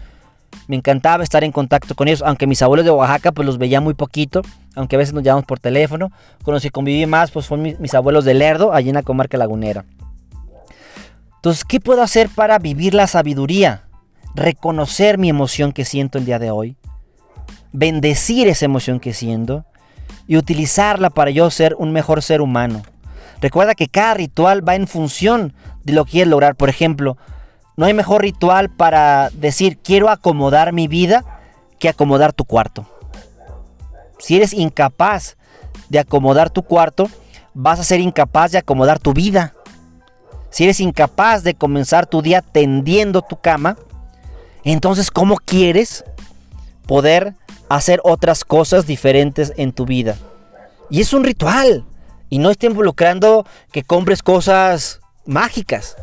Me 0.68 0.76
encantaba 0.76 1.24
estar 1.24 1.44
en 1.44 1.52
contacto 1.52 1.94
con 1.94 2.08
ellos. 2.08 2.24
Aunque 2.26 2.48
mis 2.48 2.64
abuelos 2.64 2.84
de 2.84 2.90
Oaxaca 2.90 3.32
pues 3.32 3.46
los 3.46 3.60
veía 3.60 3.80
muy 3.80 3.94
poquito. 3.94 4.42
Aunque 4.74 4.96
a 4.96 5.00
veces 5.00 5.14
nos 5.14 5.22
llamamos 5.22 5.46
por 5.46 5.60
teléfono. 5.60 6.12
Con 6.42 6.56
los 6.56 6.64
que 6.64 6.72
conviví 6.72 7.06
más 7.06 7.30
pues 7.30 7.46
fueron 7.46 7.62
mis, 7.62 7.80
mis 7.80 7.94
abuelos 7.94 8.26
de 8.26 8.34
Lerdo, 8.34 8.74
allí 8.74 8.90
en 8.90 8.96
la 8.96 9.04
comarca 9.04 9.38
lagunera. 9.38 9.86
Entonces, 11.44 11.66
¿qué 11.66 11.82
puedo 11.82 12.02
hacer 12.02 12.30
para 12.30 12.58
vivir 12.58 12.94
la 12.94 13.06
sabiduría? 13.06 13.84
Reconocer 14.34 15.18
mi 15.18 15.28
emoción 15.28 15.74
que 15.74 15.84
siento 15.84 16.18
el 16.18 16.24
día 16.24 16.40
de 16.40 16.52
hoy. 16.52 16.78
bendecir 17.74 18.48
esa 18.48 18.64
emoción 18.64 19.02
que 19.02 19.14
siento 19.14 19.66
y 20.26 20.38
utilizarla 20.38 21.10
para 21.10 21.32
yo 21.32 21.52
ser 21.52 21.76
un 21.78 21.92
mejor 21.92 22.22
ser 22.22 22.40
humano. 22.40 22.84
Recuerda 23.42 23.76
que 23.76 23.90
cada 23.90 24.14
ritual 24.14 24.66
va 24.66 24.76
en 24.76 24.88
función 24.88 25.54
de 25.84 25.92
lo 25.92 26.06
que 26.06 26.12
quieres 26.12 26.30
lograr. 26.30 26.56
Por 26.56 26.70
ejemplo, 26.70 27.18
no 27.76 27.88
hay 27.88 27.94
mejor 27.94 28.22
ritual 28.22 28.70
para 28.70 29.30
decir 29.32 29.80
quiero 29.80 30.10
acomodar 30.10 30.72
mi 30.72 30.88
vida 30.88 31.42
que 31.78 31.90
acomodar 31.90 32.32
tu 32.32 32.46
cuarto. 32.46 32.88
Si 34.18 34.38
eres 34.38 34.54
incapaz 34.54 35.36
de 35.90 36.00
acomodar 36.00 36.52
tu 36.52 36.62
cuarto, 36.62 37.10
vas 37.54 37.82
a 37.82 37.84
ser 37.84 38.00
incapaz 38.00 38.54
de 38.54 38.60
acomodar 38.60 38.98
tu 38.98 39.12
vida. 39.12 39.54
Si 40.54 40.66
eres 40.66 40.80
incapaz 40.80 41.42
de 41.42 41.56
comenzar 41.56 42.06
tu 42.06 42.22
día 42.22 42.44
tendiendo 42.44 43.24
tu 43.24 43.42
cama, 43.42 43.76
entonces 44.64 45.10
¿cómo 45.10 45.38
quieres 45.38 46.06
poder 46.86 47.34
hacer 47.70 48.00
otras 48.04 48.46
cosas 48.46 48.86
diferentes 48.86 49.52
en 49.58 49.72
tu 49.72 49.88
vida? 49.88 50.16
Y 50.92 51.02
es 51.02 51.12
un 51.12 51.24
ritual. 51.24 51.86
Y 52.30 52.38
no 52.38 52.52
está 52.52 52.68
involucrando 52.68 53.48
que 53.72 53.82
compres 53.82 54.22
cosas 54.22 55.00
mágicas. 55.26 55.98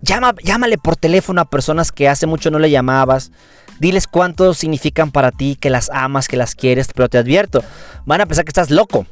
Llama, 0.00 0.34
llámale 0.42 0.78
por 0.78 0.96
teléfono 0.96 1.42
a 1.42 1.50
personas 1.50 1.92
que 1.92 2.08
hace 2.08 2.26
mucho 2.26 2.50
no 2.50 2.58
le 2.58 2.70
llamabas. 2.70 3.32
Diles 3.80 4.06
cuánto 4.06 4.54
significan 4.54 5.12
para 5.12 5.30
ti, 5.30 5.56
que 5.60 5.68
las 5.68 5.90
amas, 5.90 6.26
que 6.26 6.38
las 6.38 6.54
quieres, 6.54 6.88
pero 6.94 7.10
te 7.10 7.18
advierto, 7.18 7.62
van 8.06 8.22
a 8.22 8.26
pensar 8.26 8.46
que 8.46 8.50
estás 8.50 8.70
loco. 8.70 9.06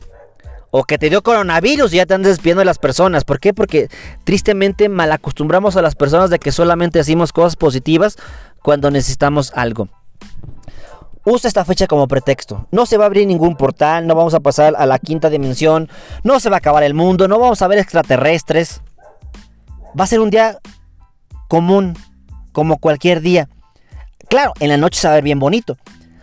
O 0.71 0.85
que 0.85 0.99
te 0.99 1.09
dio 1.09 1.23
coronavirus 1.23 1.93
y 1.93 1.97
ya 1.97 2.07
te 2.07 2.15
andas 2.15 2.33
despidiendo 2.33 2.61
de 2.61 2.67
las 2.67 2.79
personas. 2.79 3.25
¿Por 3.25 3.41
qué? 3.41 3.55
Porque 3.55 3.89
tristemente 4.25 4.89
mal 4.89 5.13
acostumbramos 5.13 5.77
a 5.77 5.83
las 5.83 5.95
personas 5.95 6.31
de 6.31 6.39
que 6.39 6.53
solamente 6.53 6.99
decimos 6.99 7.33
cosas 7.33 7.57
positivas 7.57 8.17
cuando 8.63 8.91
necesitamos 8.91 9.53
algo. 9.55 9.89
Usa 11.25 11.49
esta 11.49 11.65
fecha 11.65 11.87
como 11.87 12.07
pretexto. 12.07 12.69
No 12.71 12.87
se 12.87 12.99
va 12.99 13.05
a 13.05 13.07
abrir 13.07 13.27
ningún 13.27 13.57
portal, 13.57 14.07
no 14.07 14.15
vamos 14.15 14.35
a 14.35 14.41
pasar 14.41 14.75
a 14.79 14.87
la 14.87 14.99
quinta 14.99 15.29
dimensión, 15.29 15.89
no 16.23 16.39
se 16.39 16.51
va 16.51 16.57
a 16.57 16.59
acabar 16.59 16.85
el 16.85 16.95
mundo, 16.95 17.27
no 17.27 17.39
vamos 17.39 17.63
a 17.63 17.69
ver 17.69 17.79
extraterrestres. 17.79 18.81
Va 19.99 20.05
a 20.05 20.07
ser 20.07 20.21
un 20.21 20.31
día 20.31 20.59
común, 21.49 21.97
como 22.53 22.79
cualquier 22.79 23.23
día. 23.23 23.49
Claro, 24.29 24.53
en 24.61 24.69
la 24.69 24.77
noche 24.77 25.01
se 25.01 25.09
va 25.09 25.15
a 25.15 25.17
ver 25.17 25.25
bien 25.25 25.39
bonito. 25.39 25.77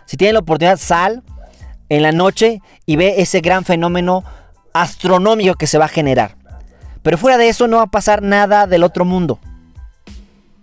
Si 0.05 0.15
tienes 0.15 0.33
la 0.33 0.39
oportunidad, 0.39 0.77
sal 0.77 1.23
en 1.93 2.03
la 2.03 2.11
noche 2.11 2.61
y 2.85 2.95
ve 2.95 3.15
ese 3.17 3.41
gran 3.41 3.65
fenómeno 3.65 4.23
astronómico 4.73 5.55
que 5.55 5.67
se 5.67 5.77
va 5.77 5.85
a 5.85 5.89
generar. 5.89 6.35
Pero 7.01 7.17
fuera 7.17 7.37
de 7.37 7.49
eso 7.49 7.67
no 7.67 7.77
va 7.77 7.83
a 7.83 7.87
pasar 7.87 8.21
nada 8.21 8.67
del 8.67 8.83
otro 8.83 9.05
mundo. 9.05 9.39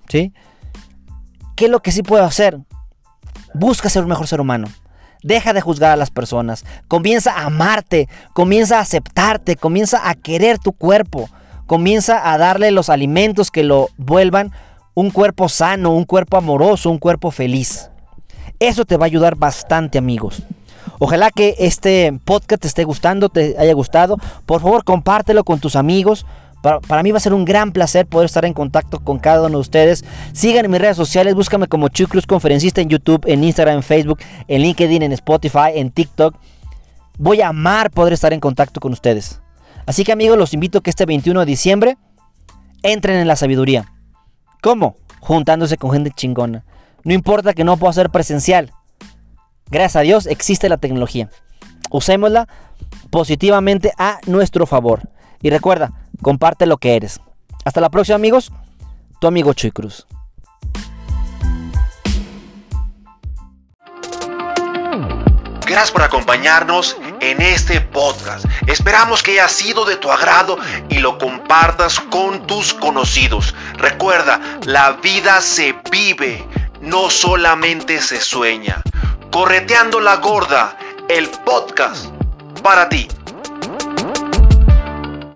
¿Sí? 0.08 0.32
¿Qué 1.56 1.66
es 1.66 1.70
lo 1.70 1.80
que 1.80 1.92
sí 1.92 2.02
puedo 2.02 2.24
hacer? 2.24 2.58
Busca 3.54 3.88
ser 3.88 4.02
un 4.02 4.08
mejor 4.08 4.26
ser 4.26 4.40
humano. 4.40 4.66
Deja 5.22 5.52
de 5.52 5.60
juzgar 5.60 5.92
a 5.92 5.96
las 5.96 6.10
personas. 6.10 6.64
Comienza 6.88 7.32
a 7.32 7.46
amarte. 7.46 8.08
Comienza 8.32 8.78
a 8.78 8.82
aceptarte. 8.82 9.56
Comienza 9.56 10.08
a 10.08 10.14
querer 10.14 10.58
tu 10.58 10.72
cuerpo. 10.72 11.28
Comienza 11.66 12.32
a 12.32 12.38
darle 12.38 12.70
los 12.70 12.88
alimentos 12.88 13.50
que 13.50 13.62
lo 13.62 13.90
vuelvan 13.98 14.52
un 14.94 15.10
cuerpo 15.10 15.48
sano, 15.48 15.94
un 15.94 16.04
cuerpo 16.04 16.36
amoroso, 16.36 16.90
un 16.90 16.98
cuerpo 16.98 17.30
feliz. 17.30 17.90
Eso 18.58 18.84
te 18.84 18.96
va 18.96 19.04
a 19.04 19.06
ayudar 19.06 19.36
bastante 19.36 19.98
amigos. 19.98 20.42
Ojalá 21.00 21.30
que 21.30 21.56
este 21.58 22.12
podcast 22.26 22.60
te 22.60 22.68
esté 22.68 22.84
gustando, 22.84 23.30
te 23.30 23.56
haya 23.58 23.72
gustado. 23.72 24.18
Por 24.44 24.60
favor, 24.60 24.84
compártelo 24.84 25.44
con 25.44 25.58
tus 25.58 25.74
amigos. 25.74 26.26
Para, 26.60 27.02
mí 27.02 27.10
va 27.10 27.16
a 27.16 27.20
ser 27.20 27.32
un 27.32 27.46
gran 27.46 27.72
placer 27.72 28.06
poder 28.06 28.26
estar 28.26 28.44
en 28.44 28.52
contacto 28.52 29.00
con 29.00 29.18
cada 29.18 29.46
uno 29.46 29.56
de 29.56 29.62
ustedes. 29.62 30.04
Sigan 30.34 30.66
en 30.66 30.70
mis 30.70 30.78
redes 30.78 30.98
sociales, 30.98 31.34
búscame 31.34 31.68
como 31.68 31.88
Chuy 31.88 32.04
Cruz 32.04 32.26
Conferencista 32.26 32.82
en 32.82 32.90
YouTube, 32.90 33.24
en 33.26 33.42
Instagram, 33.42 33.76
en 33.76 33.82
Facebook, 33.82 34.18
en 34.46 34.60
LinkedIn, 34.60 35.02
en 35.02 35.12
Spotify, 35.12 35.70
en 35.74 35.90
TikTok. 35.90 36.34
Voy 37.16 37.40
a 37.40 37.48
amar 37.48 37.90
poder 37.90 38.12
estar 38.12 38.34
en 38.34 38.40
contacto 38.40 38.78
con 38.78 38.92
ustedes. 38.92 39.40
Así 39.86 40.04
que 40.04 40.12
amigos, 40.12 40.36
los 40.36 40.52
invito 40.52 40.78
a 40.78 40.82
que 40.82 40.90
este 40.90 41.06
21 41.06 41.40
de 41.40 41.46
diciembre 41.46 41.96
entren 42.82 43.16
en 43.16 43.26
la 43.26 43.36
sabiduría. 43.36 43.90
¿Cómo? 44.60 44.96
Juntándose 45.20 45.78
con 45.78 45.92
gente 45.92 46.10
chingona. 46.14 46.66
No 47.04 47.14
importa 47.14 47.54
que 47.54 47.64
no 47.64 47.78
pueda 47.78 47.94
ser 47.94 48.10
presencial. 48.10 48.74
Gracias 49.70 49.96
a 49.96 50.00
Dios 50.00 50.26
existe 50.26 50.68
la 50.68 50.78
tecnología. 50.78 51.30
Usémosla 51.90 52.48
positivamente 53.10 53.92
a 53.98 54.18
nuestro 54.26 54.66
favor. 54.66 55.08
Y 55.42 55.50
recuerda, 55.50 55.92
comparte 56.22 56.66
lo 56.66 56.76
que 56.78 56.96
eres. 56.96 57.20
Hasta 57.64 57.80
la 57.80 57.90
próxima 57.90 58.16
amigos, 58.16 58.52
tu 59.20 59.26
amigo 59.26 59.52
Chuy 59.54 59.70
Cruz. 59.70 60.06
Gracias 65.66 65.92
por 65.92 66.02
acompañarnos 66.02 66.96
en 67.20 67.40
este 67.40 67.80
podcast. 67.80 68.44
Esperamos 68.66 69.22
que 69.22 69.32
haya 69.32 69.46
sido 69.46 69.84
de 69.84 69.94
tu 69.94 70.10
agrado 70.10 70.58
y 70.88 70.98
lo 70.98 71.16
compartas 71.16 72.00
con 72.00 72.44
tus 72.48 72.74
conocidos. 72.74 73.54
Recuerda, 73.78 74.40
la 74.64 74.94
vida 74.94 75.40
se 75.40 75.76
vive, 75.92 76.44
no 76.80 77.08
solamente 77.08 78.02
se 78.02 78.20
sueña. 78.20 78.82
Correteando 79.30 80.00
la 80.00 80.16
gorda, 80.16 80.76
el 81.08 81.30
podcast 81.44 82.06
para 82.64 82.88
ti. 82.88 83.06